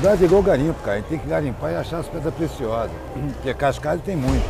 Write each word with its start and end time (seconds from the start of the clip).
verdade 0.00 0.22
é 0.22 0.26
igual 0.26 0.42
garimpo, 0.42 0.80
cara. 0.82 0.96
A 0.96 1.00
gente 1.00 1.08
tem 1.10 1.18
que 1.18 1.26
garimpar 1.26 1.72
e 1.72 1.76
achar 1.76 1.98
as 1.98 2.08
pedras 2.08 2.32
preciosas. 2.32 2.96
Porque 3.34 3.52
cascalho 3.52 4.00
tem 4.00 4.16
muito. 4.16 4.42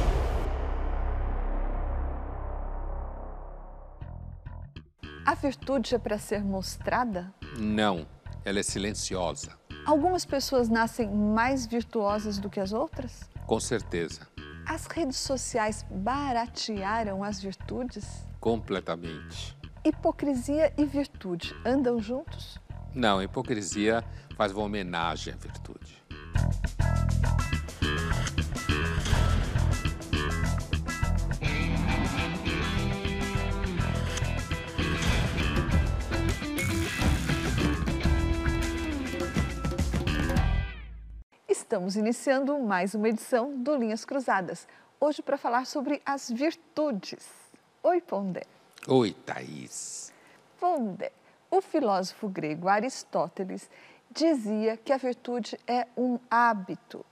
A 5.27 5.35
virtude 5.35 5.97
é 5.97 5.99
para 5.99 6.19
ser 6.19 6.45
mostrada? 6.45 7.35
Não, 7.59 8.07
ela 8.45 8.61
é 8.61 8.63
silenciosa. 8.63 9.51
Algumas 9.85 10.25
pessoas 10.25 10.69
nascem 10.69 11.11
mais 11.11 11.67
virtuosas 11.67 12.39
do 12.39 12.49
que 12.49 12.61
as 12.61 12.73
outras? 12.73 13.29
Com 13.45 13.59
certeza. 13.59 14.21
As 14.65 14.87
redes 14.87 15.17
sociais 15.17 15.85
baratearam 15.91 17.25
as 17.25 17.43
virtudes? 17.43 18.25
Completamente. 18.39 19.57
Hipocrisia 19.85 20.73
e 20.79 20.85
virtude 20.85 21.57
andam 21.65 21.99
juntos? 21.99 22.61
Não, 22.95 23.19
a 23.19 23.25
hipocrisia 23.25 24.05
faz 24.37 24.53
uma 24.53 24.65
homenagem 24.65 25.33
à 25.33 25.37
virtude. 25.37 26.01
Estamos 41.49 41.95
iniciando 41.95 42.59
mais 42.59 42.97
uma 42.97 43.09
edição 43.09 43.57
do 43.63 43.77
Linhas 43.77 44.05
Cruzadas. 44.05 44.67
Hoje 44.99 45.23
para 45.23 45.39
falar 45.39 45.67
sobre 45.67 46.03
as 46.05 46.29
virtudes. 46.29 47.25
Oi, 47.85 48.01
Pondé. 48.01 48.43
Oi, 48.89 49.13
Thaís. 49.25 50.13
Pondé, 50.59 51.13
o 51.51 51.61
filósofo 51.61 52.29
grego 52.29 52.69
Aristóteles 52.69 53.69
dizia 54.11 54.77
que 54.77 54.93
a 54.93 54.97
virtude 54.97 55.59
é 55.67 55.87
um 55.97 56.19
hábito. 56.31 57.05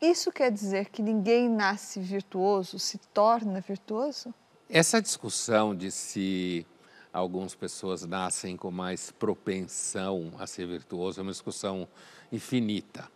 Isso 0.00 0.30
quer 0.30 0.50
dizer 0.50 0.90
que 0.90 1.02
ninguém 1.02 1.48
nasce 1.48 1.98
virtuoso, 2.00 2.78
se 2.78 2.98
torna 3.12 3.60
virtuoso? 3.60 4.34
Essa 4.68 5.00
discussão 5.00 5.74
de 5.74 5.90
se 5.90 6.66
algumas 7.12 7.54
pessoas 7.54 8.04
nascem 8.04 8.56
com 8.56 8.70
mais 8.70 9.10
propensão 9.12 10.32
a 10.38 10.46
ser 10.46 10.66
virtuoso 10.66 11.20
é 11.20 11.22
uma 11.22 11.32
discussão 11.32 11.88
infinita. 12.30 13.08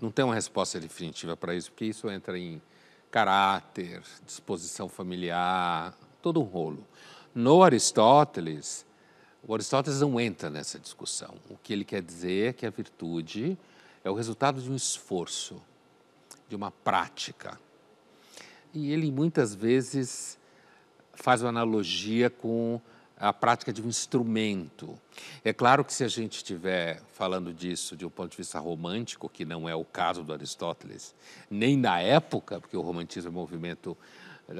Não 0.00 0.10
tem 0.10 0.24
uma 0.24 0.34
resposta 0.34 0.78
definitiva 0.78 1.36
para 1.36 1.54
isso, 1.54 1.72
porque 1.72 1.86
isso 1.86 2.08
entra 2.08 2.38
em 2.38 2.62
caráter, 3.10 4.02
disposição 4.24 4.88
familiar, 4.88 5.94
todo 6.22 6.40
um 6.40 6.44
rolo. 6.44 6.86
No 7.34 7.62
Aristóteles, 7.62 8.86
o 9.48 9.54
Aristóteles 9.54 10.02
não 10.02 10.20
entra 10.20 10.50
nessa 10.50 10.78
discussão. 10.78 11.34
O 11.48 11.56
que 11.56 11.72
ele 11.72 11.82
quer 11.82 12.02
dizer 12.02 12.50
é 12.50 12.52
que 12.52 12.66
a 12.66 12.70
virtude 12.70 13.56
é 14.04 14.10
o 14.10 14.14
resultado 14.14 14.60
de 14.60 14.70
um 14.70 14.76
esforço, 14.76 15.60
de 16.50 16.54
uma 16.54 16.70
prática. 16.70 17.58
E 18.74 18.92
ele 18.92 19.10
muitas 19.10 19.54
vezes 19.54 20.38
faz 21.14 21.40
uma 21.40 21.48
analogia 21.48 22.28
com 22.28 22.78
a 23.16 23.32
prática 23.32 23.72
de 23.72 23.80
um 23.80 23.88
instrumento. 23.88 25.00
É 25.42 25.50
claro 25.50 25.82
que 25.82 25.94
se 25.94 26.04
a 26.04 26.08
gente 26.08 26.36
estiver 26.36 27.00
falando 27.14 27.50
disso 27.52 27.96
de 27.96 28.04
um 28.04 28.10
ponto 28.10 28.32
de 28.32 28.36
vista 28.36 28.58
romântico, 28.58 29.30
que 29.30 29.46
não 29.46 29.66
é 29.66 29.74
o 29.74 29.82
caso 29.84 30.22
do 30.22 30.32
Aristóteles, 30.34 31.14
nem 31.50 31.74
na 31.74 31.98
época, 32.00 32.60
porque 32.60 32.76
o 32.76 32.82
romantismo 32.82 33.30
é 33.30 33.32
um 33.32 33.34
movimento 33.34 33.96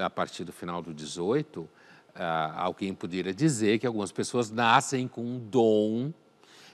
a 0.03 0.09
partir 0.09 0.45
do 0.45 0.53
final 0.53 0.81
do 0.81 0.95
18, 0.95 1.69
ah, 2.19 2.53
alguém 2.57 2.93
poderia 2.93 3.33
dizer 3.33 3.79
que 3.79 3.87
algumas 3.87 4.11
pessoas 4.11 4.51
nascem 4.51 5.07
com 5.07 5.23
um 5.23 5.39
dom 5.39 6.13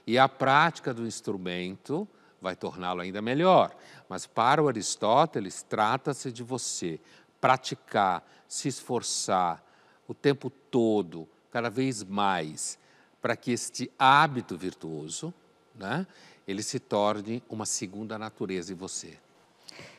e 0.06 0.18
a 0.18 0.28
prática 0.28 0.92
do 0.92 1.06
instrumento 1.06 2.08
vai 2.40 2.56
torná-lo 2.56 3.00
ainda 3.00 3.22
melhor. 3.22 3.74
Mas 4.08 4.26
para 4.26 4.62
o 4.62 4.68
Aristóteles, 4.68 5.62
trata-se 5.62 6.32
de 6.32 6.42
você 6.42 7.00
praticar, 7.40 8.26
se 8.48 8.68
esforçar 8.68 9.62
o 10.08 10.14
tempo 10.14 10.50
todo, 10.50 11.28
cada 11.50 11.70
vez 11.70 12.02
mais 12.02 12.78
para 13.20 13.36
que 13.36 13.52
este 13.52 13.90
hábito 13.98 14.56
virtuoso, 14.56 15.32
né, 15.74 16.06
ele 16.46 16.62
se 16.62 16.78
torne 16.78 17.42
uma 17.48 17.64
segunda 17.64 18.18
natureza 18.18 18.72
em 18.72 18.76
você. 18.76 19.18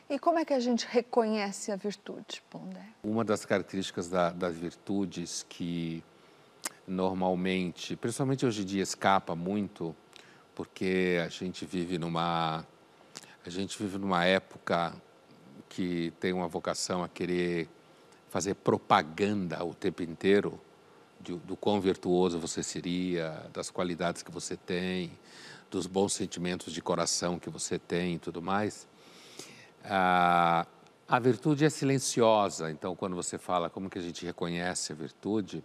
E 0.08 0.20
como 0.20 0.38
é 0.38 0.44
que 0.44 0.54
a 0.54 0.60
gente 0.60 0.86
reconhece 0.88 1.72
a 1.72 1.76
virtude, 1.76 2.40
Pondé? 2.48 2.84
Uma 3.02 3.24
das 3.24 3.44
características 3.44 4.08
da, 4.08 4.30
das 4.30 4.56
virtudes 4.56 5.44
que 5.48 6.02
normalmente, 6.86 7.96
principalmente 7.96 8.46
hoje 8.46 8.62
em 8.62 8.64
dia, 8.64 8.82
escapa 8.82 9.34
muito, 9.34 9.96
porque 10.54 11.18
a 11.24 11.28
gente 11.28 11.66
vive 11.66 11.98
numa 11.98 12.64
a 13.44 13.50
gente 13.50 13.78
vive 13.80 13.98
numa 13.98 14.24
época 14.24 14.92
que 15.68 16.12
tem 16.20 16.32
uma 16.32 16.48
vocação 16.48 17.02
a 17.02 17.08
querer 17.08 17.68
fazer 18.28 18.54
propaganda 18.54 19.64
o 19.64 19.74
tempo 19.74 20.02
inteiro 20.02 20.60
do, 21.20 21.36
do 21.38 21.56
quão 21.56 21.80
virtuoso 21.80 22.38
você 22.38 22.62
seria, 22.62 23.46
das 23.52 23.70
qualidades 23.70 24.22
que 24.22 24.30
você 24.30 24.56
tem, 24.56 25.12
dos 25.70 25.86
bons 25.86 26.12
sentimentos 26.12 26.72
de 26.72 26.80
coração 26.80 27.38
que 27.38 27.50
você 27.50 27.78
tem 27.78 28.14
e 28.14 28.18
tudo 28.18 28.40
mais. 28.40 28.86
Ah, 29.88 30.66
a 31.06 31.18
virtude 31.20 31.64
é 31.64 31.70
silenciosa, 31.70 32.70
então 32.72 32.96
quando 32.96 33.14
você 33.14 33.38
fala 33.38 33.70
como 33.70 33.88
que 33.88 33.98
a 33.98 34.02
gente 34.02 34.26
reconhece 34.26 34.92
a 34.92 34.96
virtude, 34.96 35.62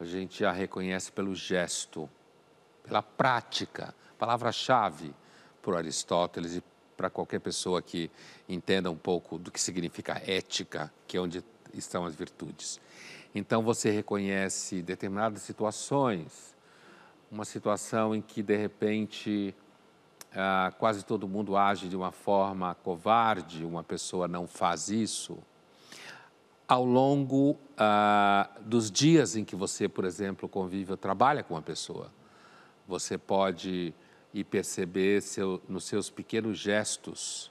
a 0.00 0.04
gente 0.06 0.42
a 0.46 0.50
reconhece 0.50 1.12
pelo 1.12 1.34
gesto, 1.34 2.08
pela 2.82 3.02
prática, 3.02 3.94
palavra-chave 4.18 5.14
para 5.60 5.76
Aristóteles 5.76 6.56
e 6.56 6.64
para 6.96 7.10
qualquer 7.10 7.40
pessoa 7.40 7.82
que 7.82 8.10
entenda 8.48 8.90
um 8.90 8.96
pouco 8.96 9.38
do 9.38 9.50
que 9.50 9.60
significa 9.60 10.22
ética, 10.26 10.90
que 11.06 11.18
é 11.18 11.20
onde 11.20 11.44
estão 11.74 12.06
as 12.06 12.14
virtudes. 12.14 12.80
Então 13.34 13.62
você 13.62 13.90
reconhece 13.90 14.80
determinadas 14.80 15.42
situações, 15.42 16.56
uma 17.30 17.44
situação 17.44 18.14
em 18.14 18.22
que 18.22 18.42
de 18.42 18.56
repente 18.56 19.54
ah, 20.34 20.72
quase 20.78 21.04
todo 21.04 21.28
mundo 21.28 21.56
age 21.56 21.88
de 21.88 21.96
uma 21.96 22.12
forma 22.12 22.74
covarde, 22.74 23.64
uma 23.64 23.82
pessoa 23.82 24.28
não 24.28 24.46
faz 24.46 24.88
isso. 24.88 25.38
Ao 26.66 26.84
longo 26.84 27.56
ah, 27.76 28.48
dos 28.60 28.90
dias 28.90 29.36
em 29.36 29.44
que 29.44 29.56
você, 29.56 29.88
por 29.88 30.04
exemplo, 30.04 30.48
convive 30.48 30.92
ou 30.92 30.96
trabalha 30.96 31.42
com 31.42 31.54
uma 31.54 31.62
pessoa, 31.62 32.10
você 32.86 33.18
pode 33.18 33.94
ir 34.32 34.44
perceber 34.44 35.20
seu, 35.22 35.60
nos 35.68 35.84
seus 35.84 36.10
pequenos 36.10 36.58
gestos 36.58 37.50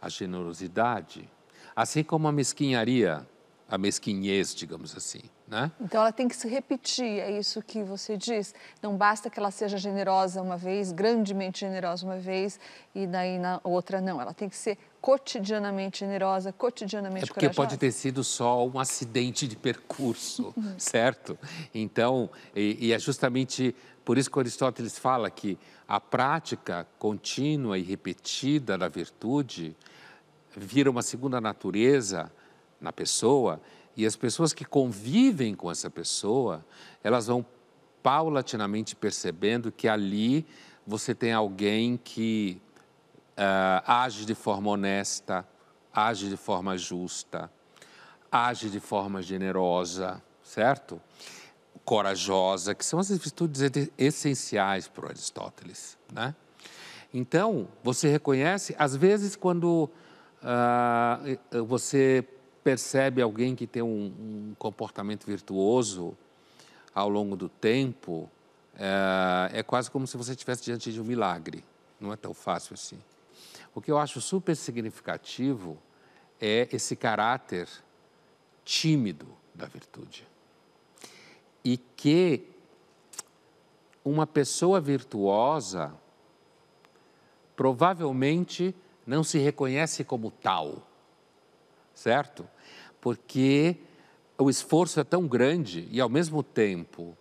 a 0.00 0.08
generosidade, 0.08 1.28
assim 1.74 2.02
como 2.02 2.28
a 2.28 2.32
mesquinharia 2.32 3.26
a 3.68 3.76
mesquinhez, 3.76 4.54
digamos 4.54 4.96
assim. 4.96 5.22
Né? 5.48 5.70
Então 5.80 6.00
ela 6.00 6.10
tem 6.10 6.26
que 6.26 6.34
se 6.34 6.48
repetir, 6.48 7.20
é 7.20 7.30
isso 7.30 7.62
que 7.62 7.82
você 7.82 8.16
diz. 8.16 8.52
Não 8.82 8.96
basta 8.96 9.30
que 9.30 9.38
ela 9.38 9.52
seja 9.52 9.78
generosa 9.78 10.42
uma 10.42 10.56
vez, 10.56 10.90
grandemente 10.90 11.60
generosa 11.60 12.04
uma 12.04 12.18
vez, 12.18 12.58
e 12.92 13.06
daí 13.06 13.38
na 13.38 13.60
outra 13.62 14.00
não. 14.00 14.20
Ela 14.20 14.34
tem 14.34 14.48
que 14.48 14.56
ser 14.56 14.76
cotidianamente 15.00 16.00
generosa, 16.00 16.52
cotidianamente 16.52 17.24
é 17.24 17.26
porque 17.28 17.46
corajosa. 17.46 17.68
pode 17.68 17.78
ter 17.78 17.92
sido 17.92 18.24
só 18.24 18.66
um 18.66 18.80
acidente 18.80 19.46
de 19.46 19.54
percurso, 19.54 20.52
certo? 20.76 21.38
Então, 21.72 22.28
e, 22.54 22.88
e 22.88 22.92
é 22.92 22.98
justamente 22.98 23.72
por 24.04 24.18
isso 24.18 24.28
que 24.28 24.38
Aristóteles 24.38 24.98
fala 24.98 25.30
que 25.30 25.56
a 25.86 26.00
prática 26.00 26.88
contínua 26.98 27.78
e 27.78 27.82
repetida 27.82 28.76
da 28.76 28.88
virtude 28.88 29.76
vira 30.56 30.90
uma 30.90 31.02
segunda 31.02 31.40
natureza 31.40 32.32
na 32.80 32.92
pessoa 32.92 33.60
e 33.96 34.04
as 34.04 34.14
pessoas 34.14 34.52
que 34.52 34.64
convivem 34.64 35.54
com 35.54 35.70
essa 35.70 35.88
pessoa, 35.88 36.64
elas 37.02 37.26
vão 37.26 37.44
paulatinamente 38.02 38.94
percebendo 38.94 39.72
que 39.72 39.88
ali 39.88 40.46
você 40.86 41.14
tem 41.14 41.32
alguém 41.32 41.96
que 41.96 42.60
uh, 43.36 43.82
age 43.86 44.26
de 44.26 44.34
forma 44.34 44.70
honesta, 44.70 45.46
age 45.92 46.28
de 46.28 46.36
forma 46.36 46.76
justa, 46.76 47.50
age 48.30 48.68
de 48.68 48.78
forma 48.78 49.22
generosa, 49.22 50.22
certo? 50.42 51.00
Corajosa, 51.84 52.74
que 52.74 52.84
são 52.84 52.98
as 52.98 53.08
virtudes 53.08 53.62
essenciais 53.96 54.88
para 54.88 55.08
Aristóteles, 55.08 55.96
né? 56.12 56.34
Então, 57.14 57.68
você 57.82 58.08
reconhece, 58.08 58.74
às 58.78 58.94
vezes, 58.94 59.36
quando 59.36 59.88
uh, 60.42 61.64
você 61.64 62.26
percebe 62.66 63.22
alguém 63.22 63.54
que 63.54 63.64
tem 63.64 63.80
um, 63.80 64.06
um 64.18 64.54
comportamento 64.58 65.24
virtuoso 65.24 66.18
ao 66.92 67.08
longo 67.08 67.36
do 67.36 67.48
tempo, 67.48 68.28
é, 68.76 69.60
é 69.60 69.62
quase 69.62 69.88
como 69.88 70.04
se 70.04 70.16
você 70.16 70.32
estivesse 70.32 70.64
diante 70.64 70.92
de 70.92 71.00
um 71.00 71.04
milagre. 71.04 71.64
Não 72.00 72.12
é 72.12 72.16
tão 72.16 72.34
fácil 72.34 72.74
assim. 72.74 72.98
O 73.72 73.80
que 73.80 73.88
eu 73.88 73.96
acho 73.96 74.20
super 74.20 74.56
significativo 74.56 75.78
é 76.40 76.68
esse 76.72 76.96
caráter 76.96 77.68
tímido 78.64 79.28
da 79.54 79.66
virtude. 79.66 80.26
E 81.64 81.76
que 81.76 82.50
uma 84.04 84.26
pessoa 84.26 84.80
virtuosa 84.80 85.94
provavelmente 87.54 88.74
não 89.06 89.22
se 89.22 89.38
reconhece 89.38 90.02
como 90.02 90.32
tal, 90.32 90.84
certo? 91.96 92.46
Porque 93.00 93.76
o 94.38 94.50
esforço 94.50 95.00
é 95.00 95.04
tão 95.04 95.26
grande 95.26 95.88
e, 95.90 96.00
ao 96.00 96.08
mesmo 96.08 96.42
tempo, 96.42 97.16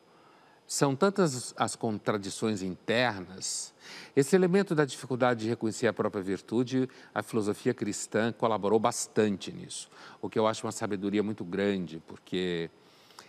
são 0.67 0.95
tantas 0.95 1.53
as 1.57 1.75
contradições 1.75 2.61
internas. 2.61 3.73
Esse 4.15 4.35
elemento 4.35 4.75
da 4.75 4.83
dificuldade 4.83 5.41
de 5.41 5.49
reconhecer 5.49 5.87
a 5.87 5.93
própria 5.93 6.21
virtude, 6.21 6.89
a 7.13 7.23
filosofia 7.23 7.73
cristã 7.73 8.33
colaborou 8.33 8.79
bastante 8.79 9.51
nisso, 9.51 9.89
o 10.21 10.29
que 10.29 10.37
eu 10.37 10.45
acho 10.45 10.65
uma 10.65 10.71
sabedoria 10.71 11.23
muito 11.23 11.45
grande, 11.45 12.01
porque 12.05 12.69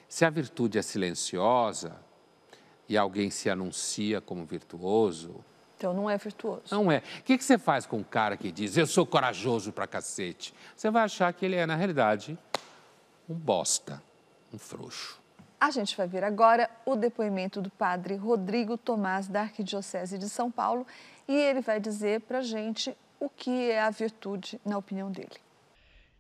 se 0.08 0.24
a 0.24 0.30
virtude 0.30 0.78
é 0.78 0.82
silenciosa 0.82 1.96
e 2.88 2.96
alguém 2.96 3.30
se 3.30 3.48
anuncia 3.48 4.20
como 4.20 4.44
virtuoso, 4.44 5.44
então 5.76 5.92
não 5.92 6.08
é 6.08 6.16
virtuoso. 6.16 6.62
Não 6.70 6.90
é. 6.90 7.02
O 7.20 7.22
que, 7.22 7.38
você 7.38 7.58
faz 7.58 7.84
com 7.84 7.98
um 7.98 8.02
cara 8.02 8.36
que 8.36 8.50
diz, 8.50 8.76
eu 8.76 8.86
sou 8.86 9.06
corajoso 9.06 9.72
pra 9.72 9.86
cacete? 9.86 10.54
Você 10.74 10.90
vai 10.90 11.04
achar 11.04 11.32
que 11.32 11.44
ele 11.44 11.56
é, 11.56 11.66
na 11.66 11.76
realidade, 11.76 12.38
um 13.28 13.34
bosta, 13.34 14.02
um 14.52 14.58
frouxo. 14.58 15.20
A 15.60 15.70
gente 15.70 15.96
vai 15.96 16.06
ver 16.06 16.24
agora 16.24 16.68
o 16.84 16.96
depoimento 16.96 17.60
do 17.60 17.70
padre 17.70 18.14
Rodrigo 18.14 18.76
Tomás, 18.76 19.26
da 19.26 19.42
Arquidiocese 19.42 20.18
de 20.18 20.28
São 20.28 20.50
Paulo, 20.50 20.86
e 21.28 21.34
ele 21.34 21.60
vai 21.60 21.80
dizer 21.80 22.20
para 22.22 22.38
a 22.38 22.42
gente 22.42 22.96
o 23.18 23.28
que 23.28 23.70
é 23.70 23.80
a 23.80 23.90
virtude, 23.90 24.60
na 24.64 24.76
opinião 24.76 25.10
dele. 25.10 25.36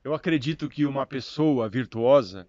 Eu 0.02 0.14
acredito 0.14 0.68
que 0.68 0.86
uma 0.86 1.04
pessoa 1.04 1.68
virtuosa 1.68 2.46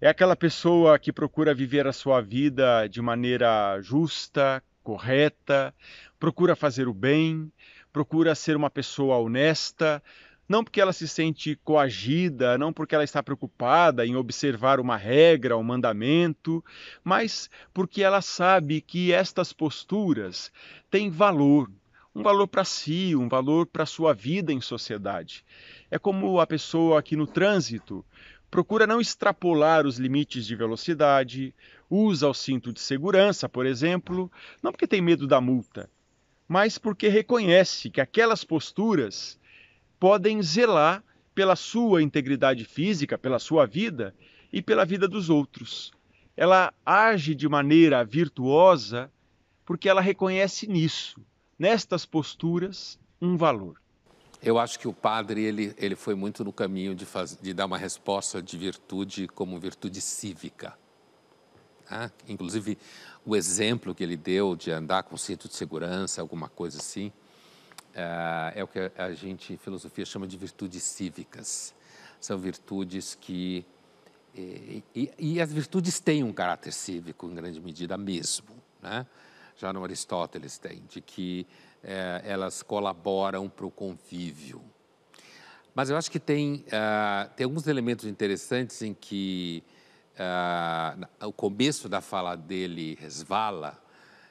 é 0.00 0.08
aquela 0.08 0.36
pessoa 0.36 0.98
que 0.98 1.12
procura 1.12 1.54
viver 1.54 1.86
a 1.86 1.92
sua 1.92 2.20
vida 2.20 2.86
de 2.88 3.02
maneira 3.02 3.80
justa, 3.80 4.62
correta, 4.88 5.74
procura 6.18 6.56
fazer 6.56 6.88
o 6.88 6.94
bem, 6.94 7.52
procura 7.92 8.34
ser 8.34 8.56
uma 8.56 8.70
pessoa 8.70 9.18
honesta, 9.18 10.02
não 10.48 10.64
porque 10.64 10.80
ela 10.80 10.94
se 10.94 11.06
sente 11.06 11.54
coagida, 11.62 12.56
não 12.56 12.72
porque 12.72 12.94
ela 12.94 13.04
está 13.04 13.22
preocupada 13.22 14.06
em 14.06 14.16
observar 14.16 14.80
uma 14.80 14.96
regra, 14.96 15.58
um 15.58 15.62
mandamento, 15.62 16.64
mas 17.04 17.50
porque 17.74 18.02
ela 18.02 18.22
sabe 18.22 18.80
que 18.80 19.12
estas 19.12 19.52
posturas 19.52 20.50
têm 20.90 21.10
valor, 21.10 21.70
um 22.14 22.22
valor 22.22 22.48
para 22.48 22.64
si, 22.64 23.14
um 23.14 23.28
valor 23.28 23.66
para 23.66 23.82
a 23.82 23.86
sua 23.86 24.14
vida 24.14 24.54
em 24.54 24.60
sociedade. 24.62 25.44
É 25.90 25.98
como 25.98 26.40
a 26.40 26.46
pessoa 26.46 27.02
que 27.02 27.14
no 27.14 27.26
trânsito 27.26 28.02
procura 28.50 28.86
não 28.86 29.02
extrapolar 29.02 29.86
os 29.86 29.98
limites 29.98 30.46
de 30.46 30.56
velocidade, 30.56 31.54
usa 31.90 32.28
o 32.28 32.34
cinto 32.34 32.72
de 32.72 32.80
segurança, 32.80 33.48
por 33.48 33.66
exemplo, 33.66 34.30
não 34.62 34.72
porque 34.72 34.86
tem 34.86 35.00
medo 35.00 35.26
da 35.26 35.40
multa, 35.40 35.90
mas 36.46 36.78
porque 36.78 37.08
reconhece 37.08 37.90
que 37.90 38.00
aquelas 38.00 38.44
posturas 38.44 39.38
podem 39.98 40.42
zelar 40.42 41.02
pela 41.34 41.56
sua 41.56 42.02
integridade 42.02 42.64
física, 42.64 43.16
pela 43.16 43.38
sua 43.38 43.66
vida 43.66 44.14
e 44.52 44.60
pela 44.60 44.84
vida 44.84 45.06
dos 45.06 45.30
outros. 45.30 45.92
Ela 46.36 46.72
age 46.84 47.34
de 47.34 47.48
maneira 47.48 48.04
virtuosa 48.04 49.10
porque 49.64 49.88
ela 49.88 50.00
reconhece 50.00 50.66
nisso, 50.66 51.20
nestas 51.58 52.06
posturas, 52.06 52.98
um 53.20 53.36
valor. 53.36 53.80
Eu 54.42 54.58
acho 54.58 54.78
que 54.78 54.86
o 54.88 54.92
padre 54.92 55.42
ele, 55.42 55.74
ele 55.76 55.96
foi 55.96 56.14
muito 56.14 56.44
no 56.44 56.52
caminho 56.52 56.94
de, 56.94 57.04
faz, 57.04 57.36
de 57.40 57.52
dar 57.52 57.66
uma 57.66 57.76
resposta 57.76 58.40
de 58.40 58.56
virtude 58.56 59.26
como 59.28 59.58
virtude 59.58 60.00
cívica. 60.00 60.78
Ah, 61.90 62.10
inclusive, 62.28 62.78
o 63.24 63.34
exemplo 63.34 63.94
que 63.94 64.02
ele 64.02 64.16
deu 64.16 64.54
de 64.54 64.70
andar 64.70 65.02
com 65.04 65.16
cinto 65.16 65.48
de 65.48 65.54
segurança, 65.54 66.20
alguma 66.20 66.48
coisa 66.48 66.78
assim, 66.78 67.12
é, 67.94 68.52
é 68.56 68.64
o 68.64 68.68
que 68.68 68.90
a 68.96 69.12
gente, 69.12 69.52
em 69.52 69.56
filosofia, 69.56 70.04
chama 70.04 70.26
de 70.26 70.36
virtudes 70.36 70.82
cívicas. 70.82 71.74
São 72.20 72.38
virtudes 72.38 73.16
que. 73.20 73.64
E, 74.34 74.84
e, 74.94 75.12
e 75.18 75.40
as 75.40 75.52
virtudes 75.52 75.98
têm 75.98 76.22
um 76.22 76.32
caráter 76.32 76.72
cívico, 76.72 77.26
em 77.26 77.34
grande 77.34 77.60
medida 77.60 77.96
mesmo. 77.96 78.48
Né? 78.82 79.06
Já 79.56 79.72
no 79.72 79.82
Aristóteles 79.82 80.58
tem, 80.58 80.82
de 80.88 81.00
que 81.00 81.46
é, 81.82 82.22
elas 82.24 82.62
colaboram 82.62 83.48
para 83.48 83.66
o 83.66 83.70
convívio. 83.70 84.62
Mas 85.74 85.90
eu 85.90 85.96
acho 85.96 86.10
que 86.10 86.18
tem, 86.18 86.64
uh, 86.66 87.30
tem 87.36 87.44
alguns 87.44 87.66
elementos 87.66 88.04
interessantes 88.04 88.82
em 88.82 88.92
que 88.92 89.62
uh, 90.18 91.26
o 91.26 91.32
começo 91.32 91.88
da 91.88 92.00
fala 92.00 92.36
dele 92.36 92.96
resvala, 93.00 93.80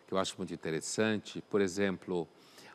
que 0.07 0.13
eu 0.13 0.17
acho 0.17 0.35
muito 0.37 0.53
interessante. 0.53 1.41
Por 1.49 1.61
exemplo, 1.61 2.27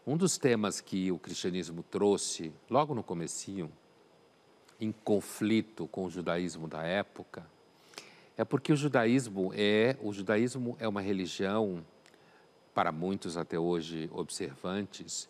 um 0.06 0.17
dos 0.17 0.38
temas 0.38 0.81
que 0.81 1.12
o 1.12 1.19
cristianismo 1.19 1.82
trouxe 1.82 2.53
logo 2.69 2.94
no 2.94 3.03
comecinho, 3.03 3.70
em 4.81 4.91
conflito 4.91 5.87
com 5.87 6.05
o 6.05 6.11
judaísmo 6.11 6.67
da 6.67 6.82
época, 6.82 7.47
é 8.37 8.44
porque 8.44 8.73
o 8.73 8.76
judaísmo 8.76 9.53
é 9.55 9.97
o 10.00 10.12
judaísmo 10.12 10.76
é 10.81 10.88
uma 10.88 11.00
religião 11.00 11.85
para 12.75 12.91
muitos 12.91 13.37
até 13.37 13.58
hoje 13.58 14.11
observantes 14.12 15.29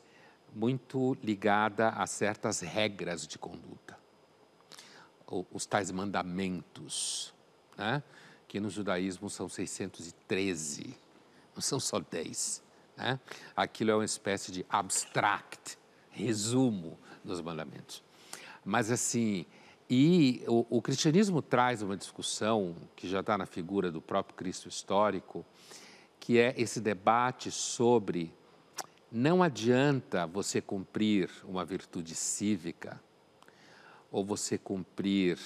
muito 0.55 1.17
ligada 1.23 1.89
a 1.91 2.07
certas 2.07 2.61
regras 2.61 3.27
de 3.27 3.39
conduta, 3.39 3.99
os 5.51 5.65
tais 5.65 5.91
mandamentos, 5.91 7.32
né? 7.77 8.03
que 8.49 8.61
no 8.61 8.69
judaísmo 8.69 9.31
são 9.31 9.49
613, 9.49 10.95
não 11.55 11.63
são 11.63 11.81
só 11.81 11.99
10. 11.99 12.63
Né? 12.97 13.19
Aquilo 13.57 13.91
é 13.91 13.95
uma 13.95 14.05
espécie 14.05 14.53
de 14.53 14.67
abstract, 14.69 15.79
resumo 16.11 16.99
dos 17.25 17.41
mandamentos. 17.41 18.03
Mas 18.65 18.91
assim, 18.91 19.47
e 19.89 20.43
o, 20.47 20.79
o 20.79 20.83
cristianismo 20.83 21.43
traz 21.43 21.83
uma 21.83 21.97
discussão 21.97 22.77
que 22.95 23.09
já 23.09 23.21
está 23.21 23.37
na 23.37 23.47
figura 23.47 23.91
do 23.91 24.01
próprio 24.01 24.37
Cristo 24.37 24.69
histórico, 24.69 25.45
que 26.21 26.39
é 26.39 26.55
esse 26.57 26.81
debate 26.81 27.51
sobre 27.51 28.33
não 29.11 29.43
adianta 29.43 30.27
você 30.27 30.61
cumprir 30.61 31.29
uma 31.45 31.65
virtude 31.65 32.15
cívica 32.15 32.99
ou 34.11 34.25
você 34.25 34.57
cumprir 34.57 35.39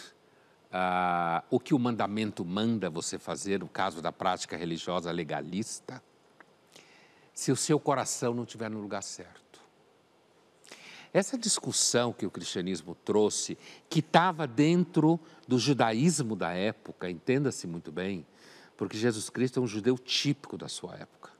ah, 0.72 1.42
o 1.50 1.60
que 1.60 1.74
o 1.74 1.78
mandamento 1.78 2.44
manda 2.44 2.90
você 2.90 3.18
fazer, 3.18 3.60
no 3.60 3.68
caso 3.68 4.02
da 4.02 4.12
prática 4.12 4.56
religiosa 4.56 5.10
legalista, 5.10 6.02
se 7.32 7.52
o 7.52 7.56
seu 7.56 7.78
coração 7.78 8.34
não 8.34 8.44
estiver 8.44 8.70
no 8.70 8.80
lugar 8.80 9.02
certo. 9.02 9.60
Essa 11.12 11.38
discussão 11.38 12.12
que 12.12 12.26
o 12.26 12.30
cristianismo 12.30 12.94
trouxe, 12.94 13.56
que 13.88 14.00
estava 14.00 14.46
dentro 14.46 15.18
do 15.48 15.58
judaísmo 15.58 16.36
da 16.36 16.52
época, 16.52 17.10
entenda-se 17.10 17.66
muito 17.66 17.90
bem, 17.90 18.26
porque 18.76 18.98
Jesus 18.98 19.30
Cristo 19.30 19.60
é 19.60 19.62
um 19.62 19.66
judeu 19.66 19.96
típico 19.96 20.58
da 20.58 20.68
sua 20.68 20.94
época. 20.96 21.30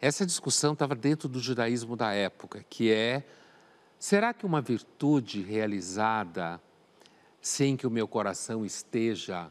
Essa 0.00 0.26
discussão 0.26 0.72
estava 0.72 0.94
dentro 0.94 1.28
do 1.28 1.40
judaísmo 1.40 1.96
da 1.96 2.12
época, 2.12 2.64
que 2.68 2.92
é: 2.92 3.26
será 3.98 4.32
que 4.32 4.46
uma 4.46 4.60
virtude 4.60 5.42
realizada 5.42 6.60
sem 7.46 7.76
que 7.76 7.86
o 7.86 7.90
meu 7.90 8.08
coração 8.08 8.64
esteja 8.64 9.50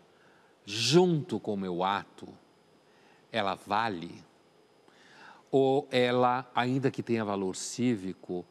junto 0.65 1.39
com 1.39 1.53
o 1.53 1.57
meu 1.57 1.83
ato, 1.83 2.27
ela 3.31 3.55
vale? 3.55 4.21
ou 5.57 5.87
ela, 5.89 6.51
ainda 6.53 6.91
que 6.91 7.01
tenha 7.01 7.23
valor 7.23 7.55
cívico, 7.55 8.45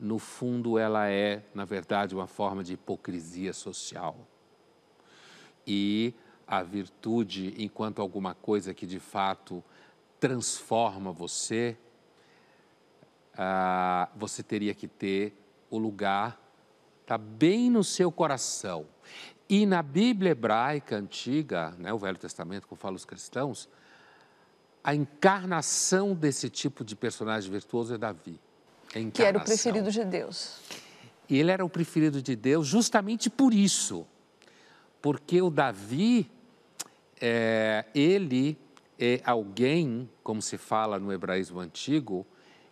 no 0.00 0.18
fundo 0.18 0.78
ela 0.78 1.06
é, 1.06 1.42
na 1.54 1.66
verdade, 1.66 2.14
uma 2.14 2.26
forma 2.26 2.64
de 2.64 2.72
hipocrisia 2.72 3.52
social. 3.52 4.16
E 5.66 6.14
a 6.46 6.62
virtude, 6.62 7.54
enquanto 7.62 8.00
alguma 8.00 8.34
coisa 8.34 8.72
que 8.72 8.86
de 8.86 8.98
fato 8.98 9.62
transforma 10.18 11.12
você, 11.12 11.76
ah, 13.36 14.08
você 14.16 14.42
teria 14.42 14.72
que 14.72 14.88
ter 14.88 15.34
o 15.68 15.76
lugar, 15.76 16.40
está 17.06 17.16
bem 17.16 17.70
no 17.70 17.84
seu 17.84 18.10
coração. 18.10 18.84
E 19.48 19.64
na 19.64 19.80
Bíblia 19.80 20.32
hebraica 20.32 20.96
antiga, 20.96 21.70
né, 21.78 21.92
o 21.92 21.98
Velho 21.98 22.18
Testamento, 22.18 22.66
como 22.66 22.76
falam 22.76 22.96
os 22.96 23.04
cristãos, 23.04 23.68
a 24.82 24.92
encarnação 24.92 26.14
desse 26.14 26.50
tipo 26.50 26.84
de 26.84 26.96
personagem 26.96 27.48
virtuoso 27.48 27.94
é 27.94 27.98
Davi. 27.98 28.40
Que 29.12 29.22
era 29.22 29.38
o 29.38 29.44
preferido 29.44 29.88
de 29.88 30.04
Deus. 30.04 30.58
Ele 31.30 31.48
era 31.48 31.64
o 31.64 31.70
preferido 31.70 32.20
de 32.20 32.34
Deus 32.34 32.66
justamente 32.66 33.30
por 33.30 33.54
isso. 33.54 34.04
Porque 35.00 35.40
o 35.40 35.48
Davi, 35.48 36.28
é, 37.20 37.84
ele 37.94 38.58
é 38.98 39.20
alguém, 39.24 40.10
como 40.24 40.42
se 40.42 40.58
fala 40.58 40.98
no 40.98 41.12
hebraísmo 41.12 41.60
antigo, 41.60 42.26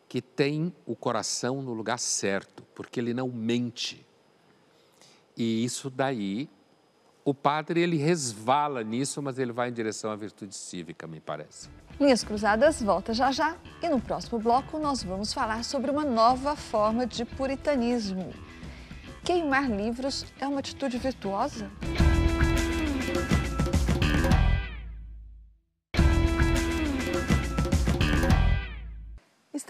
que 0.09 0.21
tem 0.21 0.75
o 0.85 0.97
coração 0.97 1.63
no 1.63 1.73
lugar 1.73 2.01
certo, 2.01 2.65
porque 2.75 2.99
ele 2.99 3.15
não 3.15 3.29
mente. 3.29 4.05
E 5.37 5.65
isso 5.65 5.91
daí 5.91 6.49
o 7.25 7.33
padre 7.33 7.81
ele 7.81 7.97
resvala 7.97 8.85
nisso, 8.85 9.23
mas 9.23 9.39
ele 9.39 9.51
vai 9.51 9.71
em 9.71 9.73
direção 9.73 10.11
à 10.11 10.17
virtude 10.17 10.55
cívica, 10.55 11.07
me 11.07 11.21
parece. 11.21 11.71
Linhas 11.99 12.23
Cruzadas 12.23 12.83
volta 12.83 13.15
já 13.15 13.33
já 13.33 13.57
e 13.83 13.89
no 13.89 14.01
próximo 14.01 14.39
bloco 14.39 14.79
nós 14.79 15.03
vamos 15.03 15.33
falar 15.33 15.65
sobre 15.65 15.91
uma 15.91 16.05
nova 16.05 16.55
forma 16.55 17.07
de 17.07 17.25
puritanismo. 17.25 18.33
Queimar 19.25 19.71
livros 19.71 20.27
é 20.39 20.47
uma 20.47 20.59
atitude 20.59 20.99
virtuosa? 20.99 21.71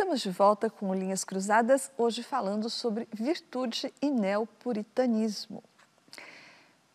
Estamos 0.05 0.21
de 0.21 0.31
volta 0.31 0.69
com 0.69 0.95
Linhas 0.95 1.25
Cruzadas, 1.25 1.91
hoje 1.97 2.23
falando 2.23 2.69
sobre 2.69 3.09
virtude 3.11 3.91
e 4.03 4.11
neopuritanismo. 4.11 5.65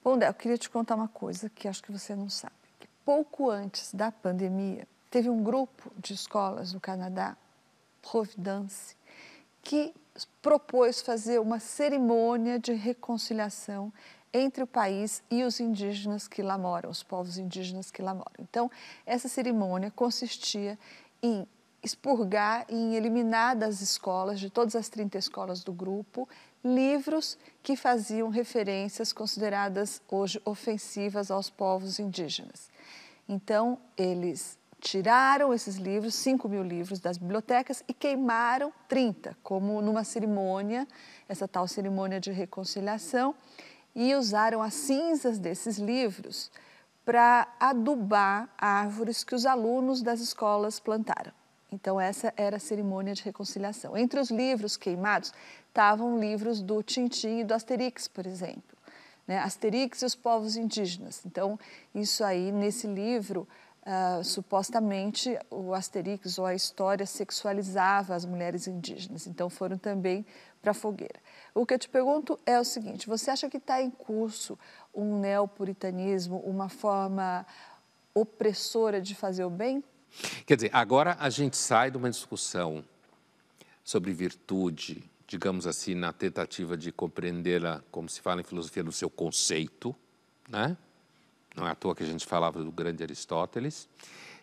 Bom, 0.04 0.16
Del, 0.16 0.32
queria 0.32 0.60
te 0.60 0.70
contar 0.70 0.94
uma 0.94 1.08
coisa 1.08 1.50
que 1.50 1.68
acho 1.68 1.82
que 1.82 1.92
você 1.92 2.16
não 2.16 2.30
sabe. 2.30 2.54
Que 2.80 2.88
pouco 3.04 3.50
antes 3.50 3.96
da 3.96 4.12
pandemia, 4.12 4.88
teve 5.10 5.28
um 5.28 5.42
grupo 5.42 5.92
de 5.98 6.14
escolas 6.14 6.72
no 6.72 6.80
Canadá, 6.80 7.36
Providence, 8.00 8.96
que 9.64 9.92
propôs 10.40 11.02
fazer 11.02 11.40
uma 11.40 11.60
cerimônia 11.60 12.60
de 12.60 12.74
reconciliação 12.74 13.92
entre 14.32 14.62
o 14.62 14.68
país 14.68 15.24
e 15.32 15.44
os 15.44 15.60
indígenas 15.60 16.28
que 16.28 16.44
lá 16.44 16.60
moram, 16.60 16.92
os 16.92 17.02
povos 17.02 17.40
indígenas 17.40 17.90
que 17.90 18.04
lá 18.04 18.14
moram. 18.14 18.36
Então, 18.38 18.70
essa 19.04 19.28
cerimônia 19.28 19.90
consistia 19.90 20.78
em 21.24 21.48
expurgar 21.84 22.66
e 22.70 22.76
em 22.76 22.96
eliminar 22.96 23.56
das 23.56 23.82
escolas, 23.82 24.40
de 24.40 24.50
todas 24.50 24.76
as 24.76 24.90
30 24.90 25.18
escolas 25.18 25.64
do 25.64 25.72
grupo, 25.72 26.28
livros 26.64 27.38
que 27.64 27.76
faziam 27.76 28.30
referências 28.30 29.14
consideradas 29.14 30.02
hoje 30.10 30.42
ofensivas 30.44 31.32
aos 31.32 31.50
povos 31.50 32.00
indígenas. 32.00 32.70
Então, 33.28 33.78
eles 33.98 34.58
tiraram 34.80 35.54
esses 35.54 35.76
livros, 35.76 36.16
5 36.16 36.48
mil 36.48 36.64
livros 36.64 37.00
das 37.00 37.18
bibliotecas 37.18 37.84
e 37.88 37.94
queimaram 37.94 38.72
30, 38.88 39.38
como 39.44 39.82
numa 39.82 40.04
cerimônia, 40.04 40.88
essa 41.28 41.48
tal 41.48 41.68
cerimônia 41.68 42.20
de 42.20 42.32
reconciliação, 42.32 43.36
e 43.96 44.16
usaram 44.16 44.62
as 44.62 44.74
cinzas 44.74 45.40
desses 45.40 45.78
livros 45.78 46.52
para 47.04 47.48
adubar 47.60 48.50
árvores 48.58 49.24
que 49.24 49.36
os 49.36 49.46
alunos 49.46 50.02
das 50.02 50.20
escolas 50.20 50.80
plantaram. 50.80 51.39
Então, 51.72 52.00
essa 52.00 52.34
era 52.36 52.58
a 52.58 52.60
cerimônia 52.60 53.14
de 53.14 53.24
reconciliação. 53.24 53.96
Entre 53.96 54.20
os 54.20 54.32
livros 54.32 54.76
queimados 54.76 55.32
estavam 55.68 56.20
livros 56.20 56.62
do 56.62 56.82
Tintim 56.82 57.40
e 57.40 57.44
do 57.44 57.54
Asterix, 57.54 58.08
por 58.08 58.26
exemplo. 58.26 58.78
Né? 59.28 59.38
Asterix 59.38 60.02
e 60.02 60.06
os 60.06 60.16
povos 60.16 60.56
indígenas. 60.56 61.24
Então, 61.26 61.60
isso 61.94 62.24
aí, 62.24 62.52
nesse 62.52 62.88
livro, 62.88 63.48
uh, 63.86 64.24
supostamente 64.24 65.38
o 65.52 65.74
Asterix 65.74 66.40
ou 66.40 66.46
a 66.48 66.56
história 66.56 67.06
sexualizava 67.06 68.16
as 68.16 68.26
mulheres 68.26 68.68
indígenas. 68.68 69.28
Então, 69.28 69.48
foram 69.48 69.78
também 69.78 70.26
para 70.62 70.72
a 70.72 70.74
fogueira. 70.74 71.20
O 71.54 71.66
que 71.66 71.76
eu 71.76 71.80
te 71.80 71.88
pergunto 71.88 72.40
é 72.46 72.60
o 72.60 72.66
seguinte: 72.66 73.08
você 73.08 73.30
acha 73.30 73.50
que 73.50 73.58
está 73.58 73.82
em 73.82 73.92
curso 73.92 74.58
um 74.94 75.20
neopuritanismo, 75.20 76.40
uma 76.40 76.68
forma 76.68 77.46
opressora 78.14 79.00
de 79.00 79.14
fazer 79.14 79.46
o 79.46 79.50
bem? 79.50 79.84
Quer 80.46 80.56
dizer, 80.56 80.70
agora 80.74 81.16
a 81.20 81.30
gente 81.30 81.58
sai 81.58 81.92
de 81.92 81.98
uma 81.98 82.10
discussão 82.10 82.84
sobre 83.84 84.12
virtude, 84.14 85.04
digamos 85.28 85.66
assim, 85.66 85.96
na 85.96 86.12
tentativa 86.12 86.76
de 86.76 86.92
compreendê-la, 86.92 87.84
como 87.92 88.10
se 88.10 88.22
fala 88.22 88.42
em 88.42 88.44
filosofia, 88.44 88.84
no 88.84 88.92
seu 88.92 89.10
conceito, 89.10 89.96
né? 90.48 90.76
Não 91.56 91.68
é 91.68 91.72
à 91.72 91.76
toa 91.76 91.96
que 91.96 92.04
a 92.04 92.06
gente 92.06 92.26
falava 92.26 92.64
do 92.64 92.72
grande 92.72 93.04
Aristóteles. 93.04 93.88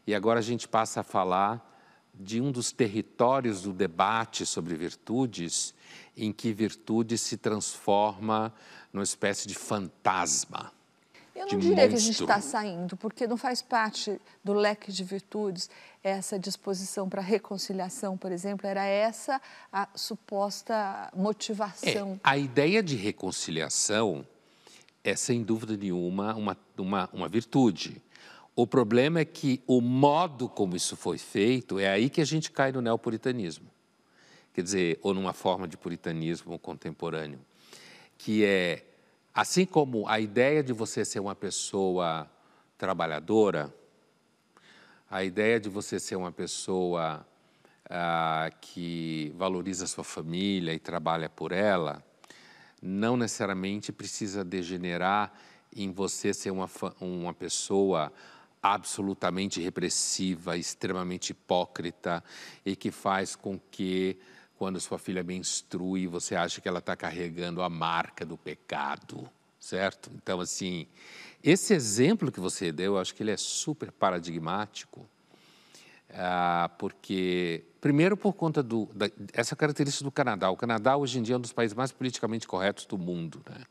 E 0.07 0.15
agora 0.15 0.41
a 0.41 0.43
gente 0.43 0.69
passa 0.69 1.01
a 1.01 1.03
falar 1.03 1.75
de 2.15 2.41
um 2.41 2.51
dos 2.51 2.73
territórios 2.73 3.63
do 3.63 3.73
debate 3.73 4.47
sobre 4.47 4.75
virtudes, 4.75 5.75
em 6.17 6.33
que 6.33 6.53
virtude 6.53 7.19
se 7.19 7.37
transforma 7.37 8.53
numa 8.93 9.05
espécie 9.05 9.47
de 9.47 9.55
fantasma. 9.55 10.73
Eu 11.37 11.47
não 11.47 11.59
diria 11.59 11.69
monstro. 11.69 11.89
que 11.89 11.95
a 11.95 11.99
gente 11.99 12.23
está 12.23 12.41
saindo, 12.41 12.97
porque 12.97 13.27
não 13.27 13.37
faz 13.37 13.61
parte 13.61 14.19
do 14.43 14.55
leque 14.55 14.91
de 14.91 15.05
virtudes 15.05 15.69
essa 16.03 16.39
disposição 16.39 17.09
para 17.09 17.21
reconciliação, 17.21 18.17
por 18.17 18.33
exemplo, 18.33 18.67
era 18.67 18.85
essa 18.85 19.41
a 19.73 19.89
suposta 19.95 21.11
motivação. 21.15 22.15
É, 22.15 22.21
a 22.23 22.39
ideia 22.39 22.83
de 22.83 22.97
reconciliação 22.97 24.27
é, 25.05 25.15
sem 25.15 25.43
dúvida 25.43 25.77
nenhuma, 25.77 26.35
uma, 26.35 26.57
uma, 26.77 27.11
uma 27.13 27.29
virtude. 27.29 28.03
O 28.55 28.67
problema 28.67 29.21
é 29.21 29.25
que 29.25 29.63
o 29.67 29.81
modo 29.81 30.49
como 30.49 30.75
isso 30.75 30.97
foi 30.97 31.19
feito, 31.19 31.79
é 31.79 31.89
aí 31.89 32.09
que 32.09 32.21
a 32.21 32.25
gente 32.25 32.51
cai 32.51 32.73
no 32.73 32.81
neopuritanismo. 32.81 33.67
Quer 34.55 34.63
dizer, 34.63 34.99
ou 35.03 35.13
numa 35.13 35.35
forma 35.35 35.69
de 35.69 35.77
puritanismo 35.77 36.59
contemporâneo, 36.59 37.39
que 38.17 38.45
é 38.45 38.83
Assim 39.37 39.67
como 39.67 40.09
a 40.09 40.19
ideia 40.19 40.63
de 40.63 40.73
você 40.73 41.05
ser 41.05 41.21
uma 41.21 41.35
pessoa 41.35 42.27
trabalhadora, 42.79 43.71
a 45.11 45.23
ideia 45.25 45.61
de 45.61 45.69
você 45.69 46.01
ser 46.01 46.17
uma 46.17 46.33
pessoa 46.33 47.23
ah, 47.85 48.51
que 48.63 49.35
valoriza 49.37 49.85
a 49.85 49.89
sua 49.89 50.05
família 50.05 50.73
e 50.73 50.79
trabalha 50.79 51.29
por 51.29 51.53
ela, 51.53 52.03
não 52.81 53.15
necessariamente 53.15 53.93
precisa 53.93 54.43
degenerar 54.43 55.31
em 55.71 55.93
você 55.93 56.33
ser 56.33 56.51
uma, 56.51 56.71
uma 56.99 57.35
pessoa 57.35 58.11
absolutamente 58.63 59.61
repressiva, 59.61 60.57
extremamente 60.57 61.33
hipócrita 61.33 62.25
e 62.65 62.75
que 62.75 62.91
faz 62.91 63.37
com 63.37 63.61
que 63.71 64.19
quando 64.59 64.81
sua 64.81 64.99
filha 64.99 65.23
menstrui, 65.23 66.07
você 66.07 66.35
acha 66.35 66.61
que 66.61 66.69
ela 66.69 66.79
está 66.79 66.97
carregando 66.97 67.63
a 67.63 67.69
marca 67.69 68.25
do 68.25 68.37
pecado, 68.37 69.29
certo? 69.61 70.11
Então, 70.15 70.41
assim, 70.41 70.87
esse 71.43 71.75
exemplo 71.75 72.33
que 72.33 72.41
você 72.41 72.73
deu, 72.73 72.95
eu 72.95 72.99
acho 72.99 73.15
que 73.15 73.23
ele 73.23 73.31
é 73.31 73.37
super 73.37 73.93
paradigmático, 73.93 75.07
ah, 76.11 76.71
porque, 76.79 77.65
primeiro, 77.81 78.17
por 78.17 78.33
conta 78.33 78.63
do, 78.63 78.89
da, 78.95 79.11
essa 79.33 79.55
característica 79.55 80.05
do 80.05 80.11
Canadá. 80.11 80.51
O 80.51 80.57
Canadá, 80.57 80.97
hoje 80.97 81.19
em 81.19 81.23
dia, 81.23 81.35
é 81.35 81.39
um 81.39 81.41
dos 81.41 81.53
países 81.53 81.75
mais 81.75 81.93
politicamente 81.93 82.47
corretos 82.47 82.87
do 82.87 82.97
mundo, 82.97 83.43
né? 83.49 83.65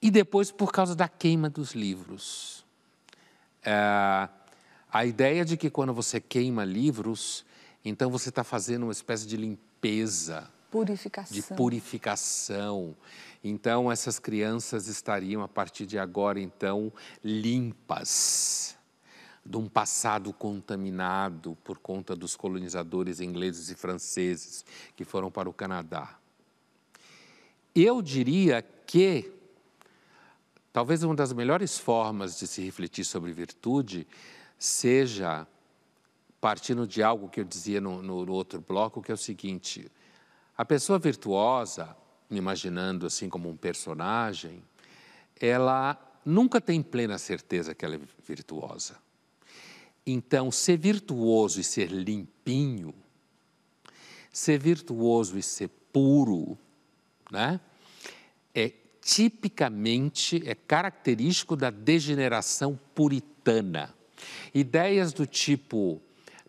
E 0.00 0.10
depois, 0.10 0.50
por 0.50 0.72
causa 0.72 0.94
da 0.94 1.08
queima 1.08 1.50
dos 1.50 1.72
livros. 1.72 2.64
Ah, 3.64 4.28
a 4.92 5.04
ideia 5.04 5.44
de 5.44 5.56
que 5.56 5.70
quando 5.70 5.92
você 5.92 6.20
queima 6.20 6.64
livros, 6.64 7.44
então 7.84 8.10
você 8.10 8.28
está 8.28 8.44
fazendo 8.44 8.84
uma 8.84 8.92
espécie 8.92 9.26
de 9.26 9.36
limpeza. 9.36 10.50
Purificação. 10.70 11.34
De 11.34 11.42
purificação. 11.42 12.96
Então 13.42 13.90
essas 13.90 14.18
crianças 14.18 14.86
estariam 14.86 15.42
a 15.42 15.48
partir 15.48 15.86
de 15.86 15.98
agora 15.98 16.38
então 16.38 16.92
limpas 17.24 18.76
de 19.44 19.56
um 19.56 19.66
passado 19.66 20.32
contaminado 20.32 21.56
por 21.64 21.78
conta 21.78 22.14
dos 22.14 22.36
colonizadores 22.36 23.20
ingleses 23.20 23.70
e 23.70 23.74
franceses 23.74 24.64
que 24.94 25.04
foram 25.04 25.30
para 25.30 25.48
o 25.48 25.52
Canadá. 25.52 26.18
Eu 27.74 28.02
diria 28.02 28.62
que 28.86 29.32
talvez 30.72 31.02
uma 31.02 31.14
das 31.14 31.32
melhores 31.32 31.78
formas 31.78 32.38
de 32.38 32.46
se 32.46 32.62
refletir 32.62 33.04
sobre 33.04 33.32
virtude 33.32 34.06
seja 34.58 35.46
partindo 36.40 36.86
de 36.86 37.02
algo 37.02 37.28
que 37.28 37.40
eu 37.40 37.44
dizia 37.44 37.80
no, 37.80 38.02
no, 38.02 38.32
outro 38.32 38.60
bloco, 38.60 39.02
que 39.02 39.10
é 39.10 39.14
o 39.14 39.18
seguinte: 39.18 39.90
a 40.56 40.64
pessoa 40.64 40.98
virtuosa, 40.98 41.94
me 42.28 42.38
imaginando 42.38 43.06
assim 43.06 43.28
como 43.28 43.48
um 43.48 43.56
personagem, 43.56 44.62
ela 45.38 45.98
nunca 46.24 46.60
tem 46.60 46.82
plena 46.82 47.18
certeza 47.18 47.74
que 47.74 47.84
ela 47.84 47.96
é 47.96 48.00
virtuosa. 48.26 48.96
Então, 50.06 50.50
ser 50.50 50.78
virtuoso 50.78 51.60
e 51.60 51.64
ser 51.64 51.90
limpinho, 51.90 52.94
ser 54.32 54.58
virtuoso 54.58 55.38
e 55.38 55.42
ser 55.42 55.68
puro, 55.92 56.56
né? 57.30 57.60
É 58.54 58.72
tipicamente, 59.02 60.42
é 60.48 60.54
característico 60.54 61.54
da 61.54 61.70
degeneração 61.70 62.78
puritana. 62.94 63.94
Ideias 64.54 65.12
do 65.12 65.26
tipo 65.26 66.00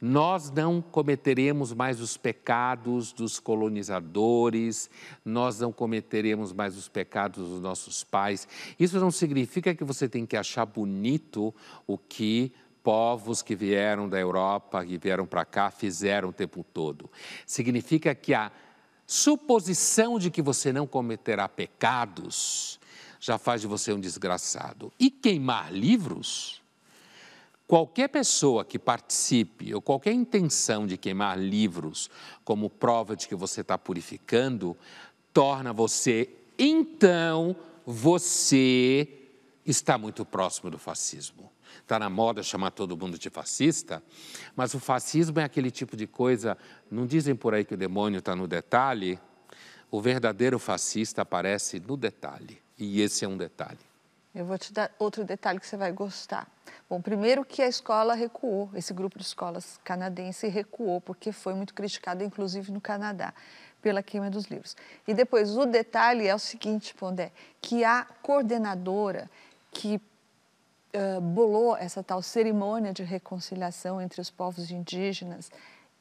nós 0.02 0.50
não 0.50 0.82
cometeremos 0.82 1.72
mais 1.74 2.02
os 2.02 2.18
pecados 2.18 3.14
dos 3.14 3.40
colonizadores, 3.40 4.90
nós 5.24 5.60
não 5.60 5.72
cometeremos 5.72 6.52
mais 6.52 6.76
os 6.76 6.90
pecados 6.90 7.48
dos 7.48 7.62
nossos 7.62 8.04
pais. 8.04 8.48
Isso 8.80 9.00
não 9.00 9.12
significa 9.12 9.76
que 9.76 9.84
você 9.84 10.10
tem 10.10 10.26
que 10.26 10.36
achar 10.36 10.66
bonito 10.66 11.54
o 11.86 12.00
que 12.00 12.52
povos 12.84 13.44
que 13.44 13.56
vieram 13.56 14.10
da 14.10 14.20
Europa, 14.20 14.84
que 14.84 14.98
vieram 14.98 15.28
para 15.28 15.46
cá, 15.46 15.70
fizeram 15.70 16.30
o 16.30 16.34
tempo 16.34 16.66
todo. 16.74 17.08
Significa 17.46 18.16
que 18.16 18.34
a 18.34 18.52
suposição 19.06 20.18
de 20.18 20.32
que 20.32 20.42
você 20.42 20.74
não 20.74 20.88
cometerá 20.88 21.48
pecados 21.48 22.80
já 23.20 23.38
faz 23.38 23.62
de 23.62 23.68
você 23.68 23.94
um 23.94 24.00
desgraçado. 24.00 24.92
E 25.00 25.12
queimar 25.12 25.72
livros? 25.72 26.61
Qualquer 27.72 28.10
pessoa 28.10 28.66
que 28.66 28.78
participe 28.78 29.74
ou 29.74 29.82
qualquer 29.82 30.12
intenção 30.12 30.86
de 30.86 30.98
queimar 30.98 31.40
livros 31.40 32.10
como 32.44 32.70
prova 32.70 33.16
de 33.16 33.30
que 33.30 33.34
você 33.34 33.62
está 33.62 33.78
purificando, 33.78 34.76
torna 35.32 35.72
você, 35.72 36.30
então, 36.60 37.56
você 37.86 39.08
está 39.66 39.98
muito 39.98 40.26
próximo 40.26 40.70
do 40.70 40.78
fascismo. 40.78 41.50
Está 41.82 41.98
na 41.98 42.10
moda 42.10 42.44
chamar 42.44 42.72
todo 42.72 42.98
mundo 42.98 43.18
de 43.18 43.30
fascista, 43.30 44.04
mas 44.54 44.74
o 44.74 44.80
fascismo 44.82 45.40
é 45.40 45.46
aquele 45.46 45.72
tipo 45.72 45.96
de 45.96 46.06
coisa. 46.06 46.58
Não 46.92 47.06
dizem 47.08 47.38
por 47.38 47.54
aí 47.54 47.64
que 47.64 47.76
o 47.76 47.78
demônio 47.78 48.20
está 48.20 48.36
no 48.36 48.50
detalhe? 48.50 49.18
O 49.90 50.02
verdadeiro 50.02 50.60
fascista 50.60 51.22
aparece 51.22 51.80
no 51.80 51.96
detalhe, 51.96 52.62
e 52.78 53.00
esse 53.00 53.24
é 53.24 53.30
um 53.30 53.38
detalhe. 53.38 53.91
Eu 54.34 54.46
vou 54.46 54.58
te 54.58 54.72
dar 54.72 54.90
outro 54.98 55.26
detalhe 55.26 55.60
que 55.60 55.68
você 55.68 55.76
vai 55.76 55.92
gostar. 55.92 56.48
Bom, 56.90 57.02
primeiro 57.02 57.44
que 57.44 57.62
a 57.62 57.68
escola 57.68 58.14
recuou, 58.14 58.70
esse 58.74 58.94
grupo 58.94 59.18
de 59.18 59.26
escolas 59.26 59.78
canadense 59.84 60.48
recuou, 60.48 61.02
porque 61.02 61.34
foi 61.34 61.54
muito 61.54 61.74
criticado, 61.74 62.24
inclusive 62.24 62.72
no 62.72 62.80
Canadá, 62.80 63.34
pela 63.82 64.02
queima 64.02 64.30
dos 64.30 64.46
livros. 64.46 64.76
E 65.06 65.14
depois, 65.14 65.58
o 65.58 65.66
detalhe 65.66 66.28
é 66.28 66.34
o 66.34 66.40
seguinte, 66.40 66.94
Pondé, 66.94 67.34
que 67.62 67.84
a 67.84 68.06
coordenadora 68.22 69.30
que 69.70 70.02
uh, 70.96 71.20
bolou 71.20 71.76
essa 71.76 72.02
tal 72.02 72.22
cerimônia 72.22 72.94
de 72.94 73.04
reconciliação 73.04 74.02
entre 74.02 74.22
os 74.22 74.30
povos 74.30 74.72
indígenas 74.72 75.52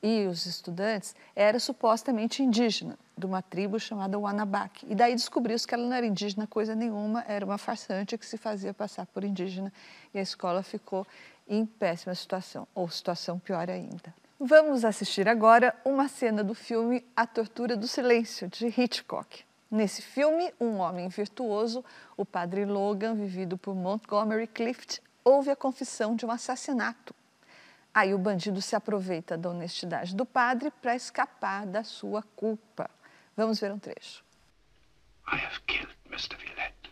e 0.03 0.27
os 0.27 0.47
estudantes 0.47 1.15
era 1.35 1.59
supostamente 1.59 2.43
indígena, 2.43 2.99
de 3.17 3.27
uma 3.27 3.43
tribo 3.43 3.79
chamada 3.79 4.19
Wanabak. 4.19 4.87
E 4.89 4.95
daí 4.95 5.15
descobriu-se 5.15 5.67
que 5.67 5.75
ela 5.75 5.85
não 5.85 5.95
era 5.95 6.07
indígena 6.07 6.47
coisa 6.47 6.75
nenhuma, 6.75 7.25
era 7.29 7.45
uma 7.45 7.59
farsante 7.59 8.17
que 8.17 8.27
se 8.27 8.39
fazia 8.39 8.73
passar 8.73 9.07
por 9.07 9.25
indígena 9.25 9.73
e 10.15 10.19
a 10.19 10.23
escola 10.23 10.63
ficou 10.63 11.07
em 11.49 11.67
péssima 11.67 12.15
situação, 12.15 12.67
ou 12.75 12.89
situação 12.89 13.39
pior 13.39 13.69
ainda. 13.69 14.15
Vamos 14.39 14.85
assistir 14.85 15.29
agora 15.29 15.75
uma 15.85 16.09
cena 16.09 16.43
do 16.43 16.55
filme 16.55 17.05
A 17.15 17.27
Tortura 17.27 17.77
do 17.77 17.87
Silêncio, 17.87 18.49
de 18.49 18.69
Hitchcock. 18.69 19.45
Nesse 19.71 20.01
filme, 20.01 20.53
um 20.59 20.79
homem 20.79 21.09
virtuoso, 21.09 21.85
o 22.17 22.25
padre 22.25 22.65
Logan, 22.65 23.15
vivido 23.15 23.59
por 23.59 23.75
Montgomery 23.75 24.47
Clift, 24.47 25.03
ouve 25.23 25.51
a 25.51 25.57
confissão 25.57 26.17
de 26.17 26.25
um 26.25 26.31
assassinato 26.31 27.15
Aí 27.93 28.15
o 28.15 28.19
bandido 28.19 28.63
se 28.63 28.77
aproveita 28.77 29.37
da 29.37 29.51
honestidade 29.51 30.15
do 30.15 30.25
padre 30.25 30.71
para 30.71 30.95
escapar 30.95 31.67
da 31.67 31.83
sua 31.83 32.23
culpa. 32.23 32.89
Vamos 33.37 33.59
ver 33.59 33.73
um 33.73 33.79
trecho. 33.79 34.25
I 35.27 35.37
have 35.37 35.61
killed 35.67 35.95
Mr. 36.09 36.37
Villette. 36.37 36.91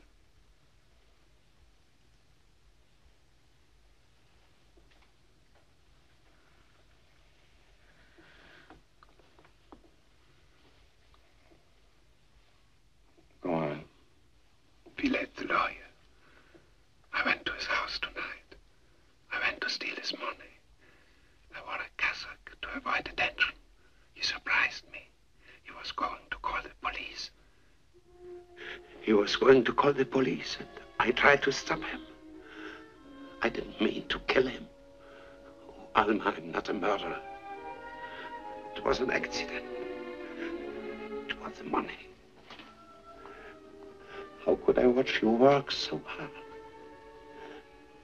Go 13.40 13.54
on. 13.54 13.84
Villette, 14.96 15.34
the 15.36 15.44
lawyer. 15.44 15.88
I 17.12 17.24
went 17.24 17.44
to 17.44 17.52
his 17.52 17.66
house 17.66 17.98
tonight. 18.00 18.56
I 19.32 19.38
went 19.40 19.60
to 19.60 19.70
steal 19.70 19.94
his 19.96 20.12
money. 20.12 20.47
To 22.72 22.78
avoid 22.78 23.04
detention. 23.04 23.54
He 24.14 24.22
surprised 24.22 24.84
me. 24.92 25.08
He 25.62 25.70
was 25.72 25.92
going 25.92 26.18
to 26.30 26.36
call 26.38 26.60
the 26.62 26.70
police. 26.82 27.30
He 29.00 29.12
was 29.12 29.36
going 29.36 29.64
to 29.64 29.72
call 29.72 29.92
the 29.92 30.04
police, 30.04 30.56
and 30.58 30.68
I 30.98 31.12
tried 31.12 31.42
to 31.44 31.52
stop 31.52 31.82
him. 31.82 32.00
I 33.42 33.48
didn't 33.48 33.80
mean 33.80 34.06
to 34.08 34.18
kill 34.20 34.46
him. 34.46 34.66
Oh, 35.68 36.00
Alma, 36.00 36.34
I'm 36.36 36.50
not 36.50 36.68
a 36.68 36.74
murderer. 36.74 37.20
It 38.76 38.84
was 38.84 39.00
an 39.00 39.10
accident. 39.10 39.64
It 41.28 41.40
was 41.40 41.52
the 41.58 41.64
money. 41.64 42.08
How 44.44 44.56
could 44.56 44.78
I 44.78 44.86
watch 44.86 45.20
you 45.22 45.30
work 45.30 45.70
so 45.70 46.00
hard? 46.04 46.30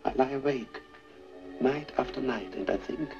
I 0.04 0.12
lie 0.14 0.32
awake 0.32 0.80
night 1.60 1.92
after 1.98 2.20
night, 2.20 2.54
and 2.54 2.68
I 2.70 2.76
think 2.76 3.10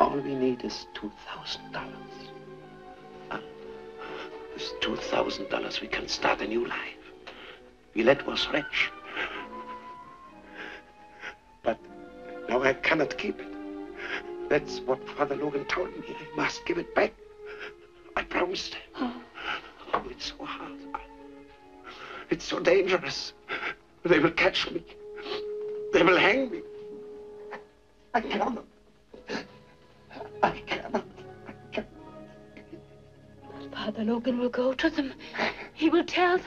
all 0.00 0.16
we 0.16 0.34
need 0.34 0.64
is 0.64 0.86
$2,000. 0.94 1.10
Uh, 3.30 3.38
with 4.54 4.72
$2,000, 4.80 5.80
we 5.82 5.86
can 5.86 6.08
start 6.08 6.40
a 6.40 6.46
new 6.46 6.66
life. 6.66 6.96
Villette 7.94 8.26
was 8.26 8.48
rich. 8.48 8.90
But 11.62 11.78
now 12.48 12.62
I 12.62 12.72
cannot 12.72 13.16
keep 13.18 13.38
it. 13.38 13.46
That's 14.48 14.80
what 14.80 15.06
Father 15.10 15.36
Logan 15.36 15.66
told 15.66 15.94
me. 15.98 16.06
I 16.08 16.36
must 16.36 16.64
give 16.64 16.78
it 16.78 16.94
back. 16.94 17.12
I 18.16 18.22
promised 18.22 18.74
him. 18.74 18.82
Oh, 18.96 19.22
oh 19.92 20.04
it's 20.10 20.32
so 20.32 20.44
hard. 20.44 20.78
It's 22.30 22.44
so 22.44 22.58
dangerous. 22.58 23.34
They 24.04 24.18
will 24.18 24.30
catch 24.30 24.70
me. 24.70 24.82
They 25.92 26.02
will 26.02 26.16
hang 26.16 26.50
me. 26.50 26.62
I 28.14 28.20
cannot. 28.22 28.64
Father 33.90 34.04
Logan 34.04 34.38
will 34.38 34.48
go 34.48 34.72
to 34.72 34.88
them. 34.88 35.12
He 35.74 35.90
will 35.90 36.04
tell 36.04 36.38
them. 36.38 36.46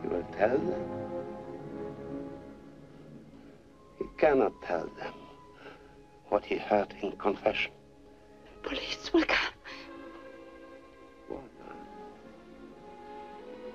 He 0.00 0.08
will 0.08 0.24
tell 0.38 0.56
them? 0.56 0.82
He 3.98 4.04
cannot 4.16 4.54
tell 4.62 4.86
them 4.98 5.12
what 6.30 6.46
he 6.46 6.56
heard 6.56 6.94
in 7.02 7.12
confession. 7.12 7.72
The 8.62 8.68
Police 8.70 9.12
will 9.12 9.24
come. 9.24 9.52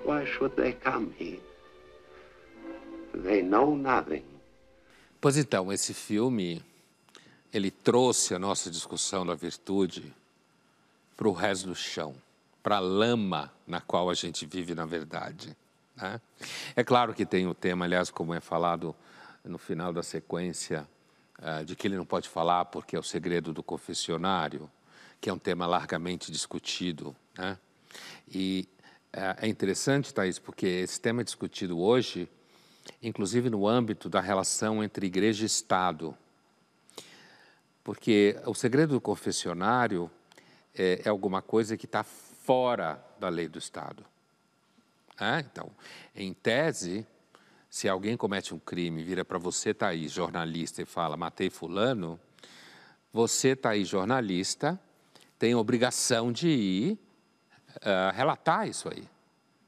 Why 0.02 0.24
should 0.24 0.56
they 0.56 0.72
come 0.72 1.14
here? 1.16 1.38
They 3.22 3.42
know 3.42 3.76
nothing. 3.76 4.24
Pois 5.20 5.36
então, 5.36 5.72
esse 5.72 5.92
filme, 5.92 6.62
ele 7.52 7.70
trouxe 7.70 8.34
a 8.34 8.38
nossa 8.38 8.70
discussão 8.70 9.26
da 9.26 9.34
virtude 9.34 10.14
para 11.16 11.28
o 11.28 11.32
resto 11.32 11.66
do 11.66 11.74
chão, 11.74 12.14
para 12.62 12.76
a 12.76 12.80
lama 12.80 13.52
na 13.66 13.80
qual 13.80 14.08
a 14.08 14.14
gente 14.14 14.46
vive 14.46 14.74
na 14.74 14.86
verdade. 14.86 15.56
Né? 15.96 16.20
É 16.76 16.84
claro 16.84 17.12
que 17.12 17.26
tem 17.26 17.48
o 17.48 17.54
tema, 17.54 17.84
aliás, 17.84 18.10
como 18.10 18.32
é 18.32 18.40
falado 18.40 18.94
no 19.44 19.58
final 19.58 19.92
da 19.92 20.02
sequência, 20.02 20.86
uh, 21.40 21.64
de 21.64 21.74
que 21.74 21.88
ele 21.88 21.96
não 21.96 22.06
pode 22.06 22.28
falar 22.28 22.66
porque 22.66 22.94
é 22.94 22.98
o 22.98 23.02
segredo 23.02 23.52
do 23.52 23.62
confessionário, 23.62 24.70
que 25.20 25.28
é 25.28 25.32
um 25.32 25.38
tema 25.38 25.66
largamente 25.66 26.30
discutido. 26.30 27.16
Né? 27.36 27.58
E 28.32 28.68
é, 29.12 29.46
é 29.46 29.48
interessante, 29.48 30.14
Thaís, 30.14 30.38
porque 30.38 30.66
esse 30.66 31.00
tema 31.00 31.22
é 31.22 31.24
discutido 31.24 31.80
hoje, 31.80 32.28
inclusive 33.02 33.50
no 33.50 33.66
âmbito 33.66 34.08
da 34.08 34.20
relação 34.20 34.82
entre 34.82 35.06
igreja 35.06 35.42
e 35.42 35.46
Estado. 35.46 36.16
Porque 37.84 38.36
o 38.44 38.54
segredo 38.54 38.94
do 38.94 39.00
confessionário 39.00 40.10
é, 40.74 41.02
é 41.04 41.08
alguma 41.08 41.40
coisa 41.40 41.76
que 41.76 41.86
está 41.86 42.02
fora 42.02 43.02
da 43.18 43.28
lei 43.28 43.48
do 43.48 43.58
Estado. 43.58 44.04
É? 45.20 45.40
Então, 45.40 45.70
em 46.14 46.32
tese, 46.32 47.06
se 47.70 47.88
alguém 47.88 48.16
comete 48.16 48.54
um 48.54 48.58
crime, 48.58 49.02
vira 49.02 49.24
para 49.24 49.38
você, 49.38 49.74
Thaís, 49.74 50.12
jornalista, 50.12 50.82
e 50.82 50.84
fala, 50.84 51.16
matei 51.16 51.50
fulano, 51.50 52.18
você, 53.12 53.54
Thaís, 53.54 53.88
jornalista, 53.88 54.80
tem 55.38 55.54
obrigação 55.54 56.32
de 56.32 56.48
ir 56.48 56.98
uh, 57.76 58.14
relatar 58.14 58.68
isso 58.68 58.88
aí, 58.88 59.08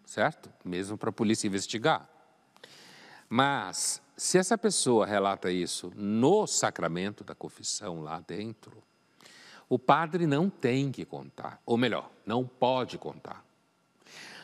certo? 0.05 0.53
Mesmo 0.65 0.99
para 0.99 1.11
a 1.11 1.13
polícia 1.13 1.47
investigar. 1.47 2.10
Mas, 3.33 4.03
se 4.17 4.39
essa 4.39 4.59
pessoa 4.59 5.07
relata 5.07 5.53
isso 5.53 5.93
no 5.95 6.49
sacramento 6.49 7.23
da 7.23 7.33
confissão 7.33 8.03
lá 8.03 8.19
dentro, 8.19 8.83
o 9.69 9.79
padre 9.79 10.27
não 10.27 10.51
tem 10.51 10.91
que 10.91 11.05
contar, 11.05 11.63
ou 11.65 11.79
melhor, 11.79 12.11
não 12.27 12.45
pode 12.45 12.99
contar. 12.99 13.45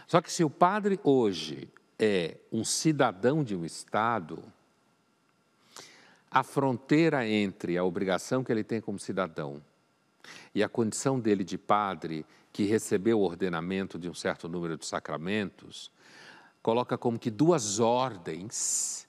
Só 0.06 0.20
que 0.20 0.32
se 0.32 0.44
o 0.44 0.48
padre 0.48 1.00
hoje 1.02 1.68
é 1.98 2.36
um 2.52 2.62
cidadão 2.62 3.42
de 3.42 3.56
um 3.56 3.64
Estado, 3.64 4.40
a 6.30 6.44
fronteira 6.44 7.26
entre 7.26 7.76
a 7.76 7.82
obrigação 7.82 8.44
que 8.44 8.52
ele 8.52 8.62
tem 8.62 8.80
como 8.80 9.00
cidadão 9.00 9.60
e 10.54 10.62
a 10.62 10.68
condição 10.68 11.18
dele 11.18 11.42
de 11.42 11.58
padre 11.58 12.24
que 12.52 12.62
recebeu 12.64 13.18
o 13.18 13.24
ordenamento 13.24 13.98
de 13.98 14.08
um 14.08 14.14
certo 14.14 14.48
número 14.48 14.76
de 14.76 14.86
sacramentos, 14.86 15.90
coloca 16.66 16.98
como 16.98 17.16
que 17.16 17.30
duas 17.30 17.78
ordens 17.78 19.06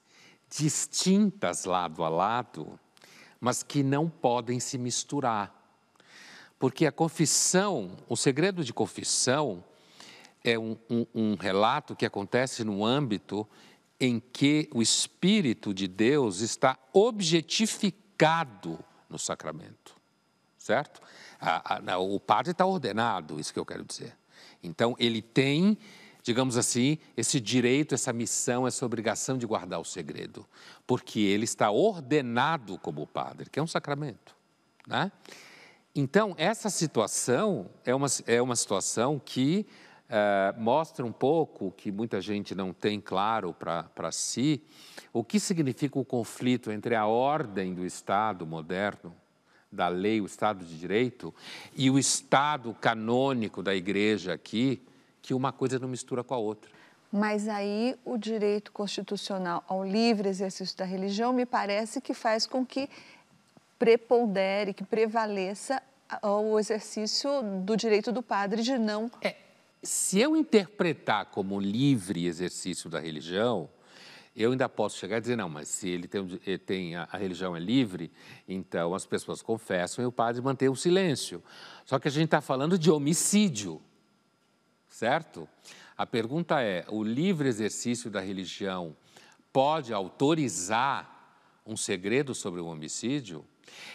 distintas 0.47 1.65
lado 1.65 2.03
a 2.03 2.07
lado, 2.07 2.79
mas 3.39 3.63
que 3.63 3.81
não 3.81 4.07
podem 4.07 4.59
se 4.59 4.77
misturar. 4.77 5.51
Porque 6.59 6.85
a 6.85 6.91
confissão, 6.91 7.97
o 8.07 8.15
segredo 8.15 8.63
de 8.63 8.71
confissão 8.71 9.63
é 10.43 10.59
um, 10.59 10.77
um, 10.87 11.05
um 11.15 11.35
relato 11.35 11.95
que 11.95 12.05
acontece 12.05 12.63
no 12.63 12.85
âmbito 12.85 13.47
em 13.99 14.19
que 14.19 14.69
o 14.71 14.79
Espírito 14.79 15.73
de 15.73 15.87
Deus 15.87 16.41
está 16.41 16.77
objetificado 16.93 18.77
no 19.09 19.17
sacramento, 19.17 19.95
certo? 20.59 21.01
A, 21.41 21.91
a, 21.91 21.97
o 21.97 22.19
padre 22.19 22.51
está 22.51 22.67
ordenado, 22.67 23.39
isso 23.39 23.51
que 23.51 23.57
eu 23.57 23.65
quero 23.65 23.83
dizer. 23.83 24.15
Então, 24.61 24.95
ele 24.99 25.23
tem, 25.23 25.75
digamos 26.27 26.57
assim, 26.57 26.97
esse 27.15 27.39
direito, 27.39 27.95
essa 27.95 28.11
missão, 28.11 28.67
essa 28.67 28.85
obrigação 28.85 29.37
de 29.37 29.45
guardar 29.45 29.79
o 29.79 29.85
segredo, 29.85 30.45
porque 30.85 31.21
ele 31.21 31.45
está 31.45 31.71
ordenado 31.71 32.77
como 32.79 33.07
padre, 33.07 33.49
que 33.49 33.57
é 33.57 33.63
um 33.63 33.67
sacramento, 33.67 34.35
né? 34.85 35.09
Então, 35.95 36.35
essa 36.37 36.69
situação 36.69 37.69
é 37.85 37.95
uma, 37.95 38.07
é 38.25 38.41
uma 38.41 38.57
situação 38.57 39.21
que 39.23 39.65
uh, 40.09 40.61
mostra 40.61 41.05
um 41.05 41.13
pouco, 41.13 41.71
que 41.71 41.93
muita 41.93 42.19
gente 42.19 42.53
não 42.53 42.73
tem 42.73 42.99
claro 42.99 43.53
para 43.53 44.11
si, 44.11 44.61
o 45.13 45.23
que 45.23 45.39
significa 45.39 45.97
o 45.97 46.03
conflito 46.03 46.69
entre 46.73 46.93
a 46.93 47.07
ordem 47.07 47.73
do 47.73 47.85
Estado 47.85 48.45
moderno, 48.45 49.15
da 49.71 49.87
lei, 49.87 50.19
o 50.19 50.25
Estado 50.25 50.65
de 50.65 50.77
Direito, 50.77 51.33
e 51.73 51.89
o 51.89 51.97
Estado 51.97 52.75
canônico 52.81 53.63
da 53.63 53.73
Igreja 53.73 54.33
aqui, 54.33 54.81
que 55.27 55.33
uma 55.33 55.51
coisa 55.51 55.77
não 55.77 55.89
mistura 55.89 56.23
com 56.23 56.33
a 56.33 56.37
outra. 56.37 56.71
Mas 57.11 57.49
aí 57.49 57.99
o 58.05 58.17
direito 58.17 58.71
constitucional 58.71 59.61
ao 59.67 59.83
livre 59.83 60.29
exercício 60.29 60.77
da 60.77 60.85
religião 60.85 61.33
me 61.33 61.45
parece 61.45 61.99
que 61.99 62.13
faz 62.13 62.47
com 62.47 62.65
que 62.65 62.89
prepondere, 63.77 64.73
que 64.73 64.85
prevaleça 64.85 65.83
o 66.23 66.57
exercício 66.57 67.29
do 67.61 67.75
direito 67.75 68.09
do 68.09 68.23
padre 68.23 68.63
de 68.63 68.77
não. 68.77 69.11
É, 69.21 69.35
se 69.83 70.17
eu 70.17 70.33
interpretar 70.33 71.25
como 71.25 71.59
livre 71.59 72.25
exercício 72.25 72.89
da 72.89 73.01
religião, 73.01 73.69
eu 74.33 74.51
ainda 74.51 74.69
posso 74.69 74.97
chegar 74.97 75.17
e 75.17 75.21
dizer, 75.21 75.35
não, 75.35 75.49
mas 75.49 75.67
se 75.67 75.89
ele 75.89 76.07
tem, 76.07 76.39
ele 76.45 76.57
tem 76.57 76.95
a, 76.95 77.05
a, 77.11 77.17
religião 77.17 77.53
é 77.53 77.59
livre, 77.59 78.09
então 78.47 78.95
as 78.95 79.05
pessoas 79.05 79.41
confessam 79.41 80.01
e 80.05 80.07
o 80.07 80.11
padre 80.11 80.41
mantém 80.41 80.69
o 80.69 80.75
silêncio. 80.75 81.43
Só 81.83 81.99
que 81.99 82.07
a 82.07 82.11
gente 82.11 82.25
está 82.25 82.39
falando 82.39 82.79
de 82.79 82.89
homicídio, 82.89 83.81
certo? 84.97 85.47
A 85.95 86.07
pergunta 86.07 86.59
é: 86.61 86.83
o 86.89 87.03
livre 87.03 87.47
exercício 87.47 88.09
da 88.09 88.19
religião 88.19 88.95
pode 89.53 89.93
autorizar 89.93 91.35
um 91.65 91.77
segredo 91.77 92.33
sobre 92.33 92.61
o 92.61 92.65
homicídio? 92.65 93.45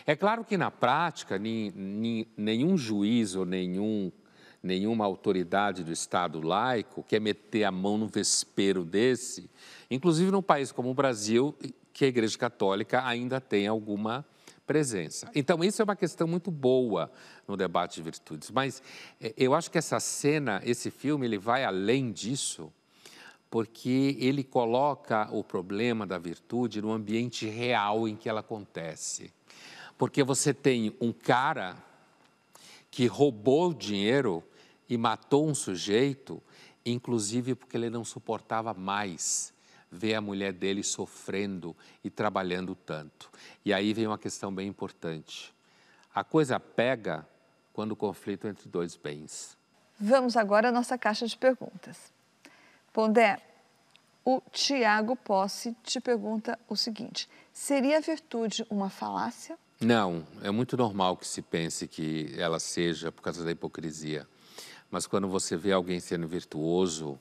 É 0.07 0.15
claro 0.15 0.45
que 0.45 0.57
na 0.57 0.71
prática, 0.71 1.39
nenhum 1.39 2.77
juiz 2.77 3.35
ou 3.35 3.45
nenhum, 3.45 4.13
nenhuma 4.63 5.05
autoridade 5.05 5.83
do 5.83 5.91
Estado 5.91 6.41
laico 6.41 7.03
quer 7.03 7.21
meter 7.21 7.65
a 7.65 7.73
mão 7.73 7.99
no 7.99 8.07
vespeiro 8.07 8.85
desse, 8.85 9.51
inclusive 9.91 10.31
num 10.31 10.43
país 10.43 10.71
como 10.71 10.91
o 10.91 10.95
Brasil, 10.95 11.57
que 11.93 12.05
a 12.05 12.09
Igreja 12.09 12.39
Católica 12.39 13.05
ainda 13.05 13.41
tem 13.41 13.67
alguma 13.67 14.25
presença. 14.67 15.31
Então, 15.35 15.63
isso 15.63 15.83
é 15.83 15.85
uma 15.85 15.97
questão 15.97 16.27
muito 16.27 16.51
boa 16.51 17.11
no 17.47 17.57
debate 17.57 17.97
de 17.97 18.03
virtudes. 18.03 18.51
Mas 18.51 18.83
é, 19.21 19.35
eu 19.37 19.55
acho 19.55 19.71
que 19.71 19.79
essa 19.79 19.99
cena, 20.01 20.61
esse 20.65 20.91
filme, 20.91 21.27
ele 21.27 21.39
vai 21.39 21.65
além 21.65 22.13
disso, 22.13 22.73
porque 23.51 24.17
ele 24.19 24.43
coloca 24.43 25.29
o 25.31 25.45
problema 25.45 26.07
da 26.07 26.19
virtude 26.19 26.81
no 26.81 26.93
ambiente 26.93 27.47
real 27.47 28.09
em 28.09 28.17
que 28.17 28.29
ela 28.29 28.41
acontece. 28.41 29.33
Porque 29.99 30.23
você 30.23 30.55
tem 30.55 30.97
um 31.01 31.13
cara 31.13 31.77
que 32.91 33.07
roubou 33.07 33.71
o 33.71 33.75
dinheiro 33.75 34.43
e 34.89 34.97
matou 34.97 35.47
um 35.47 35.55
sujeito, 35.55 36.43
inclusive 36.85 37.55
porque 37.55 37.77
ele 37.77 37.91
não 37.91 38.05
suportava 38.05 38.75
mais 38.75 39.52
ver 39.93 40.15
a 40.15 40.21
mulher 40.23 40.55
dele 40.55 40.83
sofrendo 40.83 41.77
e 42.03 42.09
trabalhando 42.09 42.75
tanto. 42.75 43.31
E 43.63 43.75
aí 43.75 43.93
vem 43.93 44.07
uma 44.07 44.19
questão 44.19 44.53
bem 44.53 44.67
importante. 44.67 45.55
A 46.15 46.25
coisa 46.25 46.59
pega 46.59 47.27
quando 47.75 47.93
o 47.93 47.97
conflito 47.97 48.47
é 48.47 48.51
entre 48.51 48.69
dois 48.71 48.97
bens. 48.97 49.57
Vamos 50.01 50.37
agora 50.37 50.71
à 50.71 50.73
nossa 50.73 50.97
caixa 50.97 51.27
de 51.27 51.37
perguntas. 51.37 52.11
Pondé, 52.93 53.39
o 54.25 54.41
Tiago 54.51 55.15
Posse 55.15 55.77
te 55.83 56.01
pergunta 56.01 56.59
o 56.69 56.77
seguinte: 56.77 57.29
seria 57.53 57.99
a 57.99 58.01
virtude 58.01 58.67
uma 58.71 58.89
falácia? 58.89 59.59
Não, 59.79 60.27
é 60.43 60.51
muito 60.51 60.77
normal 60.77 61.17
que 61.17 61.27
se 61.27 61.43
pense 61.43 61.87
que 61.87 62.35
ela 62.39 62.59
seja 62.59 63.13
por 63.13 63.21
causa 63.21 63.45
da 63.45 63.51
hipocrisia. 63.51 64.27
Mas 64.91 65.07
quando 65.07 65.29
você 65.29 65.57
vê 65.57 65.73
alguém 65.73 66.01
sendo 66.01 66.27
virtuoso, 66.29 67.19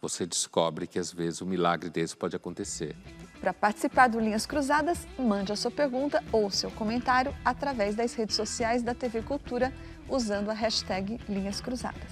você 0.00 0.26
descobre 0.26 0.86
que 0.86 0.98
às 0.98 1.12
vezes 1.12 1.42
um 1.42 1.46
milagre 1.46 1.90
desse 1.90 2.16
pode 2.16 2.36
acontecer. 2.36 2.96
Para 3.40 3.54
participar 3.54 4.08
do 4.08 4.18
Linhas 4.18 4.46
Cruzadas, 4.46 5.06
mande 5.18 5.52
a 5.52 5.56
sua 5.56 5.70
pergunta 5.70 6.22
ou 6.32 6.50
seu 6.50 6.70
comentário 6.72 7.34
através 7.44 7.94
das 7.94 8.14
redes 8.14 8.34
sociais 8.34 8.82
da 8.82 8.94
TV 8.94 9.22
Cultura 9.22 9.72
usando 10.08 10.50
a 10.50 10.54
hashtag 10.54 11.20
Linhas 11.28 11.60
Cruzadas. 11.60 12.10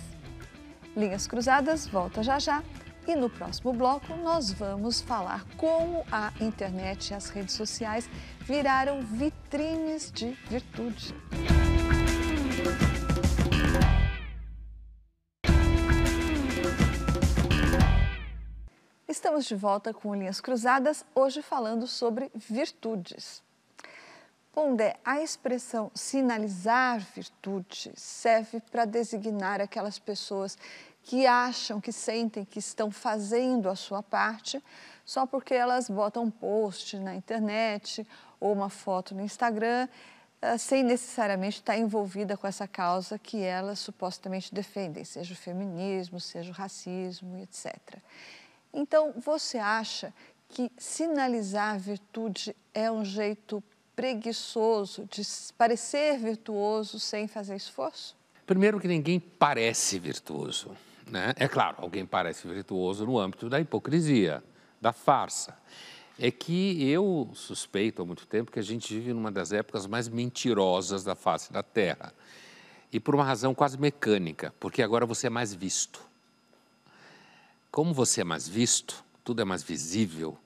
Linhas 0.96 1.26
Cruzadas 1.26 1.86
volta 1.86 2.22
já 2.22 2.38
já 2.38 2.62
e 3.06 3.14
no 3.14 3.28
próximo 3.28 3.72
bloco 3.72 4.14
nós 4.16 4.52
vamos 4.52 5.00
falar 5.00 5.44
como 5.56 6.04
a 6.10 6.32
internet 6.40 7.10
e 7.10 7.14
as 7.14 7.28
redes 7.28 7.54
sociais 7.54 8.08
viraram 8.40 9.02
vitrines 9.02 10.10
de 10.10 10.36
virtude. 10.48 11.14
Estamos 19.26 19.46
de 19.46 19.56
volta 19.56 19.92
com 19.92 20.14
Linhas 20.14 20.40
Cruzadas, 20.40 21.04
hoje 21.12 21.42
falando 21.42 21.88
sobre 21.88 22.30
virtudes. 22.32 23.42
Pondé, 24.52 24.94
a 25.04 25.20
expressão 25.20 25.90
sinalizar 25.96 27.00
virtude 27.12 27.92
serve 27.96 28.60
para 28.70 28.84
designar 28.84 29.60
aquelas 29.60 29.98
pessoas 29.98 30.56
que 31.02 31.26
acham, 31.26 31.80
que 31.80 31.90
sentem 31.90 32.44
que 32.44 32.60
estão 32.60 32.88
fazendo 32.88 33.68
a 33.68 33.74
sua 33.74 34.00
parte 34.00 34.62
só 35.04 35.26
porque 35.26 35.54
elas 35.54 35.90
botam 35.90 36.22
um 36.22 36.30
post 36.30 36.96
na 36.96 37.16
internet 37.16 38.06
ou 38.38 38.52
uma 38.52 38.70
foto 38.70 39.12
no 39.12 39.22
Instagram 39.22 39.88
eh, 40.40 40.56
sem 40.56 40.84
necessariamente 40.84 41.56
estar 41.56 41.76
envolvida 41.76 42.36
com 42.36 42.46
essa 42.46 42.68
causa 42.68 43.18
que 43.18 43.42
elas 43.42 43.80
supostamente 43.80 44.54
defendem, 44.54 45.04
seja 45.04 45.34
o 45.34 45.36
feminismo, 45.36 46.20
seja 46.20 46.52
o 46.52 46.54
racismo, 46.54 47.36
etc. 47.38 47.74
Então, 48.78 49.14
você 49.16 49.56
acha 49.56 50.12
que 50.50 50.70
sinalizar 50.76 51.78
virtude 51.78 52.54
é 52.74 52.92
um 52.92 53.02
jeito 53.02 53.64
preguiçoso 53.96 55.08
de 55.10 55.22
parecer 55.56 56.18
virtuoso 56.18 57.00
sem 57.00 57.26
fazer 57.26 57.56
esforço? 57.56 58.14
Primeiro 58.46 58.78
que 58.78 58.86
ninguém 58.86 59.18
parece 59.18 59.98
virtuoso. 59.98 60.76
Né? 61.10 61.32
É 61.36 61.48
claro, 61.48 61.76
alguém 61.78 62.04
parece 62.04 62.46
virtuoso 62.46 63.06
no 63.06 63.18
âmbito 63.18 63.48
da 63.48 63.58
hipocrisia, 63.58 64.44
da 64.78 64.92
farsa. 64.92 65.56
É 66.18 66.30
que 66.30 66.86
eu 66.86 67.30
suspeito 67.32 68.02
há 68.02 68.04
muito 68.04 68.26
tempo 68.26 68.52
que 68.52 68.58
a 68.58 68.62
gente 68.62 68.92
vive 68.92 69.14
numa 69.14 69.32
das 69.32 69.52
épocas 69.52 69.86
mais 69.86 70.06
mentirosas 70.06 71.02
da 71.02 71.14
face 71.14 71.50
da 71.50 71.62
Terra. 71.62 72.12
E 72.92 73.00
por 73.00 73.14
uma 73.14 73.24
razão 73.24 73.54
quase 73.54 73.78
mecânica, 73.78 74.52
porque 74.60 74.82
agora 74.82 75.06
você 75.06 75.28
é 75.28 75.30
mais 75.30 75.54
visto. 75.54 76.06
Como 77.76 77.92
você 77.92 78.22
é 78.22 78.24
mais 78.24 78.48
visto, 78.48 79.04
tudo 79.22 79.42
é 79.42 79.44
mais 79.44 79.62
visível, 79.62 80.38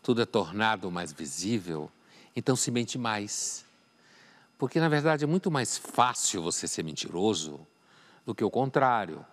tudo 0.00 0.22
é 0.22 0.24
tornado 0.24 0.92
mais 0.92 1.12
visível, 1.12 1.90
então 2.36 2.54
se 2.54 2.70
mente 2.70 2.96
mais. 2.96 3.64
Porque, 4.56 4.78
na 4.78 4.88
verdade, 4.88 5.24
é 5.24 5.26
muito 5.26 5.50
mais 5.50 5.76
fácil 5.76 6.40
você 6.40 6.68
ser 6.68 6.84
mentiroso 6.84 7.66
do 8.24 8.32
que 8.32 8.44
o 8.44 8.48
contrário. 8.48 9.26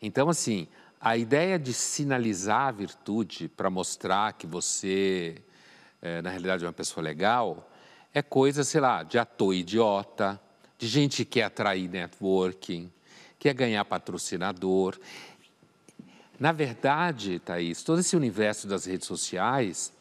Então, 0.00 0.28
assim, 0.28 0.68
a 1.00 1.16
ideia 1.16 1.58
de 1.58 1.72
sinalizar 1.72 2.68
a 2.68 2.70
virtude 2.70 3.48
para 3.48 3.68
mostrar 3.68 4.32
que 4.34 4.46
você, 4.46 5.42
é, 6.00 6.22
na 6.22 6.30
realidade, 6.30 6.64
é 6.64 6.68
uma 6.68 6.72
pessoa 6.72 7.02
legal, 7.02 7.68
é 8.14 8.22
coisa, 8.22 8.62
sei 8.62 8.80
lá, 8.80 9.02
de 9.02 9.18
ator 9.18 9.52
idiota, 9.52 10.40
de 10.78 10.86
gente 10.86 11.24
que 11.24 11.40
quer 11.40 11.42
atrair 11.42 11.90
networking, 11.90 12.88
quer 13.36 13.52
ganhar 13.52 13.84
patrocinador. 13.84 14.96
Na 16.38 16.52
verdade, 16.52 17.38
Thaís, 17.38 17.82
todo 17.82 18.00
esse 18.00 18.14
universo 18.14 18.68
das 18.68 18.84
redes 18.84 19.06
sociais 19.06 19.92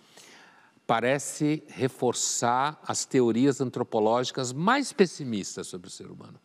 parece 0.86 1.64
reforçar 1.68 2.80
as 2.86 3.06
teorias 3.06 3.62
antropológicas 3.62 4.52
mais 4.52 4.92
pessimistas 4.92 5.68
sobre 5.68 5.88
o 5.88 5.92
ser 5.92 6.12
humano. 6.12 6.40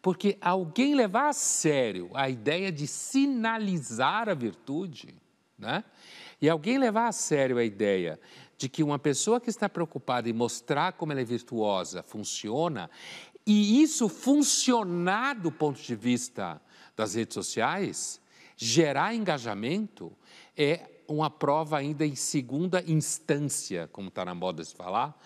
Porque 0.00 0.38
alguém 0.40 0.94
levar 0.94 1.28
a 1.28 1.32
sério 1.32 2.10
a 2.14 2.30
ideia 2.30 2.70
de 2.70 2.86
sinalizar 2.86 4.28
a 4.28 4.34
virtude, 4.34 5.14
né? 5.58 5.82
E 6.40 6.48
alguém 6.48 6.78
levar 6.78 7.08
a 7.08 7.12
sério 7.12 7.58
a 7.58 7.64
ideia 7.64 8.20
de 8.56 8.68
que 8.68 8.82
uma 8.82 8.98
pessoa 8.98 9.40
que 9.40 9.50
está 9.50 9.68
preocupada 9.68 10.28
em 10.28 10.32
mostrar 10.32 10.92
como 10.92 11.12
ela 11.12 11.20
é 11.20 11.24
virtuosa 11.24 12.02
funciona, 12.02 12.88
e 13.46 13.82
isso 13.82 14.08
funcionar 14.08 15.34
do 15.34 15.50
ponto 15.50 15.80
de 15.80 15.94
vista 15.94 16.60
das 16.96 17.14
redes 17.14 17.34
sociais, 17.34 18.20
gerar 18.56 19.14
engajamento, 19.14 20.12
é 20.56 20.88
uma 21.06 21.30
prova 21.30 21.78
ainda 21.78 22.04
em 22.04 22.14
segunda 22.14 22.82
instância, 22.86 23.88
como 23.92 24.08
está 24.08 24.24
na 24.24 24.34
moda 24.34 24.62
de 24.62 24.74
falar, 24.74 25.16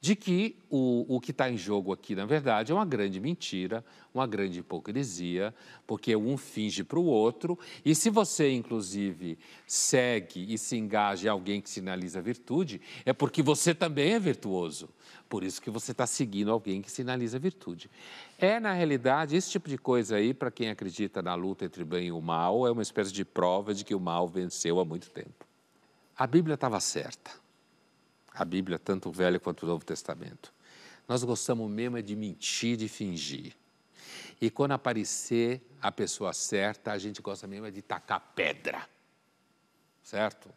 de 0.00 0.16
que 0.16 0.56
o, 0.70 1.16
o 1.16 1.20
que 1.20 1.30
está 1.30 1.50
em 1.50 1.58
jogo 1.58 1.92
aqui, 1.92 2.14
na 2.14 2.24
verdade, 2.24 2.72
é 2.72 2.74
uma 2.74 2.86
grande 2.86 3.20
mentira, 3.20 3.84
uma 4.14 4.26
grande 4.26 4.60
hipocrisia, 4.60 5.54
porque 5.86 6.16
um 6.16 6.38
finge 6.38 6.82
para 6.82 6.98
o 6.98 7.04
outro, 7.04 7.58
e 7.84 7.94
se 7.94 8.08
você, 8.08 8.50
inclusive, 8.50 9.38
segue 9.66 10.52
e 10.52 10.56
se 10.56 10.76
engaja 10.76 11.28
em 11.28 11.30
alguém 11.30 11.60
que 11.60 11.68
sinaliza 11.68 12.22
virtude, 12.22 12.80
é 13.04 13.12
porque 13.12 13.42
você 13.42 13.74
também 13.74 14.14
é 14.14 14.18
virtuoso. 14.18 14.88
Por 15.28 15.44
isso 15.44 15.60
que 15.60 15.70
você 15.70 15.92
está 15.92 16.06
seguindo 16.06 16.50
alguém 16.50 16.80
que 16.80 16.90
sinaliza 16.90 17.38
virtude. 17.38 17.90
É, 18.38 18.58
na 18.58 18.72
realidade, 18.72 19.36
esse 19.36 19.50
tipo 19.50 19.68
de 19.68 19.76
coisa 19.76 20.16
aí, 20.16 20.32
para 20.32 20.50
quem 20.50 20.70
acredita 20.70 21.20
na 21.20 21.34
luta 21.34 21.66
entre 21.66 21.82
o 21.82 21.86
bem 21.86 22.08
e 22.08 22.12
o 22.12 22.20
mal, 22.20 22.66
é 22.66 22.70
uma 22.70 22.82
espécie 22.82 23.12
de 23.12 23.24
prova 23.24 23.74
de 23.74 23.84
que 23.84 23.94
o 23.94 24.00
mal 24.00 24.26
venceu 24.26 24.80
há 24.80 24.84
muito 24.84 25.10
tempo. 25.10 25.46
A 26.16 26.26
Bíblia 26.26 26.54
estava 26.54 26.80
certa. 26.80 27.30
A 28.34 28.44
Bíblia, 28.44 28.78
tanto 28.78 29.08
o 29.08 29.12
Velho 29.12 29.40
quanto 29.40 29.64
o 29.64 29.66
Novo 29.66 29.84
Testamento. 29.84 30.52
Nós 31.08 31.24
gostamos 31.24 31.70
mesmo 31.70 31.96
é 31.96 32.02
de 32.02 32.14
mentir, 32.14 32.76
de 32.76 32.88
fingir. 32.88 33.56
E 34.40 34.50
quando 34.50 34.72
aparecer 34.72 35.60
a 35.82 35.90
pessoa 35.90 36.32
certa, 36.32 36.92
a 36.92 36.98
gente 36.98 37.20
gosta 37.20 37.46
mesmo 37.46 37.66
é 37.66 37.70
de 37.70 37.82
tacar 37.82 38.20
pedra. 38.34 38.88
Certo? 40.02 40.48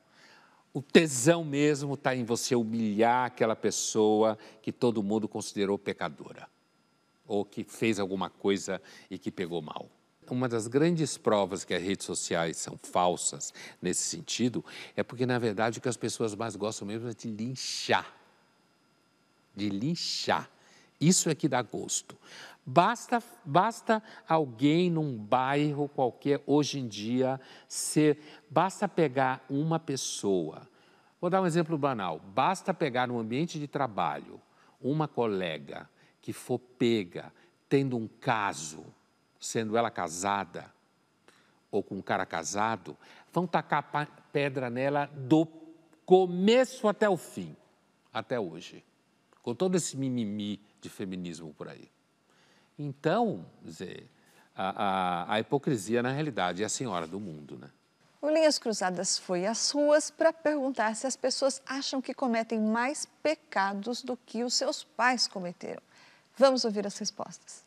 O 0.74 0.82
tesão 0.82 1.44
mesmo 1.44 1.96
está 1.96 2.16
em 2.16 2.24
você 2.24 2.56
humilhar 2.56 3.26
aquela 3.26 3.56
pessoa 3.56 4.38
que 4.62 4.72
todo 4.72 5.04
mundo 5.04 5.28
considerou 5.28 5.78
pecadora 5.78 6.48
ou 7.28 7.46
que 7.46 7.64
fez 7.64 8.00
alguma 8.00 8.30
coisa 8.30 8.82
e 9.10 9.18
que 9.18 9.32
pegou 9.32 9.62
mal. 9.62 9.90
Uma 10.30 10.48
das 10.48 10.68
grandes 10.68 11.18
provas 11.18 11.64
que 11.64 11.74
as 11.74 11.82
redes 11.82 12.06
sociais 12.06 12.58
são 12.58 12.80
falsas 12.82 13.54
nesse 13.82 14.04
sentido 14.04 14.64
é 14.96 15.04
porque, 15.04 15.26
na 15.26 15.40
verdade, 15.40 15.80
o 15.80 15.82
que 15.82 15.90
as 15.90 15.98
pessoas 15.98 16.36
mais 16.36 16.56
gostam 16.56 16.88
mesmo 16.88 17.10
é 17.10 17.14
de 17.14 17.30
linchar. 17.30 18.12
De 19.56 19.70
linchar. 19.70 20.50
Isso 21.00 21.30
é 21.30 21.36
que 21.36 21.48
dá 21.48 21.62
gosto. 21.62 22.18
Basta, 22.66 23.22
basta 23.44 24.02
alguém 24.28 24.90
num 24.90 25.18
bairro 25.18 25.90
qualquer, 25.90 26.42
hoje 26.46 26.80
em 26.80 26.88
dia, 26.88 27.40
ser. 27.68 28.18
Basta 28.50 28.88
pegar 28.88 29.46
uma 29.50 29.80
pessoa. 29.80 30.62
Vou 31.20 31.30
dar 31.30 31.42
um 31.42 31.46
exemplo 31.46 31.78
banal. 31.78 32.20
Basta 32.20 32.74
pegar 32.74 33.08
no 33.08 33.20
ambiente 33.20 33.60
de 33.60 33.68
trabalho 33.68 34.42
uma 34.82 35.08
colega 35.08 35.90
que 36.22 36.32
for 36.32 36.60
pega 36.60 37.32
tendo 37.68 37.98
um 37.98 38.08
caso, 38.08 38.86
sendo 39.44 39.78
ela 39.78 39.92
casada 39.92 40.72
ou 41.70 41.84
com 41.84 41.96
um 41.96 42.02
cara 42.02 42.26
casado, 42.26 42.96
vão 43.32 43.48
tacar 43.48 43.84
pedra 44.32 44.70
nela 44.70 45.10
do 45.14 45.46
começo 46.06 46.88
até 46.88 47.10
o 47.10 47.18
fim, 47.18 47.56
até 48.14 48.40
hoje, 48.40 48.84
com 49.42 49.56
todo 49.56 49.76
esse 49.76 49.98
mimimi 49.98 50.62
de 50.80 50.90
feminismo 50.90 51.54
por 51.54 51.68
aí. 51.68 51.90
Então, 52.78 53.46
dizer, 53.62 54.10
a, 54.56 54.84
a, 54.84 55.34
a 55.34 55.40
hipocrisia, 55.40 56.04
na 56.04 56.12
realidade, 56.12 56.62
é 56.64 56.66
a 56.66 56.70
senhora 56.70 57.08
do 57.08 57.20
mundo, 57.20 57.58
né? 57.58 57.70
O 58.22 58.30
Linhas 58.30 58.58
Cruzadas 58.58 59.18
foi 59.18 59.46
às 59.46 59.72
ruas 59.72 60.10
para 60.10 60.32
perguntar 60.32 60.96
se 60.96 61.06
as 61.06 61.16
pessoas 61.16 61.62
acham 61.66 62.02
que 62.02 62.14
cometem 62.14 62.62
mais 62.62 63.06
pecados 63.22 64.02
do 64.02 64.16
que 64.16 64.46
os 64.46 64.54
seus 64.54 64.84
pais 64.84 65.28
cometeram. 65.28 65.82
Vamos 66.38 66.64
ouvir 66.64 66.88
as 66.88 66.98
respostas. 66.98 67.66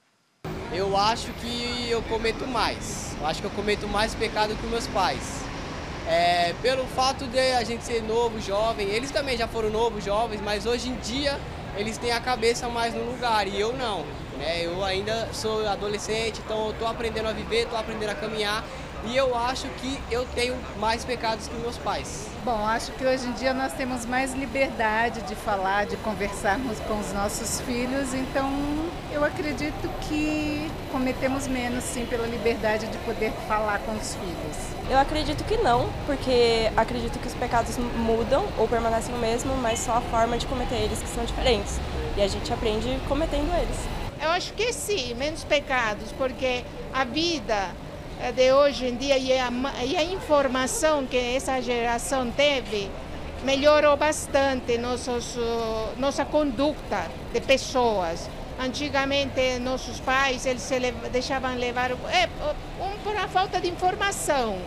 Eu 0.73 0.97
acho 0.97 1.33
que 1.35 1.89
eu 1.89 2.03
cometo 2.03 2.47
mais. 2.47 3.15
Eu 3.21 3.27
acho 3.27 3.41
que 3.41 3.47
eu 3.47 3.51
cometo 3.51 3.87
mais 3.87 4.15
pecado 4.15 4.55
que 4.57 4.67
meus 4.67 4.87
pais. 4.89 5.41
É, 6.09 6.55
pelo 6.63 6.85
fato 6.85 7.27
de 7.27 7.39
a 7.39 7.65
gente 7.65 7.85
ser 7.85 8.03
novo, 8.03 8.41
jovem, 8.41 8.89
eles 8.89 9.11
também 9.11 9.37
já 9.37 9.49
foram 9.49 9.71
novos, 9.71 10.05
jovens, 10.05 10.41
mas 10.41 10.67
hoje 10.67 10.89
em 10.89 10.97
dia 10.97 11.39
eles 11.77 11.99
têm 11.99 12.13
a 12.13 12.21
cabeça 12.21 12.69
mais 12.69 12.95
no 12.95 13.05
lugar 13.05 13.47
e 13.47 13.61
eu 13.61 13.73
não. 13.73 14.05
Né? 14.39 14.65
Eu 14.65 14.85
ainda 14.85 15.29
sou 15.33 15.67
adolescente, 15.67 16.41
então 16.45 16.71
estou 16.71 16.87
aprendendo 16.87 17.29
a 17.29 17.33
viver, 17.33 17.63
estou 17.63 17.79
aprendendo 17.79 18.11
a 18.11 18.15
caminhar 18.15 18.65
e 19.07 19.17
eu 19.17 19.37
acho 19.37 19.69
que 19.81 19.99
eu 20.11 20.27
tenho 20.35 20.57
mais 20.79 21.05
pecados 21.05 21.47
que 21.49 21.55
meus 21.55 21.79
pais. 21.79 22.29
Bom, 22.45 22.67
acho 22.67 22.93
que 22.93 23.05
hoje 23.05 23.27
em 23.27 23.33
dia 23.33 23.55
nós 23.55 23.73
temos 23.73 24.05
mais 24.05 24.35
liberdade 24.35 25.23
de 25.23 25.35
falar, 25.35 25.87
de 25.87 25.97
conversarmos 25.99 26.79
com 26.81 26.99
os 26.99 27.13
nossos 27.13 27.61
filhos, 27.61 28.15
então 28.15 28.51
eu 29.13 29.25
acredito 29.25 29.89
que 30.03 30.71
cometemos 30.93 31.47
menos 31.47 31.85
sim 31.85 32.07
pela 32.07 32.27
liberdade 32.27 32.87
de 32.87 32.99
poder 32.99 33.33
falar 33.49 33.79
com 33.81 33.93
os 33.93 34.15
filhos. 34.15 34.77
Eu 34.89 34.99
acredito 34.99 35.43
que 35.45 35.57
não, 35.57 35.91
porque 36.07 36.71
acredito 36.77 37.19
que 37.19 37.27
os 37.27 37.35
pecados 37.35 37.77
mudam 37.79 38.47
ou 38.57 38.69
permanecem 38.69 39.15
o 39.15 39.19
mesmo, 39.19 39.57
mas 39.57 39.81
só 39.81 39.95
a 39.95 40.01
forma 40.01 40.39
de 40.39 40.47
cometer 40.47 40.77
eles 40.77 41.01
que 41.01 41.09
são 41.09 41.25
diferentes. 41.25 41.81
E 42.17 42.23
a 42.23 42.29
gente 42.29 42.53
aprende 42.53 43.01
cometendo 43.09 43.53
eles. 43.57 43.77
Eu 44.23 44.31
acho 44.31 44.53
que 44.55 44.73
sim, 44.73 45.15
menos 45.15 45.45
pecados, 45.45 46.13
porque 46.13 46.65
a 46.95 47.05
vida 47.05 47.71
de 48.35 48.53
hoje 48.53 48.87
em 48.87 48.97
dia 48.97 49.19
e 49.19 49.33
a, 49.33 49.51
e 49.85 49.97
a 49.97 50.05
informação 50.05 51.07
que 51.07 51.17
essa 51.17 51.61
geração 51.61 52.31
teve 52.31 52.91
melhorou 53.45 53.97
bastante 53.97 54.79
nossos, 54.79 55.37
nossa 55.97 56.25
conduta 56.25 57.07
de 57.33 57.41
pessoas. 57.41 58.29
Antigamente, 58.59 59.59
nossos 59.61 60.01
pais 60.01 60.47
eles 60.47 60.63
se 60.63 60.79
deixavam 61.13 61.55
levar 61.57 61.91
é, 61.91 62.29
um, 62.81 62.99
por 63.05 63.15
a 63.15 63.29
falta 63.29 63.61
de 63.61 63.69
informação. 63.69 64.59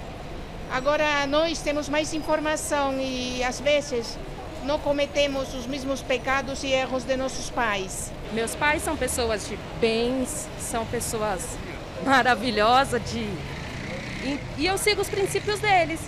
Agora, 0.72 1.26
nós 1.26 1.60
temos 1.60 1.90
mais 1.90 2.14
informação 2.14 2.94
e, 3.00 3.44
às 3.44 3.60
vezes, 3.60 4.18
não 4.64 4.78
cometemos 4.78 5.54
os 5.56 5.66
mesmos 5.66 6.04
pecados 6.04 6.64
e 6.64 6.68
erros 6.68 7.04
de 7.04 7.18
nossos 7.18 7.50
pais. 7.50 8.12
Meus 8.32 8.54
pais 8.54 8.84
são 8.84 8.96
pessoas 8.96 9.48
de 9.48 9.58
bens, 9.82 10.48
são 10.60 10.86
pessoas 10.86 11.58
maravilhosa 12.06 13.00
de. 13.00 13.20
E, 14.24 14.40
e 14.58 14.66
eu 14.66 14.78
sigo 14.78 15.02
os 15.02 15.10
princípios 15.10 15.60
deles. 15.60 16.00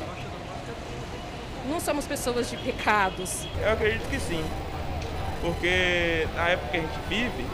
Não 1.67 1.79
somos 1.79 2.05
pessoas 2.05 2.49
de 2.49 2.57
pecados. 2.57 3.45
Eu 3.61 3.71
acredito 3.71 4.09
que 4.09 4.19
sim. 4.19 4.43
Porque 5.41 6.27
na 6.35 6.49
época 6.49 6.69
que 6.69 6.77
a 6.77 6.81
gente 6.81 6.99
vive, 7.07 7.45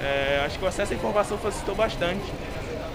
é, 0.00 0.42
acho 0.44 0.58
que 0.58 0.64
o 0.64 0.68
acesso 0.68 0.92
à 0.92 0.96
informação 0.96 1.38
facilitou 1.38 1.74
bastante. 1.74 2.24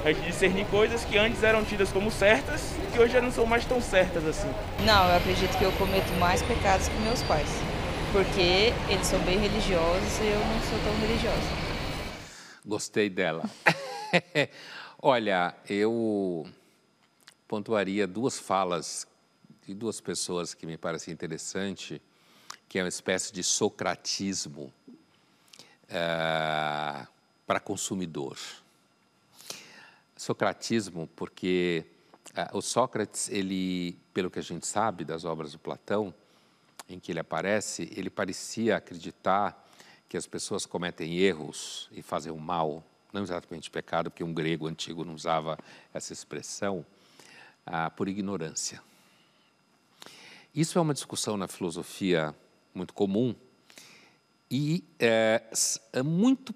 A 0.06 0.12
gente 0.12 0.26
discernir 0.26 0.66
coisas 0.66 1.04
que 1.04 1.18
antes 1.18 1.44
eram 1.44 1.66
tidas 1.66 1.92
como 1.92 2.12
certas 2.12 2.74
e 2.84 2.92
que 2.92 3.00
hoje 3.00 3.14
já 3.14 3.22
não 3.22 3.32
são 3.32 3.46
mais 3.46 3.66
tão 3.66 3.82
certas 3.82 4.26
assim. 4.26 4.50
Não, 4.86 5.10
eu 5.10 5.18
acredito 5.18 5.58
que 5.58 5.64
eu 5.64 5.72
cometo 5.74 6.10
mais 6.20 6.42
pecados 6.44 6.88
que 6.88 6.96
meus 7.02 7.22
pais. 7.24 7.50
Porque 8.12 8.74
eles 8.90 9.08
são 9.08 9.20
bem 9.20 9.40
religiosos 9.40 10.20
e 10.22 10.28
eu 10.28 10.40
não 10.40 10.62
sou 10.70 10.80
tão 10.84 11.00
religiosa. 11.02 11.68
Gostei 12.66 13.10
dela. 13.10 13.44
Olha, 15.02 15.56
eu 15.70 16.48
pontuaria 17.48 18.08
duas 18.08 18.40
falas 18.40 19.08
de 19.66 19.74
duas 19.74 20.00
pessoas 20.00 20.54
que 20.54 20.66
me 20.66 20.78
parecem 20.78 21.14
interessante, 21.14 22.02
que 22.70 22.80
é 22.80 22.84
uma 22.84 22.90
espécie 22.90 23.34
de 23.34 23.44
socratismo 23.44 24.74
uh, 25.86 27.08
para 27.46 27.60
consumidor. 27.60 28.38
Socratismo, 30.16 31.08
porque 31.16 31.86
uh, 32.32 32.58
o 32.58 32.62
Sócrates, 32.62 33.30
ele, 33.30 33.98
pelo 34.14 34.32
que 34.32 34.40
a 34.40 34.44
gente 34.44 34.66
sabe 34.66 35.04
das 35.04 35.26
obras 35.26 35.52
do 35.52 35.60
Platão, 35.60 36.14
em 36.90 37.00
que 37.00 37.12
ele 37.12 37.20
aparece, 37.20 37.92
ele 37.96 38.10
parecia 38.10 38.78
acreditar 38.78 39.66
que 40.08 40.16
as 40.16 40.26
pessoas 40.26 40.66
cometem 40.66 41.18
erros 41.18 41.90
e 41.92 42.02
fazem 42.02 42.32
o 42.32 42.38
mal 42.38 42.82
não 43.14 43.24
exatamente 43.24 43.70
pecado, 43.70 44.10
porque 44.10 44.24
um 44.24 44.34
grego 44.34 44.68
antigo 44.68 45.04
não 45.04 45.14
usava 45.14 45.58
essa 45.94 46.14
expressão, 46.14 46.86
ah, 47.66 47.90
por 47.90 48.08
ignorância. 48.08 48.82
Isso 50.54 50.78
é 50.78 50.82
uma 50.82 50.94
discussão 50.94 51.38
na 51.38 51.48
filosofia 51.48 52.34
muito 52.74 52.94
comum 52.94 53.36
e 54.50 54.84
é, 55.00 55.44
é 55.94 56.02
muito 56.02 56.54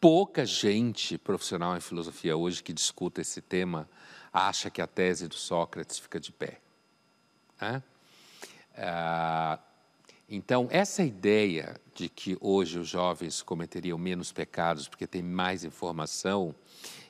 pouca 0.00 0.44
gente 0.44 1.16
profissional 1.18 1.76
em 1.76 1.80
filosofia 1.80 2.36
hoje 2.36 2.62
que 2.62 2.72
discuta 2.72 3.20
esse 3.20 3.40
tema 3.40 3.88
acha 4.32 4.70
que 4.70 4.80
a 4.80 4.86
tese 4.86 5.28
do 5.28 5.34
Sócrates 5.34 5.98
fica 5.98 6.18
de 6.18 6.32
pé. 6.32 6.60
Né? 7.60 7.82
Ah, 8.76 9.58
então, 10.32 10.68
essa 10.70 11.02
ideia 11.02 11.74
de 11.92 12.08
que 12.08 12.38
hoje 12.40 12.78
os 12.78 12.86
jovens 12.86 13.42
cometeriam 13.42 13.98
menos 13.98 14.30
pecados 14.30 14.86
porque 14.86 15.04
tem 15.04 15.24
mais 15.24 15.64
informação 15.64 16.54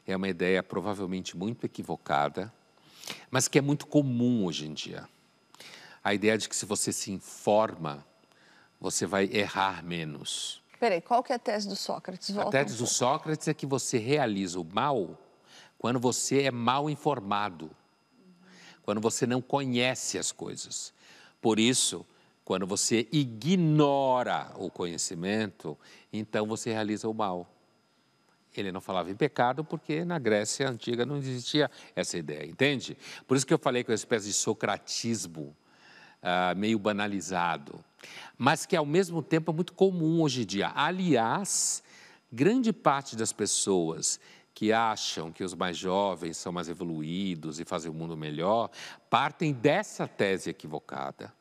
é 0.07 0.17
uma 0.17 0.27
ideia 0.27 0.63
provavelmente 0.63 1.37
muito 1.37 1.67
equivocada, 1.67 2.51
mas 3.31 3.47
que 3.47 3.59
é 3.59 3.61
muito 3.61 3.87
comum 3.87 4.47
hoje 4.47 4.67
em 4.67 4.73
dia. 4.73 5.07
A 6.03 6.15
ideia 6.15 6.39
de 6.39 6.49
que 6.49 6.57
se 6.57 6.65
você 6.65 6.95
se 6.95 7.13
informa, 7.13 8.07
você 8.81 9.05
vai 9.05 9.27
errar 9.31 9.85
menos. 9.85 10.63
Peraí, 10.81 11.03
qual 11.03 11.23
que 11.23 11.31
é 11.31 11.37
a 11.37 11.39
tese 11.39 11.69
do 11.69 11.77
Sócrates? 11.77 12.31
Volta 12.31 12.49
a 12.49 12.65
tese 12.65 12.75
um 12.75 12.79
do 12.79 12.87
Sócrates 12.87 13.47
é 13.49 13.53
que 13.53 13.67
você 13.67 13.99
realiza 13.99 14.59
o 14.59 14.65
mal 14.65 15.19
quando 15.77 16.01
você 16.01 16.45
é 16.45 16.51
mal 16.51 16.89
informado, 16.89 17.71
quando 18.83 18.99
você 18.99 19.27
não 19.27 19.43
conhece 19.43 20.19
as 20.19 20.33
coisas. 20.33 20.95
Por 21.39 21.61
isso, 21.61 22.07
quando 22.51 22.67
você 22.67 23.07
ignora 23.13 24.51
o 24.57 24.69
conhecimento, 24.69 25.79
então 26.13 26.45
você 26.49 26.73
realiza 26.73 27.09
o 27.09 27.15
mal. 27.15 27.49
Ele 28.57 28.73
não 28.73 28.81
falava 28.81 29.09
em 29.09 29.15
pecado 29.15 29.63
porque 29.63 30.05
na 30.05 30.19
Grécia 30.19 30.69
antiga 30.69 31.07
não 31.07 31.17
existia 31.19 31.71
essa 31.95 32.19
ideia, 32.19 32.45
entende? 32.45 32.99
Por 33.29 33.37
isso 33.37 33.47
que 33.47 33.55
eu 33.55 33.59
falei 33.61 33.85
que 33.85 33.93
é 33.93 33.93
uma 33.93 33.95
espécie 33.95 34.27
de 34.27 34.33
socratismo 34.33 35.57
uh, 36.25 36.59
meio 36.59 36.77
banalizado, 36.77 37.79
mas 38.37 38.67
que 38.67 38.75
ao 38.75 38.85
mesmo 38.85 39.23
tempo 39.23 39.53
é 39.53 39.55
muito 39.55 39.73
comum 39.73 40.21
hoje 40.21 40.43
em 40.43 40.47
dia. 40.47 40.73
Aliás, 40.75 41.85
grande 42.33 42.73
parte 42.73 43.15
das 43.15 43.33
pessoas 43.33 44.19
que 44.53 44.73
acham 44.73 45.31
que 45.31 45.45
os 45.45 45.55
mais 45.55 45.77
jovens 45.77 46.37
são 46.37 46.51
mais 46.51 46.69
evoluídos 46.69 47.61
e 47.61 47.65
fazem 47.65 47.93
o 47.93 47.95
mundo 47.95 48.17
melhor, 48.17 48.73
partem 49.09 49.53
dessa 49.53 50.09
tese 50.09 50.51
equivocada 50.51 51.33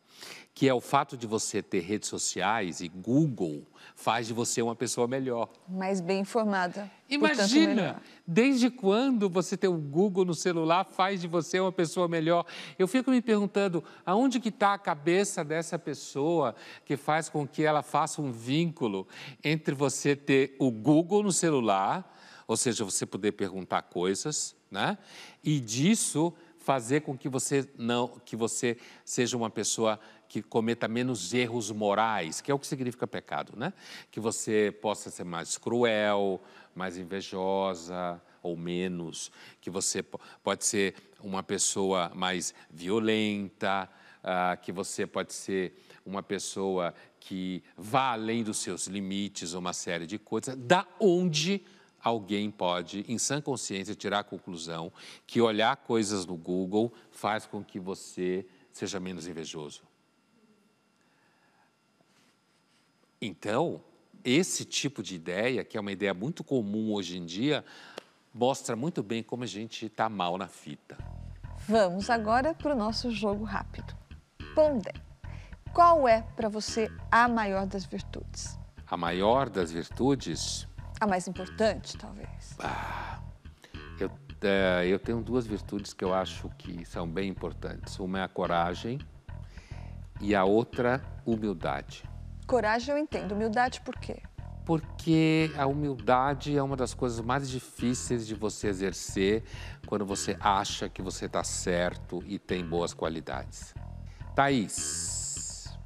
que 0.60 0.68
é 0.68 0.74
o 0.74 0.82
fato 0.82 1.16
de 1.16 1.26
você 1.26 1.64
ter 1.64 1.80
redes 1.80 2.10
sociais 2.10 2.82
e 2.82 2.90
Google 2.90 3.66
faz 3.96 4.28
de 4.28 4.34
você 4.34 4.62
uma 4.62 4.76
pessoa 4.76 5.08
melhor. 5.08 5.48
Mais 5.70 6.02
bem 6.02 6.20
informada. 6.20 6.92
Imagina, 7.10 8.02
desde 8.28 8.70
quando 8.70 9.30
você 9.30 9.56
ter 9.56 9.70
o 9.70 9.78
Google 9.78 10.26
no 10.26 10.34
celular 10.34 10.84
faz 10.84 11.22
de 11.22 11.30
você 11.30 11.62
uma 11.62 11.72
pessoa 11.72 12.10
melhor? 12.10 12.46
Eu 12.78 12.90
fico 12.90 13.10
me 13.10 13.22
perguntando, 13.22 13.82
aonde 14.06 14.38
que 14.38 14.50
está 14.50 14.74
a 14.74 14.78
cabeça 14.78 15.46
dessa 15.46 15.80
pessoa 15.80 16.54
que 16.84 16.98
faz 16.98 17.30
com 17.30 17.48
que 17.48 17.64
ela 17.64 17.82
faça 17.82 18.22
um 18.22 18.30
vínculo 18.30 19.08
entre 19.42 19.74
você 19.74 20.14
ter 20.14 20.58
o 20.60 20.70
Google 20.70 21.24
no 21.24 21.32
celular, 21.32 22.18
ou 22.46 22.58
seja, 22.58 22.84
você 22.84 23.06
poder 23.06 23.32
perguntar 23.32 23.84
coisas, 23.84 24.58
né? 24.70 24.98
E 25.42 25.58
disso 25.62 26.34
fazer 26.70 27.02
com 27.02 27.18
que 27.18 27.30
você 27.30 27.68
não, 27.78 28.08
que 28.24 28.36
você 28.36 28.78
seja 29.04 29.36
uma 29.36 29.50
pessoa 29.50 30.00
que 30.30 30.44
cometa 30.44 30.88
menos 30.88 31.34
erros 31.34 31.72
morais, 31.72 32.40
que 32.40 32.52
é 32.52 32.54
o 32.54 32.60
que 32.60 32.68
significa 32.68 33.08
pecado, 33.08 33.54
né? 33.58 33.74
Que 34.12 34.20
você 34.20 34.72
possa 34.72 35.10
ser 35.10 35.24
mais 35.24 35.58
cruel, 35.58 36.40
mais 36.76 36.98
invejosa 36.98 38.22
ou 38.42 38.56
menos, 38.56 39.32
que 39.60 39.70
você 39.70 40.02
pode 40.02 40.64
ser 40.64 40.96
uma 41.20 41.44
pessoa 41.44 42.12
mais 42.14 42.54
violenta, 42.70 43.90
uh, 44.24 44.62
que 44.62 44.72
você 44.72 45.06
pode 45.06 45.34
ser 45.34 45.74
uma 46.06 46.24
pessoa 46.24 46.94
que 47.20 47.64
vá 47.76 48.14
além 48.14 48.44
dos 48.44 48.60
seus 48.60 48.88
limites, 48.88 49.54
uma 49.54 49.74
série 49.74 50.06
de 50.06 50.18
coisas, 50.18 50.56
da 50.56 50.88
onde 51.00 51.62
alguém 52.02 52.50
pode, 52.50 53.04
em 53.08 53.18
sã 53.18 53.42
consciência, 53.42 53.96
tirar 53.96 54.20
a 54.20 54.24
conclusão 54.24 54.94
que 55.28 55.42
olhar 55.42 55.76
coisas 55.76 56.26
no 56.26 56.38
Google 56.38 56.94
faz 57.12 57.46
com 57.46 57.64
que 57.64 57.80
você 57.80 58.46
seja 58.72 59.00
menos 59.00 59.28
invejoso. 59.28 59.90
Então, 63.22 63.82
esse 64.24 64.64
tipo 64.64 65.04
de 65.04 65.16
ideia, 65.16 65.66
que 65.66 65.78
é 65.78 65.82
uma 65.82 65.92
ideia 65.92 66.14
muito 66.14 66.42
comum 66.42 66.94
hoje 66.94 67.18
em 67.18 67.26
dia, 67.26 67.66
mostra 68.34 68.76
muito 68.78 69.04
bem 69.04 69.22
como 69.22 69.44
a 69.44 69.48
gente 69.48 69.88
está 69.88 70.08
mal 70.08 70.38
na 70.38 70.48
fita. 70.48 70.98
Vamos 71.68 72.10
agora 72.10 72.54
para 72.54 72.74
o 72.74 72.78
nosso 72.78 73.12
jogo 73.12 73.44
rápido. 73.44 73.94
Pondé, 74.56 74.94
qual 75.74 76.08
é 76.08 76.22
para 76.22 76.48
você 76.48 76.90
a 77.12 77.28
maior 77.28 77.68
das 77.68 77.86
virtudes? 77.86 78.58
A 78.88 78.96
maior 78.96 79.50
das 79.50 79.72
virtudes? 79.72 80.68
A 81.00 81.06
mais 81.06 81.28
importante, 81.28 81.98
talvez. 81.98 82.56
Ah, 82.60 83.22
eu, 84.00 84.10
é, 84.42 84.88
eu 84.88 84.98
tenho 84.98 85.22
duas 85.22 85.46
virtudes 85.46 85.94
que 85.94 86.04
eu 86.04 86.14
acho 86.14 86.50
que 86.58 86.86
são 86.86 87.08
bem 87.08 87.30
importantes. 87.30 88.00
Uma 88.00 88.20
é 88.20 88.24
a 88.24 88.28
coragem 88.30 88.98
e 90.22 90.34
a 90.34 90.46
outra, 90.46 91.04
humildade. 91.26 92.09
Coragem 92.50 92.96
eu 92.96 92.98
entendo. 92.98 93.34
Humildade 93.34 93.80
por 93.82 93.96
quê? 94.00 94.24
Porque 94.66 95.52
a 95.56 95.68
humildade 95.68 96.58
é 96.58 96.64
uma 96.64 96.76
das 96.76 96.96
coisas 96.96 97.22
mais 97.22 97.48
difíceis 97.48 98.26
de 98.26 98.34
você 98.34 98.68
exercer 98.68 99.44
quando 99.86 100.04
você 100.04 100.36
acha 100.40 100.90
que 100.90 101.00
você 101.00 101.26
está 101.26 101.44
certo 101.44 102.24
e 102.26 102.40
tem 102.40 102.66
boas 102.66 102.92
qualidades. 102.92 103.76
Thaís, 104.34 105.78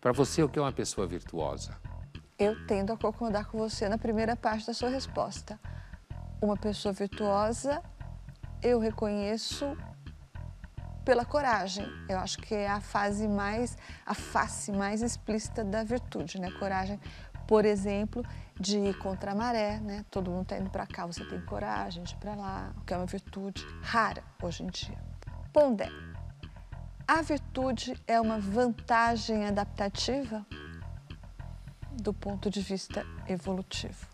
para 0.00 0.10
você, 0.10 0.42
o 0.42 0.48
que 0.48 0.58
é 0.58 0.62
uma 0.62 0.72
pessoa 0.72 1.06
virtuosa? 1.06 1.76
Eu 2.36 2.66
tendo 2.66 2.92
a 2.92 2.96
concordar 2.96 3.46
com 3.46 3.56
você 3.56 3.88
na 3.88 3.98
primeira 3.98 4.34
parte 4.34 4.66
da 4.66 4.74
sua 4.74 4.88
resposta. 4.88 5.60
Uma 6.42 6.56
pessoa 6.56 6.92
virtuosa, 6.92 7.80
eu 8.60 8.80
reconheço 8.80 9.76
pela 11.06 11.24
coragem. 11.24 11.86
Eu 12.08 12.18
acho 12.18 12.36
que 12.38 12.52
é 12.52 12.68
a 12.68 12.80
fase 12.80 13.28
mais, 13.28 13.78
a 14.04 14.12
face 14.12 14.72
mais 14.72 15.02
explícita 15.02 15.64
da 15.64 15.84
virtude, 15.84 16.40
né? 16.40 16.50
Coragem, 16.50 17.00
por 17.46 17.64
exemplo, 17.64 18.24
de 18.58 18.76
ir 18.76 18.98
contra 18.98 19.30
a 19.30 19.34
maré, 19.34 19.78
né? 19.78 20.04
Todo 20.10 20.32
mundo 20.32 20.42
está 20.42 20.58
indo 20.58 20.68
para 20.68 20.84
cá, 20.84 21.06
você 21.06 21.24
tem 21.24 21.40
coragem 21.42 22.02
de 22.02 22.12
ir 22.12 22.16
para 22.16 22.34
lá, 22.34 22.72
o 22.76 22.80
que 22.80 22.92
é 22.92 22.96
uma 22.96 23.06
virtude 23.06 23.64
rara 23.80 24.22
hoje 24.42 24.64
em 24.64 24.66
dia. 24.66 24.98
Pondé. 25.52 25.88
A 27.06 27.22
virtude 27.22 27.94
é 28.04 28.20
uma 28.20 28.40
vantagem 28.40 29.46
adaptativa 29.46 30.44
do 31.92 32.12
ponto 32.12 32.50
de 32.50 32.60
vista 32.60 33.06
evolutivo. 33.28 34.08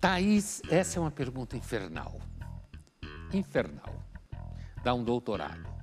Thaís, 0.00 0.62
essa 0.70 0.98
é 0.98 1.00
uma 1.00 1.10
pergunta 1.10 1.58
infernal. 1.58 2.18
Infernal. 3.34 3.94
Dá 4.82 4.94
um 4.94 5.04
doutorado. 5.04 5.77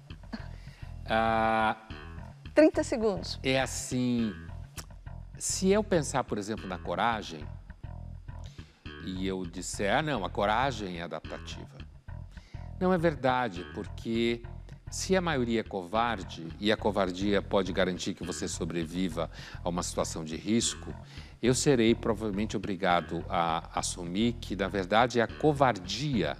Ah, 1.08 1.78
30 2.54 2.84
segundos. 2.84 3.40
É 3.44 3.62
assim, 3.62 4.34
se 5.38 5.70
eu 5.70 5.84
pensar, 5.84 6.24
por 6.24 6.38
exemplo, 6.38 6.68
na 6.68 6.78
coragem, 6.78 7.46
e 9.06 9.28
eu 9.28 9.46
disser, 9.46 9.94
ah, 9.96 10.02
não, 10.02 10.26
a 10.26 10.30
coragem 10.30 11.00
é 11.00 11.04
adaptativa. 11.04 11.78
Não 12.80 12.92
é 12.92 12.98
verdade, 12.98 13.66
porque 13.74 14.42
se 14.90 15.16
a 15.16 15.22
maioria 15.22 15.60
é 15.60 15.64
covarde 15.64 16.48
e 16.60 16.72
a 16.72 16.78
covardia 16.78 17.42
pode 17.42 17.72
garantir 17.72 18.14
que 18.14 18.26
você 18.26 18.48
sobreviva 18.48 19.30
a 19.64 19.70
uma 19.70 19.84
situação 19.84 20.24
de 20.24 20.36
risco, 20.36 20.94
eu 21.42 21.54
serei 21.54 21.94
provavelmente 21.94 22.58
obrigado 22.58 23.24
a 23.30 23.80
assumir 23.80 24.34
que, 24.34 24.56
na 24.56 24.68
verdade, 24.68 25.20
é 25.20 25.24
a 25.24 25.28
covardia 25.28 26.38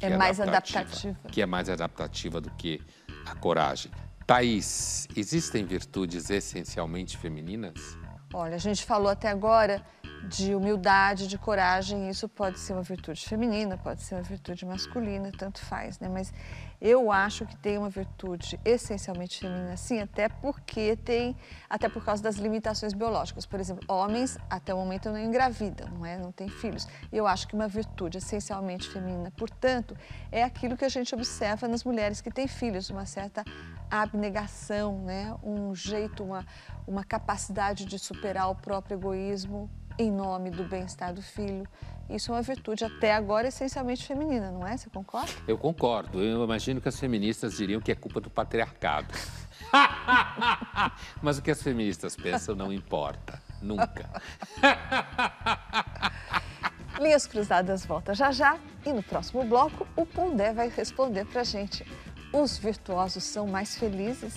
é, 0.00 0.06
é 0.06 0.16
mais 0.16 0.40
adaptativa, 0.40 0.80
adaptativa, 0.80 1.28
que 1.30 1.42
é 1.42 1.46
mais 1.46 1.68
adaptativa 1.68 2.40
do 2.40 2.50
que 2.50 2.80
a 3.26 3.34
coragem. 3.34 3.90
Thaís, 4.26 5.06
existem 5.14 5.66
virtudes 5.66 6.30
essencialmente 6.30 7.18
femininas? 7.18 7.98
Olha, 8.32 8.54
a 8.54 8.58
gente 8.58 8.84
falou 8.84 9.10
até 9.10 9.28
agora 9.28 9.84
de 10.28 10.54
humildade, 10.54 11.28
de 11.28 11.36
coragem, 11.36 12.08
isso 12.08 12.26
pode 12.28 12.58
ser 12.58 12.72
uma 12.72 12.82
virtude 12.82 13.22
feminina, 13.28 13.76
pode 13.76 14.02
ser 14.02 14.14
uma 14.14 14.22
virtude 14.22 14.64
masculina, 14.64 15.30
tanto 15.30 15.60
faz, 15.60 15.98
né? 15.98 16.08
Mas 16.08 16.32
eu 16.80 17.12
acho 17.12 17.46
que 17.46 17.54
tem 17.56 17.78
uma 17.78 17.90
virtude 17.90 18.58
essencialmente 18.64 19.40
feminina, 19.40 19.76
sim, 19.76 20.00
até 20.00 20.28
porque 20.28 20.96
tem, 20.96 21.36
até 21.68 21.88
por 21.88 22.04
causa 22.04 22.22
das 22.22 22.36
limitações 22.36 22.92
biológicas. 22.92 23.46
Por 23.46 23.60
exemplo, 23.60 23.84
homens 23.88 24.38
até 24.48 24.72
o 24.72 24.78
momento 24.78 25.10
não 25.10 25.18
engravidam, 25.18 25.88
não 25.88 26.04
é? 26.04 26.18
Não 26.18 26.32
têm 26.32 26.48
filhos. 26.48 26.88
E 27.12 27.16
eu 27.16 27.26
acho 27.26 27.46
que 27.46 27.54
uma 27.54 27.68
virtude 27.68 28.18
essencialmente 28.18 28.88
feminina, 28.88 29.30
portanto, 29.36 29.96
é 30.32 30.42
aquilo 30.42 30.76
que 30.76 30.84
a 30.84 30.88
gente 30.88 31.14
observa 31.14 31.68
nas 31.68 31.84
mulheres 31.84 32.20
que 32.20 32.30
têm 32.30 32.48
filhos, 32.48 32.90
uma 32.90 33.06
certa 33.06 33.44
abnegação, 33.90 34.98
né? 35.00 35.34
Um 35.42 35.74
jeito, 35.74 36.24
uma 36.24 36.44
uma 36.86 37.04
capacidade 37.04 37.84
de 37.84 37.98
superar 37.98 38.50
o 38.50 38.54
próprio 38.54 38.96
egoísmo 38.96 39.70
em 39.98 40.10
nome 40.10 40.50
do 40.50 40.64
bem-estar 40.64 41.14
do 41.14 41.22
filho. 41.22 41.66
Isso 42.10 42.30
é 42.30 42.34
uma 42.34 42.42
virtude 42.42 42.84
até 42.84 43.14
agora 43.14 43.48
essencialmente 43.48 44.06
feminina, 44.06 44.50
não 44.50 44.66
é? 44.66 44.76
Você 44.76 44.90
concorda? 44.90 45.32
Eu 45.46 45.56
concordo. 45.56 46.20
Eu 46.20 46.44
imagino 46.44 46.80
que 46.80 46.88
as 46.88 46.98
feministas 46.98 47.54
diriam 47.54 47.80
que 47.80 47.90
é 47.90 47.94
culpa 47.94 48.20
do 48.20 48.28
patriarcado. 48.28 49.14
Mas 51.22 51.38
o 51.38 51.42
que 51.42 51.50
as 51.50 51.62
feministas 51.62 52.14
pensam 52.16 52.54
não 52.54 52.72
importa, 52.72 53.40
nunca. 53.62 54.10
Linhas 57.00 57.26
Cruzadas 57.26 57.86
volta 57.86 58.14
já 58.14 58.30
já 58.30 58.58
e 58.84 58.92
no 58.92 59.02
próximo 59.02 59.44
bloco 59.44 59.86
o 59.96 60.04
Pondé 60.04 60.52
vai 60.52 60.68
responder 60.68 61.24
pra 61.24 61.42
gente. 61.42 61.86
Os 62.36 62.58
virtuosos 62.58 63.22
são 63.22 63.46
mais 63.46 63.76
felizes? 63.76 64.34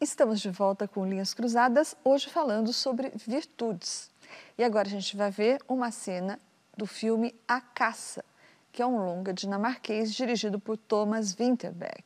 Estamos 0.00 0.40
de 0.40 0.48
volta 0.48 0.88
com 0.88 1.06
Linhas 1.06 1.34
Cruzadas, 1.34 1.94
hoje 2.02 2.30
falando 2.30 2.72
sobre 2.72 3.12
virtudes. 3.14 4.10
E 4.56 4.64
agora 4.64 4.88
a 4.88 4.90
gente 4.90 5.14
vai 5.18 5.30
ver 5.30 5.60
uma 5.68 5.90
cena 5.90 6.40
do 6.74 6.86
filme 6.86 7.34
A 7.46 7.60
Caça, 7.60 8.24
que 8.72 8.80
é 8.80 8.86
um 8.86 9.04
longa 9.04 9.34
dinamarquês 9.34 10.14
dirigido 10.14 10.58
por 10.58 10.78
Thomas 10.78 11.34
Winterberg. 11.34 12.04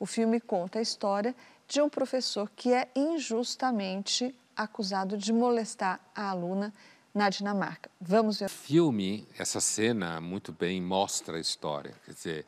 O 0.00 0.06
filme 0.06 0.40
conta 0.40 0.78
a 0.78 0.82
história 0.82 1.36
de 1.68 1.82
um 1.82 1.90
professor 1.90 2.50
que 2.56 2.72
é 2.72 2.88
injustamente 2.96 4.34
acusado 4.56 5.18
de 5.18 5.34
molestar 5.34 6.00
a 6.14 6.30
aluna 6.30 6.72
na 7.16 7.30
Dinamarca. 7.30 7.90
Vamos 7.98 8.40
ver. 8.40 8.44
O 8.44 8.50
filme, 8.50 9.26
essa 9.38 9.58
cena 9.58 10.20
muito 10.20 10.52
bem 10.52 10.82
mostra 10.82 11.38
a 11.38 11.40
história. 11.40 11.94
Quer 12.04 12.12
dizer, 12.12 12.46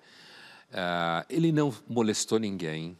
uh, 0.70 1.24
ele 1.30 1.50
não 1.50 1.74
molestou 1.88 2.38
ninguém. 2.38 2.96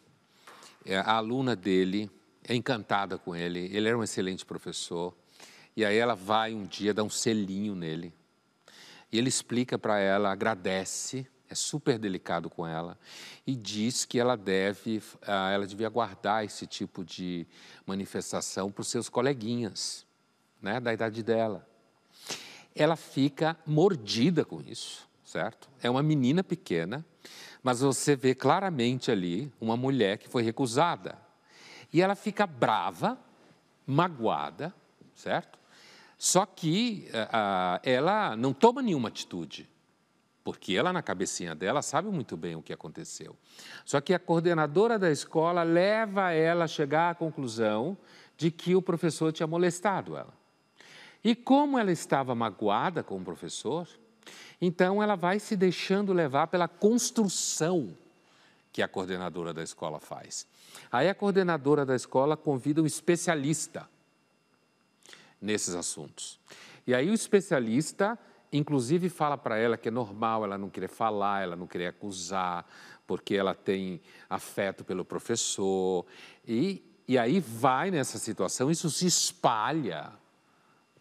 É, 0.82 0.96
a 0.96 1.12
aluna 1.12 1.54
dele 1.54 2.10
é 2.42 2.54
encantada 2.54 3.18
com 3.18 3.36
ele. 3.36 3.68
Ele 3.70 3.86
era 3.86 3.98
um 3.98 4.02
excelente 4.02 4.46
professor. 4.46 5.14
E 5.76 5.84
aí 5.84 5.98
ela 5.98 6.14
vai 6.14 6.54
um 6.54 6.64
dia 6.64 6.94
dar 6.94 7.02
um 7.02 7.10
selinho 7.10 7.74
nele. 7.74 8.14
E 9.12 9.18
ele 9.18 9.28
explica 9.28 9.78
para 9.78 9.98
ela, 9.98 10.32
agradece, 10.32 11.26
é 11.50 11.54
super 11.54 11.98
delicado 11.98 12.48
com 12.48 12.66
ela 12.66 12.98
e 13.46 13.54
diz 13.54 14.06
que 14.06 14.18
ela 14.18 14.36
deve, 14.36 14.98
uh, 14.98 15.50
ela 15.52 15.66
devia 15.66 15.90
guardar 15.90 16.46
esse 16.46 16.66
tipo 16.66 17.04
de 17.04 17.46
manifestação 17.84 18.72
para 18.72 18.80
os 18.80 18.88
seus 18.88 19.10
coleguinhas 19.10 20.07
né, 20.61 20.80
da 20.80 20.92
idade 20.92 21.22
dela. 21.22 21.66
Ela 22.74 22.96
fica 22.96 23.56
mordida 23.66 24.44
com 24.44 24.61
isso, 24.61 25.09
certo? 25.24 25.68
É 25.82 25.90
uma 25.90 26.02
menina 26.02 26.44
pequena, 26.44 27.04
mas 27.62 27.80
você 27.80 28.14
vê 28.14 28.34
claramente 28.34 29.11
ali 29.11 29.52
uma 29.61 29.76
mulher 29.76 30.18
que 30.18 30.28
foi 30.28 30.42
recusada. 30.42 31.18
E 31.92 32.00
ela 32.02 32.14
fica 32.14 32.46
brava, 32.46 33.18
magoada, 33.86 34.74
certo? 35.14 35.59
Só 36.16 36.44
que 36.44 37.09
uh, 37.11 37.80
ela 37.82 38.36
não 38.36 38.52
toma 38.52 38.82
nenhuma 38.82 39.09
atitude, 39.09 39.68
porque 40.42 40.74
ela, 40.74 40.92
na 40.92 41.02
cabecinha 41.02 41.54
dela, 41.54 41.82
sabe 41.82 42.09
muito 42.09 42.36
bem 42.36 42.56
o 42.56 42.62
que 42.62 42.72
aconteceu. 42.72 43.36
Só 43.84 44.00
que 44.00 44.12
a 44.12 44.18
coordenadora 44.18 44.98
da 44.98 45.11
escola 45.11 45.62
leva 45.62 46.32
ela 46.32 46.64
a 46.64 46.68
chegar 46.68 47.11
à 47.11 47.14
conclusão 47.14 47.96
de 48.36 48.50
que 48.50 48.74
o 48.74 48.82
professor 48.82 49.32
tinha 49.32 49.46
molestado 49.46 50.16
ela. 50.16 50.38
E 51.22 51.34
como 51.34 51.78
ela 51.78 51.90
estava 51.90 52.34
magoada 52.34 53.02
com 53.02 53.16
o 53.16 53.24
professor, 53.24 53.88
então 54.60 55.02
ela 55.02 55.16
vai 55.16 55.38
se 55.38 55.56
deixando 55.56 56.12
levar 56.12 56.46
pela 56.48 56.68
construção 56.68 57.96
que 58.72 58.82
a 58.82 58.88
coordenadora 58.88 59.52
da 59.52 59.62
escola 59.62 59.98
faz. 59.98 60.46
Aí 60.90 61.08
a 61.08 61.14
coordenadora 61.14 61.84
da 61.84 61.96
escola 61.96 62.36
convida 62.36 62.82
um 62.82 62.86
especialista 62.86 63.88
nesses 65.40 65.74
assuntos. 65.74 66.38
E 66.86 66.94
aí 66.94 67.10
o 67.10 67.14
especialista, 67.14 68.18
inclusive, 68.52 69.08
fala 69.08 69.36
para 69.36 69.58
ela 69.58 69.76
que 69.76 69.88
é 69.88 69.90
normal 69.90 70.44
ela 70.44 70.56
não 70.56 70.70
querer 70.70 70.88
falar, 70.88 71.42
ela 71.42 71.56
não 71.56 71.66
querer 71.66 71.86
acusar, 71.86 72.66
porque 73.06 73.34
ela 73.34 73.54
tem 73.54 74.00
afeto 74.28 74.84
pelo 74.84 75.04
professor. 75.04 76.06
E, 76.46 76.82
e 77.06 77.18
aí 77.18 77.40
vai 77.40 77.90
nessa 77.90 78.18
situação, 78.18 78.70
isso 78.70 78.90
se 78.90 79.06
espalha 79.06 80.12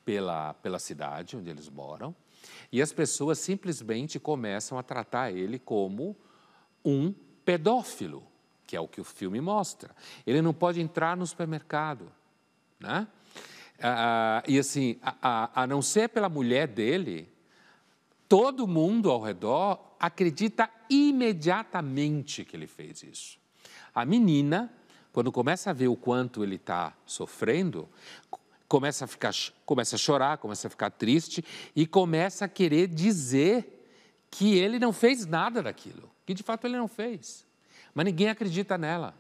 pela, 0.07 0.53
pela 0.53 0.79
cidade 0.79 1.35
onde 1.35 1.49
eles 1.49 1.67
moram, 1.67 2.15
e 2.71 2.81
as 2.81 2.93
pessoas 2.93 3.39
simplesmente 3.39 4.17
começam 4.17 4.79
a 4.79 4.83
tratar 4.83 5.33
ele 5.33 5.59
como 5.59 6.15
um 6.85 7.13
pedófilo, 7.43 8.23
que 8.65 8.77
é 8.77 8.79
o 8.79 8.87
que 8.87 9.01
o 9.01 9.03
filme 9.03 9.41
mostra. 9.41 9.93
Ele 10.25 10.41
não 10.41 10.53
pode 10.53 10.79
entrar 10.79 11.17
no 11.17 11.27
supermercado, 11.27 12.09
né? 12.79 13.05
Ah, 13.81 14.41
e 14.47 14.57
assim, 14.57 14.97
a, 15.01 15.17
a, 15.21 15.63
a 15.63 15.67
não 15.67 15.81
ser 15.81 16.07
pela 16.07 16.29
mulher 16.29 16.69
dele, 16.69 17.29
todo 18.29 18.65
mundo 18.65 19.11
ao 19.11 19.21
redor 19.21 19.93
acredita 19.99 20.69
imediatamente 20.89 22.45
que 22.45 22.55
ele 22.55 22.67
fez 22.67 23.03
isso. 23.03 23.37
A 23.93 24.05
menina, 24.05 24.71
quando 25.11 25.33
começa 25.33 25.69
a 25.69 25.73
ver 25.73 25.89
o 25.89 25.97
quanto 25.97 26.45
ele 26.45 26.55
está 26.55 26.93
sofrendo, 27.05 27.89
começa 28.67 29.05
a 29.05 29.07
ficar, 29.07 29.33
começa 29.65 29.95
a 29.95 29.99
chorar, 29.99 30.37
começa 30.37 30.67
a 30.67 30.69
ficar 30.69 30.89
triste 30.89 31.43
e 31.75 31.87
começa 31.87 32.45
a 32.45 32.47
querer 32.47 32.87
dizer 32.87 33.73
que 34.29 34.57
ele 34.57 34.77
não 34.77 34.91
fez 34.91 35.25
nada 35.25 35.63
daquilo, 35.63 36.09
que 36.25 36.33
de 36.33 36.43
fato 36.43 36.67
ele 36.67 36.77
não 36.77 36.87
fez. 36.87 37.45
Mas 37.93 38.05
ninguém 38.05 38.29
acredita 38.29 38.77
nela. 38.77 39.15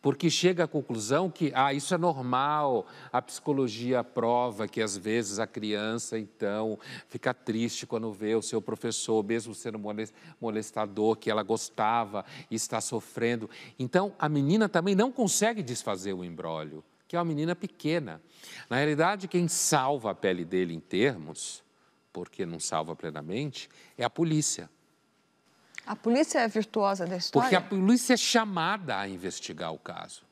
Porque 0.00 0.30
chega 0.30 0.62
à 0.62 0.68
conclusão 0.68 1.28
que 1.28 1.50
ah, 1.52 1.74
isso 1.74 1.92
é 1.92 1.98
normal, 1.98 2.86
a 3.12 3.20
psicologia 3.20 4.04
prova 4.04 4.68
que 4.68 4.80
às 4.80 4.96
vezes 4.96 5.40
a 5.40 5.46
criança 5.46 6.16
então 6.16 6.78
fica 7.08 7.34
triste 7.34 7.84
quando 7.84 8.12
vê 8.12 8.36
o 8.36 8.42
seu 8.42 8.62
professor, 8.62 9.24
mesmo 9.24 9.56
sendo 9.56 9.80
molestador, 10.40 11.16
que 11.16 11.28
ela 11.28 11.42
gostava 11.42 12.24
e 12.48 12.54
está 12.54 12.80
sofrendo. 12.80 13.50
Então 13.76 14.14
a 14.20 14.28
menina 14.28 14.68
também 14.68 14.94
não 14.94 15.10
consegue 15.10 15.64
desfazer 15.64 16.12
o 16.12 16.24
embrólio 16.24 16.84
que 17.08 17.16
é 17.16 17.18
uma 17.18 17.24
menina 17.24 17.56
pequena. 17.56 18.20
Na 18.68 18.76
realidade, 18.76 19.26
quem 19.26 19.48
salva 19.48 20.10
a 20.10 20.14
pele 20.14 20.44
dele 20.44 20.74
em 20.74 20.80
termos, 20.80 21.64
porque 22.12 22.44
não 22.44 22.60
salva 22.60 22.94
plenamente, 22.94 23.70
é 23.96 24.04
a 24.04 24.10
polícia. 24.10 24.70
A 25.86 25.96
polícia 25.96 26.40
é 26.40 26.46
virtuosa 26.46 27.06
da 27.06 27.16
história? 27.16 27.48
Porque 27.48 27.56
a 27.56 27.66
polícia 27.66 28.12
é 28.12 28.16
chamada 28.16 28.98
a 28.98 29.08
investigar 29.08 29.72
o 29.72 29.78
caso. 29.78 30.28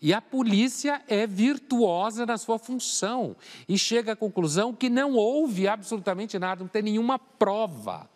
E 0.00 0.12
a 0.12 0.20
polícia 0.20 1.02
é 1.08 1.26
virtuosa 1.26 2.24
na 2.24 2.38
sua 2.38 2.58
função 2.58 3.34
e 3.68 3.76
chega 3.76 4.12
à 4.12 4.16
conclusão 4.16 4.72
que 4.72 4.88
não 4.88 5.14
houve 5.14 5.66
absolutamente 5.66 6.38
nada, 6.38 6.62
não 6.62 6.68
tem 6.68 6.82
nenhuma 6.82 7.18
prova 7.18 8.08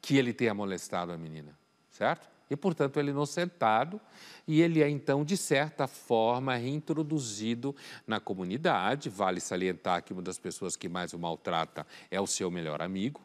que 0.00 0.16
ele 0.16 0.32
tenha 0.32 0.54
molestado 0.54 1.12
a 1.12 1.18
menina, 1.18 1.58
certo? 1.90 2.33
E, 2.50 2.56
portanto, 2.56 2.98
ele 2.98 3.08
é 3.08 3.12
inocentado 3.12 4.00
e 4.46 4.60
ele 4.60 4.82
é, 4.82 4.88
então, 4.88 5.24
de 5.24 5.36
certa 5.36 5.86
forma, 5.86 6.54
reintroduzido 6.56 7.74
na 8.06 8.20
comunidade. 8.20 9.08
Vale 9.08 9.40
salientar 9.40 10.02
que 10.04 10.12
uma 10.12 10.22
das 10.22 10.38
pessoas 10.38 10.76
que 10.76 10.88
mais 10.88 11.12
o 11.12 11.18
maltrata 11.18 11.86
é 12.10 12.20
o 12.20 12.26
seu 12.26 12.50
melhor 12.50 12.82
amigo, 12.82 13.20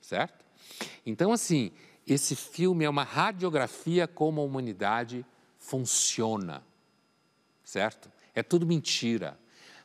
certo? 0.00 0.44
Então, 1.04 1.32
assim, 1.32 1.72
esse 2.06 2.36
filme 2.36 2.84
é 2.84 2.88
uma 2.88 3.02
radiografia 3.02 4.06
como 4.06 4.40
a 4.40 4.44
humanidade 4.44 5.26
funciona, 5.58 6.62
certo? 7.62 8.10
É 8.34 8.42
tudo 8.42 8.66
mentira. 8.66 9.38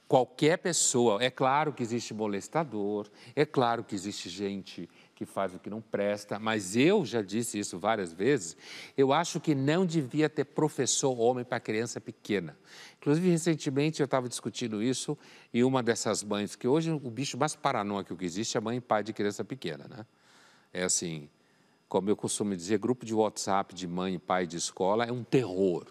Qualquer 0.08 0.58
pessoa, 0.58 1.24
é 1.24 1.30
claro 1.30 1.72
que 1.72 1.84
existe 1.84 2.14
molestador, 2.16 3.08
é 3.36 3.46
claro 3.46 3.84
que 3.84 3.94
existe 3.94 4.28
gente 4.28 4.90
que 5.20 5.26
faz 5.26 5.54
o 5.54 5.60
que 5.60 5.70
não 5.70 5.82
presta, 5.82 6.40
mas 6.40 6.78
eu 6.78 7.04
já 7.04 7.22
disse 7.22 7.60
isso 7.60 7.78
várias 7.78 8.14
vezes, 8.14 8.56
eu 8.96 9.12
acho 9.12 9.38
que 9.38 9.54
não 9.54 9.86
devia 9.86 10.30
ter 10.30 10.46
professor 10.46 11.20
homem 11.20 11.44
para 11.44 11.60
criança 11.60 12.00
pequena. 12.00 12.58
Inclusive, 12.98 13.30
recentemente 13.30 14.00
eu 14.00 14.06
estava 14.06 14.30
discutindo 14.30 14.82
isso 14.82 15.18
e 15.54 15.62
uma 15.62 15.84
dessas 15.84 16.24
mães, 16.24 16.56
que 16.56 16.66
hoje 16.66 16.90
o 16.92 17.12
bicho 17.12 17.38
mais 17.38 17.54
paranoico 17.54 18.16
que 18.16 18.24
existe 18.24 18.56
é 18.56 18.62
mãe 18.62 18.78
e 18.78 18.80
pai 18.80 19.04
de 19.04 19.12
criança 19.12 19.44
pequena, 19.44 19.90
né? 19.90 20.06
É 20.72 20.84
assim, 20.84 21.30
como 21.90 22.10
eu 22.10 22.16
costumo 22.16 22.56
dizer, 22.56 22.80
grupo 22.80 23.06
de 23.06 23.14
WhatsApp 23.14 23.76
de 23.76 23.90
mãe 23.90 24.14
e 24.14 24.20
pai 24.20 24.48
de 24.48 24.56
escola 24.56 25.04
é 25.04 25.12
um 25.12 25.26
terror. 25.26 25.86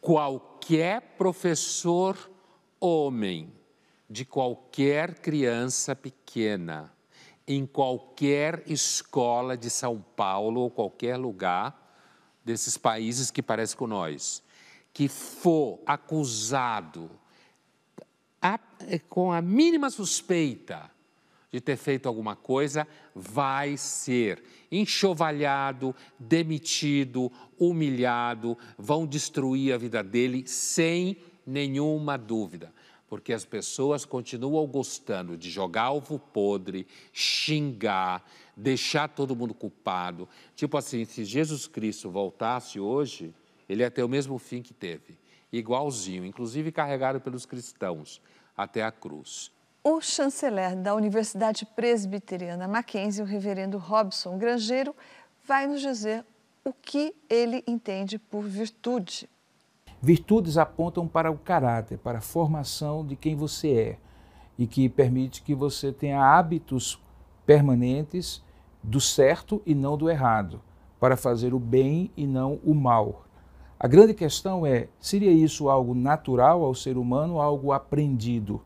Qualquer 0.00 1.02
professor 1.18 2.16
homem 2.80 3.52
de 4.08 4.24
qualquer 4.24 5.18
criança 5.18 5.94
pequena 5.94 6.90
em 7.46 7.66
qualquer 7.66 8.62
escola 8.66 9.56
de 9.56 9.70
São 9.70 10.04
Paulo 10.16 10.60
ou 10.60 10.70
qualquer 10.70 11.16
lugar 11.16 11.76
desses 12.44 12.76
países 12.76 13.30
que 13.30 13.42
parecem 13.42 13.76
com 13.76 13.86
nós, 13.86 14.42
que 14.92 15.08
for 15.08 15.80
acusado 15.86 17.10
a, 18.40 18.58
com 19.08 19.32
a 19.32 19.40
mínima 19.42 19.90
suspeita 19.90 20.90
de 21.52 21.60
ter 21.60 21.76
feito 21.76 22.06
alguma 22.06 22.36
coisa, 22.36 22.86
vai 23.14 23.76
ser 23.76 24.42
enxovalhado, 24.70 25.94
demitido, 26.18 27.30
humilhado, 27.58 28.56
vão 28.78 29.06
destruir 29.06 29.74
a 29.74 29.78
vida 29.78 30.02
dele 30.02 30.46
sem 30.46 31.16
nenhuma 31.44 32.16
dúvida 32.16 32.72
porque 33.10 33.32
as 33.32 33.44
pessoas 33.44 34.04
continuam 34.04 34.64
gostando 34.68 35.36
de 35.36 35.50
jogar 35.50 35.82
alvo 35.82 36.16
podre, 36.16 36.86
xingar, 37.12 38.24
deixar 38.56 39.08
todo 39.08 39.34
mundo 39.34 39.52
culpado. 39.52 40.28
Tipo 40.54 40.78
assim, 40.78 41.04
se 41.04 41.24
Jesus 41.24 41.66
Cristo 41.66 42.08
voltasse 42.08 42.78
hoje, 42.78 43.34
ele 43.68 43.82
ia 43.82 43.90
ter 43.90 44.04
o 44.04 44.08
mesmo 44.08 44.38
fim 44.38 44.62
que 44.62 44.72
teve, 44.72 45.18
igualzinho, 45.52 46.24
inclusive 46.24 46.70
carregado 46.70 47.20
pelos 47.20 47.44
cristãos 47.44 48.22
até 48.56 48.84
a 48.84 48.92
cruz. 48.92 49.50
O 49.82 50.00
chanceler 50.00 50.76
da 50.76 50.94
Universidade 50.94 51.66
Presbiteriana 51.66 52.68
Mackenzie, 52.68 53.24
o 53.24 53.26
reverendo 53.26 53.76
Robson 53.76 54.38
Grangeiro, 54.38 54.94
vai 55.42 55.66
nos 55.66 55.80
dizer 55.80 56.24
o 56.64 56.72
que 56.72 57.12
ele 57.28 57.64
entende 57.66 58.20
por 58.20 58.44
virtude. 58.44 59.28
Virtudes 60.02 60.56
apontam 60.56 61.06
para 61.06 61.30
o 61.30 61.36
caráter, 61.36 61.98
para 61.98 62.18
a 62.18 62.22
formação 62.22 63.04
de 63.04 63.14
quem 63.14 63.36
você 63.36 63.70
é 63.70 63.98
e 64.58 64.66
que 64.66 64.88
permite 64.88 65.42
que 65.42 65.54
você 65.54 65.92
tenha 65.92 66.24
hábitos 66.24 66.98
permanentes 67.44 68.42
do 68.82 68.98
certo 68.98 69.60
e 69.66 69.74
não 69.74 69.98
do 69.98 70.08
errado, 70.08 70.62
para 70.98 71.18
fazer 71.18 71.52
o 71.52 71.58
bem 71.58 72.10
e 72.16 72.26
não 72.26 72.58
o 72.64 72.74
mal. 72.74 73.24
A 73.78 73.86
grande 73.86 74.14
questão 74.14 74.64
é: 74.64 74.88
seria 74.98 75.30
isso 75.30 75.68
algo 75.68 75.94
natural 75.94 76.64
ao 76.64 76.74
ser 76.74 76.96
humano, 76.96 77.38
algo 77.38 77.70
aprendido? 77.70 78.62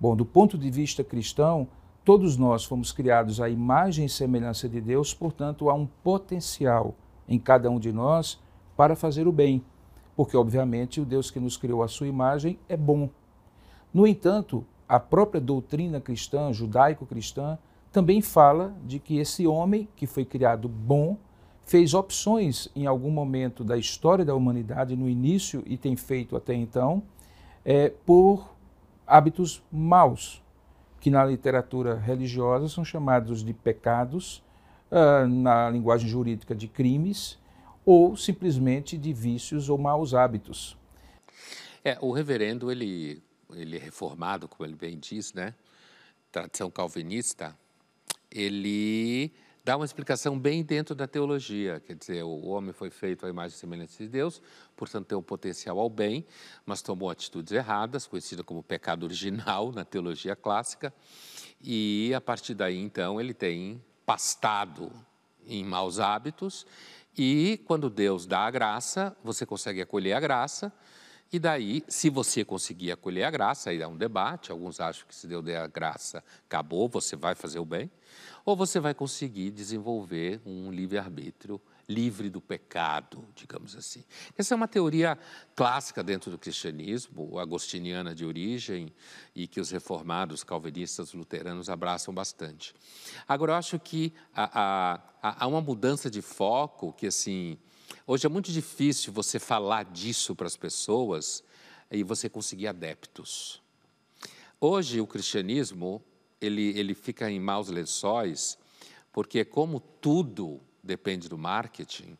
Bom, 0.00 0.16
do 0.16 0.24
ponto 0.24 0.56
de 0.56 0.70
vista 0.70 1.04
cristão, 1.04 1.68
todos 2.02 2.38
nós 2.38 2.64
fomos 2.64 2.92
criados 2.92 3.42
à 3.42 3.48
imagem 3.48 4.06
e 4.06 4.08
semelhança 4.08 4.68
de 4.70 4.80
Deus, 4.80 5.12
portanto, 5.12 5.68
há 5.68 5.74
um 5.74 5.86
potencial 6.02 6.94
em 7.28 7.38
cada 7.38 7.70
um 7.70 7.78
de 7.78 7.92
nós 7.92 8.40
para 8.74 8.96
fazer 8.96 9.28
o 9.28 9.32
bem, 9.32 9.62
porque, 10.16 10.36
obviamente, 10.36 11.00
o 11.00 11.04
Deus 11.04 11.30
que 11.30 11.40
nos 11.40 11.56
criou 11.56 11.82
à 11.82 11.88
sua 11.88 12.06
imagem 12.06 12.58
é 12.68 12.76
bom. 12.76 13.08
No 13.92 14.06
entanto, 14.06 14.64
a 14.88 15.00
própria 15.00 15.40
doutrina 15.40 16.00
cristã, 16.00 16.52
judaico-cristã, 16.52 17.58
também 17.90 18.20
fala 18.20 18.74
de 18.84 18.98
que 18.98 19.18
esse 19.18 19.46
homem 19.46 19.88
que 19.96 20.06
foi 20.06 20.24
criado 20.24 20.68
bom 20.68 21.16
fez 21.64 21.94
opções 21.94 22.68
em 22.74 22.86
algum 22.86 23.10
momento 23.10 23.62
da 23.62 23.76
história 23.76 24.24
da 24.24 24.34
humanidade, 24.34 24.96
no 24.96 25.08
início 25.08 25.62
e 25.66 25.76
tem 25.76 25.96
feito 25.96 26.36
até 26.36 26.54
então, 26.54 27.02
é, 27.64 27.90
por 28.04 28.50
hábitos 29.06 29.62
maus, 29.70 30.42
que 31.00 31.10
na 31.10 31.24
literatura 31.24 31.96
religiosa 31.98 32.68
são 32.68 32.84
chamados 32.84 33.44
de 33.44 33.52
pecados, 33.52 34.42
uh, 34.90 35.26
na 35.26 35.68
linguagem 35.68 36.08
jurídica 36.08 36.54
de 36.54 36.68
crimes, 36.68 37.38
ou 37.84 38.16
simplesmente 38.16 38.96
de 38.96 39.12
vícios 39.12 39.68
ou 39.68 39.78
maus 39.78 40.14
hábitos. 40.14 40.76
É, 41.84 41.98
o 42.00 42.12
reverendo, 42.12 42.70
ele, 42.70 43.22
ele 43.52 43.76
é 43.76 43.80
reformado, 43.80 44.46
como 44.46 44.64
ele 44.64 44.76
bem 44.76 44.98
diz, 44.98 45.32
né? 45.32 45.54
Tradição 46.30 46.70
calvinista, 46.70 47.56
ele 48.30 49.32
dá 49.64 49.76
uma 49.76 49.84
explicação 49.84 50.38
bem 50.38 50.62
dentro 50.62 50.94
da 50.94 51.06
teologia. 51.06 51.80
Quer 51.86 51.94
dizer, 51.96 52.22
o 52.22 52.46
homem 52.46 52.72
foi 52.72 52.90
feito 52.90 53.26
à 53.26 53.28
imagem 53.28 53.56
e 53.56 53.60
semelhança 53.60 54.02
de 54.02 54.08
Deus, 54.08 54.42
portanto 54.76 55.06
tem 55.06 55.18
um 55.18 55.22
potencial 55.22 55.78
ao 55.78 55.88
bem, 55.88 56.24
mas 56.64 56.82
tomou 56.82 57.10
atitudes 57.10 57.52
erradas, 57.52 58.06
conhecida 58.06 58.42
como 58.42 58.62
pecado 58.62 59.04
original 59.04 59.70
na 59.72 59.84
teologia 59.84 60.34
clássica, 60.34 60.92
e 61.60 62.12
a 62.14 62.20
partir 62.20 62.54
daí 62.54 62.78
então 62.78 63.20
ele 63.20 63.34
tem 63.34 63.82
pastado 64.04 64.92
em 65.46 65.64
maus 65.64 66.00
hábitos, 66.00 66.66
e 67.16 67.60
quando 67.66 67.90
Deus 67.90 68.26
dá 68.26 68.40
a 68.40 68.50
graça, 68.50 69.16
você 69.22 69.44
consegue 69.44 69.80
acolher 69.82 70.14
a 70.14 70.20
graça, 70.20 70.72
e 71.32 71.38
daí, 71.38 71.82
se 71.88 72.10
você 72.10 72.44
conseguir 72.44 72.92
acolher 72.92 73.24
a 73.24 73.30
graça, 73.30 73.70
aí 73.70 73.78
dá 73.78 73.88
um 73.88 73.96
debate, 73.96 74.52
alguns 74.52 74.78
acham 74.80 75.06
que 75.08 75.14
se 75.14 75.26
Deus 75.26 75.42
der 75.42 75.62
a 75.62 75.66
graça, 75.66 76.22
acabou, 76.44 76.88
você 76.88 77.16
vai 77.16 77.34
fazer 77.34 77.58
o 77.58 77.64
bem. 77.64 77.90
Ou 78.44 78.54
você 78.54 78.78
vai 78.78 78.92
conseguir 78.92 79.50
desenvolver 79.50 80.42
um 80.44 80.70
livre-arbítrio 80.70 81.58
livre 81.88 82.30
do 82.30 82.40
pecado, 82.40 83.26
digamos 83.34 83.76
assim. 83.76 84.04
Essa 84.36 84.54
é 84.54 84.56
uma 84.56 84.68
teoria 84.68 85.18
clássica 85.54 86.02
dentro 86.02 86.30
do 86.30 86.38
cristianismo, 86.38 87.38
agostiniana 87.38 88.14
de 88.14 88.24
origem, 88.24 88.92
e 89.34 89.46
que 89.46 89.60
os 89.60 89.70
reformados, 89.70 90.44
calvinistas, 90.44 91.12
luteranos 91.12 91.68
abraçam 91.68 92.12
bastante. 92.12 92.74
Agora, 93.26 93.52
eu 93.52 93.56
acho 93.56 93.78
que 93.78 94.12
há, 94.34 95.00
há, 95.22 95.44
há 95.44 95.46
uma 95.46 95.60
mudança 95.60 96.10
de 96.10 96.22
foco 96.22 96.92
que, 96.92 97.06
assim, 97.06 97.58
hoje 98.06 98.26
é 98.26 98.28
muito 98.28 98.50
difícil 98.50 99.12
você 99.12 99.38
falar 99.38 99.84
disso 99.84 100.34
para 100.34 100.46
as 100.46 100.56
pessoas 100.56 101.42
e 101.90 102.02
você 102.02 102.28
conseguir 102.28 102.68
adeptos. 102.68 103.62
Hoje, 104.60 105.00
o 105.00 105.06
cristianismo 105.06 106.02
ele, 106.40 106.76
ele 106.78 106.94
fica 106.94 107.30
em 107.30 107.38
maus 107.38 107.68
lençóis, 107.68 108.58
porque 109.12 109.44
como 109.44 109.80
tudo 109.80 110.60
depende 110.82 111.28
do 111.28 111.38
marketing, 111.38 112.18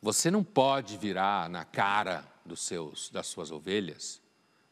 você 0.00 0.30
não 0.30 0.42
pode 0.42 0.96
virar 0.98 1.48
na 1.48 1.64
cara 1.64 2.24
dos 2.44 2.60
seus, 2.60 3.08
das 3.10 3.26
suas 3.28 3.50
ovelhas, 3.50 4.20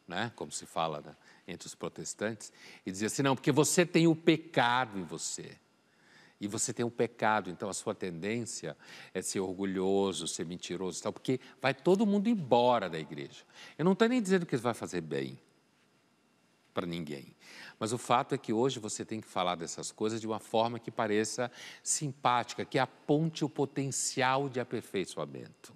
né? 0.07 0.31
como 0.35 0.51
se 0.51 0.65
fala 0.65 1.01
né? 1.01 1.15
entre 1.47 1.67
os 1.67 1.75
protestantes, 1.75 2.51
e 2.85 2.91
dizer 2.91 3.07
assim, 3.07 3.23
não, 3.23 3.35
porque 3.35 3.51
você 3.51 3.85
tem 3.85 4.07
o 4.07 4.15
pecado 4.15 4.99
em 4.99 5.03
você. 5.03 5.57
E 6.39 6.47
você 6.47 6.73
tem 6.73 6.83
o 6.83 6.89
pecado, 6.89 7.51
então 7.51 7.69
a 7.69 7.73
sua 7.73 7.93
tendência 7.93 8.75
é 9.13 9.21
ser 9.21 9.39
orgulhoso, 9.39 10.27
ser 10.27 10.43
mentiroso, 10.43 11.01
tal, 11.01 11.13
porque 11.13 11.39
vai 11.61 11.71
todo 11.71 12.05
mundo 12.05 12.27
embora 12.27 12.89
da 12.89 12.99
igreja. 12.99 13.43
Eu 13.77 13.85
não 13.85 13.93
estou 13.93 14.07
nem 14.07 14.19
dizendo 14.19 14.45
que 14.45 14.55
isso 14.55 14.63
vai 14.63 14.73
fazer 14.73 15.01
bem 15.01 15.39
para 16.73 16.85
ninguém. 16.85 17.35
Mas 17.79 17.93
o 17.93 17.97
fato 17.97 18.35
é 18.35 18.37
que 18.37 18.53
hoje 18.53 18.79
você 18.79 19.03
tem 19.03 19.19
que 19.19 19.27
falar 19.27 19.55
dessas 19.55 19.91
coisas 19.91 20.21
de 20.21 20.27
uma 20.27 20.39
forma 20.39 20.79
que 20.79 20.91
pareça 20.91 21.51
simpática, 21.83 22.65
que 22.65 22.79
aponte 22.79 23.43
o 23.43 23.49
potencial 23.49 24.47
de 24.49 24.59
aperfeiçoamento. 24.59 25.73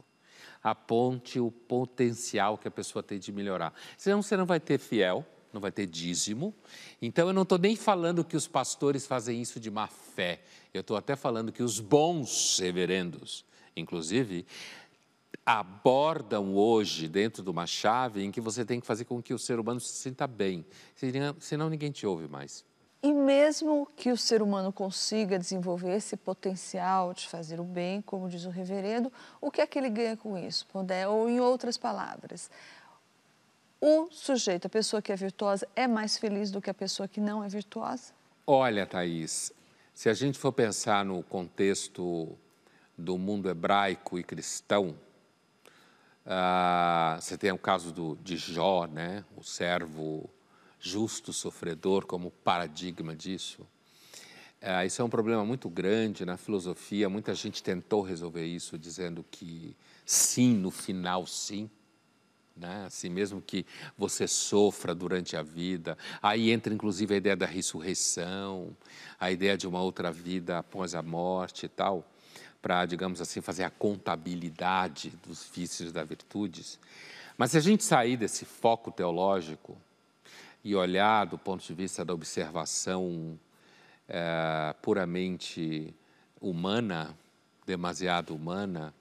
Aponte 0.64 1.40
o 1.40 1.52
potencial 1.52 2.58
que 2.58 2.68
a 2.68 2.72
pessoa 2.72 3.04
tem 3.04 3.20
de 3.20 3.32
melhorar. 3.32 3.74
Senão 3.98 4.22
você 4.22 4.36
não 4.36 4.46
vai 4.46 4.60
ter 4.60 4.80
fiel, 4.80 5.26
não 5.54 5.62
vai 5.62 5.72
ter 5.72 5.88
dízimo. 5.88 6.54
Então 7.02 7.28
eu 7.28 7.34
não 7.34 7.44
estou 7.44 7.58
nem 7.58 7.76
falando 7.76 8.24
que 8.24 8.36
os 8.36 8.48
pastores 8.48 9.06
fazem 9.06 9.42
isso 9.42 9.60
de 9.60 9.72
má 9.72 9.88
fé. 9.88 10.42
Eu 10.74 10.82
estou 10.82 10.98
até 10.98 11.16
falando 11.16 11.52
que 11.52 11.64
os 11.64 11.80
bons 11.80 12.60
reverendos, 12.60 13.46
inclusive, 13.76 14.46
abordam 15.46 16.56
hoje 16.56 17.08
dentro 17.08 17.44
de 17.44 17.50
uma 17.50 17.68
chave 17.68 18.24
em 18.24 18.32
que 18.32 18.42
você 18.42 18.66
tem 18.66 18.80
que 18.80 18.88
fazer 18.88 19.06
com 19.06 19.22
que 19.22 19.34
o 19.34 19.38
ser 19.38 19.60
humano 19.60 19.80
se 19.80 19.94
sinta 19.94 20.26
bem, 20.26 20.66
senão 21.40 21.70
ninguém 21.70 21.92
te 21.92 22.08
ouve 22.08 22.28
mais. 22.28 22.66
E 23.04 23.14
mesmo 23.14 23.88
que 23.96 24.12
o 24.12 24.18
ser 24.18 24.42
humano 24.42 24.74
consiga 24.74 25.38
desenvolver 25.38 25.96
esse 25.96 26.18
potencial 26.18 27.14
de 27.14 27.28
fazer 27.28 27.60
o 27.60 27.64
bem, 27.64 28.02
como 28.02 28.28
diz 28.28 28.46
o 28.46 28.50
reverendo, 28.50 29.14
o 29.40 29.52
que 29.52 29.62
é 29.62 29.68
que 29.68 29.78
ele 29.78 29.90
ganha 29.90 30.18
com 30.18 30.36
isso? 30.36 30.66
Ou 31.08 31.30
em 31.30 31.40
outras 31.40 31.78
palavras, 31.78 32.50
o 33.80 34.08
sujeito, 34.10 34.66
a 34.66 34.70
pessoa 34.70 35.04
que 35.04 35.12
é 35.12 35.16
virtuosa, 35.16 35.68
é 35.76 35.86
mais 35.88 36.18
feliz 36.18 36.50
do 36.50 36.60
que 36.60 36.72
a 36.72 36.74
pessoa 36.74 37.08
que 37.08 37.22
não 37.22 37.44
é 37.44 37.48
virtuosa? 37.48 38.12
Olha, 38.48 38.88
Thaís, 38.88 39.54
se 39.94 40.10
a 40.10 40.14
gente 40.16 40.40
for 40.40 40.52
pensar 40.52 41.06
no 41.06 41.22
contexto 41.22 42.36
do 42.98 43.20
mundo 43.20 43.48
hebraico 43.48 44.18
e 44.18 44.24
cristão, 44.24 44.96
ah, 46.26 47.18
você 47.22 47.38
tem 47.38 47.52
o 47.52 47.58
caso 47.58 47.92
do, 47.92 48.18
de 48.24 48.36
Jó, 48.36 48.88
né? 48.88 49.24
o 49.38 49.44
servo 49.44 50.28
justo, 50.80 51.32
sofredor, 51.32 52.06
como 52.06 52.32
paradigma 52.32 53.16
disso. 53.16 53.66
Ah, 54.62 54.84
isso 54.84 55.02
é 55.02 55.06
um 55.06 55.10
problema 55.10 55.46
muito 55.46 55.70
grande 55.70 56.26
na 56.26 56.38
filosofia. 56.38 57.08
Muita 57.08 57.36
gente 57.36 57.62
tentou 57.62 58.02
resolver 58.02 58.46
isso, 58.46 58.78
dizendo 58.78 59.24
que 59.30 59.76
sim, 60.04 60.56
no 60.56 60.72
final, 60.72 61.28
sim. 61.28 61.70
Né? 62.58 62.86
Assim 62.88 63.10
mesmo 63.10 63.42
que 63.42 63.66
você 63.96 64.28
sofra 64.28 64.96
durante 64.96 65.38
a 65.38 65.44
vida. 65.44 65.96
Aí 66.24 66.50
entra 66.50 66.74
inclusive 66.74 67.14
a 67.14 67.18
ideia 67.18 67.36
da 67.36 67.46
ressurreição, 67.46 68.76
a 69.20 69.30
ideia 69.30 69.56
de 69.56 69.68
uma 69.68 69.82
outra 69.82 70.12
vida 70.12 70.58
após 70.58 70.96
a 70.96 71.04
morte 71.04 71.68
e 71.68 71.70
tal 71.70 72.04
para, 72.66 72.84
digamos 72.88 73.22
assim, 73.22 73.42
fazer 73.42 73.64
a 73.64 73.70
contabilidade 73.70 75.14
dos 75.24 75.48
vícios 75.54 75.92
das 75.92 76.10
virtudes. 76.10 76.80
Mas 77.38 77.52
se 77.52 77.60
a 77.60 77.62
gente 77.62 77.84
sair 77.84 78.18
desse 78.18 78.44
foco 78.44 78.90
teológico 78.90 79.78
e 80.64 80.76
olhar 80.76 81.26
do 81.26 81.38
ponto 81.38 81.64
de 81.64 81.72
vista 81.76 82.04
da 82.04 82.12
observação 82.12 83.40
é, 84.10 84.74
puramente 84.82 85.94
humana, 86.42 87.16
demasiado 87.68 88.34
humana, 88.34 88.92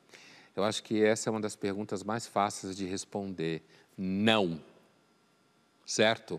eu 0.54 0.62
acho 0.62 0.82
que 0.82 1.02
essa 1.02 1.30
é 1.30 1.32
uma 1.32 1.40
das 1.40 1.56
perguntas 1.56 2.02
mais 2.02 2.26
fáceis 2.26 2.76
de 2.76 2.84
responder. 2.84 3.62
Não. 3.96 4.60
Certo? 5.86 6.38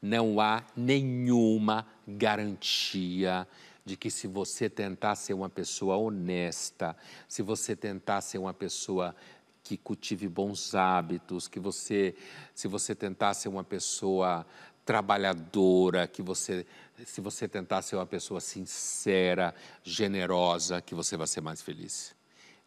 Não 0.00 0.40
há 0.40 0.64
nenhuma 0.74 1.86
garantia 2.08 3.46
de 3.84 3.96
que 3.96 4.10
se 4.10 4.26
você 4.26 4.68
tentar 4.70 5.16
ser 5.16 5.34
uma 5.34 5.48
pessoa 5.48 5.96
honesta, 5.96 6.96
se 7.28 7.42
você 7.42 7.74
tentar 7.74 8.20
ser 8.20 8.38
uma 8.38 8.54
pessoa 8.54 9.14
que 9.62 9.76
cultive 9.76 10.28
bons 10.28 10.74
hábitos, 10.74 11.48
que 11.48 11.60
você, 11.60 12.14
se 12.54 12.68
você 12.68 12.94
tentar 12.94 13.34
ser 13.34 13.48
uma 13.48 13.64
pessoa 13.64 14.46
trabalhadora, 14.84 16.06
que 16.06 16.22
você, 16.22 16.66
se 17.04 17.20
você 17.20 17.46
tentar 17.46 17.82
ser 17.82 17.96
uma 17.96 18.06
pessoa 18.06 18.40
sincera, 18.40 19.54
generosa, 19.84 20.80
que 20.80 20.94
você 20.94 21.16
vai 21.16 21.26
ser 21.26 21.40
mais 21.40 21.62
feliz. 21.62 22.14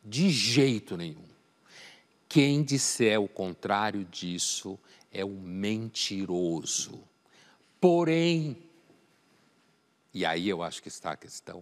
De 0.04 0.30
jeito 0.30 0.96
nenhum. 0.96 1.26
Quem 2.28 2.64
disser 2.64 3.22
o 3.22 3.28
contrário 3.28 4.04
disso 4.06 4.80
é 5.12 5.24
um 5.24 5.40
mentiroso. 5.40 7.00
Porém, 7.80 8.58
e 10.16 10.26
aí 10.26 10.48
eu 10.48 10.64
acho 10.64 10.82
que 10.82 10.88
está 10.88 11.12
a 11.12 11.18
questão, 11.18 11.62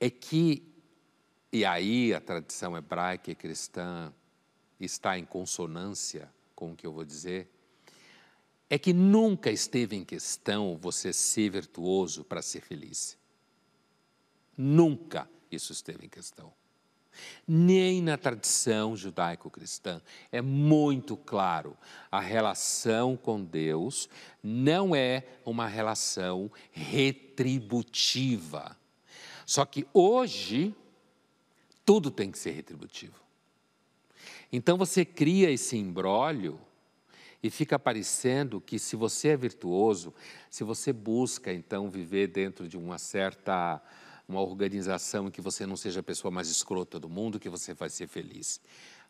é 0.00 0.08
que, 0.08 0.66
e 1.52 1.62
aí 1.62 2.14
a 2.14 2.20
tradição 2.22 2.74
hebraica 2.74 3.30
e 3.30 3.34
cristã 3.34 4.10
está 4.80 5.18
em 5.18 5.26
consonância 5.26 6.32
com 6.56 6.72
o 6.72 6.76
que 6.76 6.86
eu 6.86 6.92
vou 6.94 7.04
dizer, 7.04 7.50
é 8.70 8.78
que 8.78 8.94
nunca 8.94 9.50
esteve 9.50 9.94
em 9.94 10.06
questão 10.06 10.78
você 10.78 11.12
ser 11.12 11.50
virtuoso 11.50 12.24
para 12.24 12.40
ser 12.40 12.62
feliz. 12.62 13.18
Nunca 14.56 15.28
isso 15.50 15.70
esteve 15.70 16.06
em 16.06 16.08
questão. 16.08 16.50
Nem 17.46 18.02
na 18.02 18.16
tradição 18.16 18.96
judaico-cristã 18.96 20.00
é 20.32 20.40
muito 20.40 21.16
claro 21.16 21.76
a 22.10 22.20
relação 22.20 23.16
com 23.16 23.42
Deus 23.42 24.08
não 24.42 24.94
é 24.94 25.24
uma 25.44 25.66
relação 25.66 26.50
retributiva. 26.70 28.76
Só 29.46 29.64
que 29.64 29.86
hoje 29.92 30.74
tudo 31.84 32.10
tem 32.10 32.30
que 32.30 32.38
ser 32.38 32.52
retributivo. 32.52 33.22
Então 34.50 34.78
você 34.78 35.04
cria 35.04 35.50
esse 35.50 35.76
imbróglio 35.76 36.58
e 37.42 37.50
fica 37.50 37.78
parecendo 37.78 38.60
que 38.60 38.78
se 38.78 38.96
você 38.96 39.28
é 39.28 39.36
virtuoso, 39.36 40.14
se 40.48 40.64
você 40.64 40.92
busca 40.92 41.52
então 41.52 41.90
viver 41.90 42.28
dentro 42.28 42.66
de 42.66 42.78
uma 42.78 42.96
certa 42.96 43.82
uma 44.28 44.40
organização 44.40 45.28
em 45.28 45.30
que 45.30 45.40
você 45.40 45.66
não 45.66 45.76
seja 45.76 46.00
a 46.00 46.02
pessoa 46.02 46.30
mais 46.30 46.48
escrota 46.48 46.98
do 46.98 47.08
mundo, 47.08 47.38
que 47.38 47.48
você 47.48 47.74
vai 47.74 47.90
ser 47.90 48.06
feliz. 48.08 48.60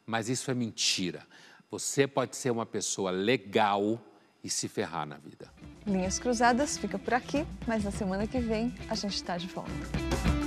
Mas 0.04 0.28
isso 0.28 0.50
é 0.50 0.54
mentira. 0.54 1.26
Você 1.70 2.06
pode 2.06 2.36
ser 2.36 2.50
uma 2.50 2.66
pessoa 2.66 3.10
legal 3.10 4.00
e 4.42 4.50
se 4.50 4.68
ferrar 4.68 5.06
na 5.06 5.16
vida. 5.16 5.50
Linhas 5.86 6.18
Cruzadas 6.18 6.76
fica 6.76 6.98
por 6.98 7.14
aqui, 7.14 7.46
mas 7.66 7.84
na 7.84 7.90
semana 7.90 8.26
que 8.26 8.38
vem 8.38 8.74
a 8.88 8.94
gente 8.94 9.14
está 9.14 9.38
de 9.38 9.46
volta. 9.46 10.43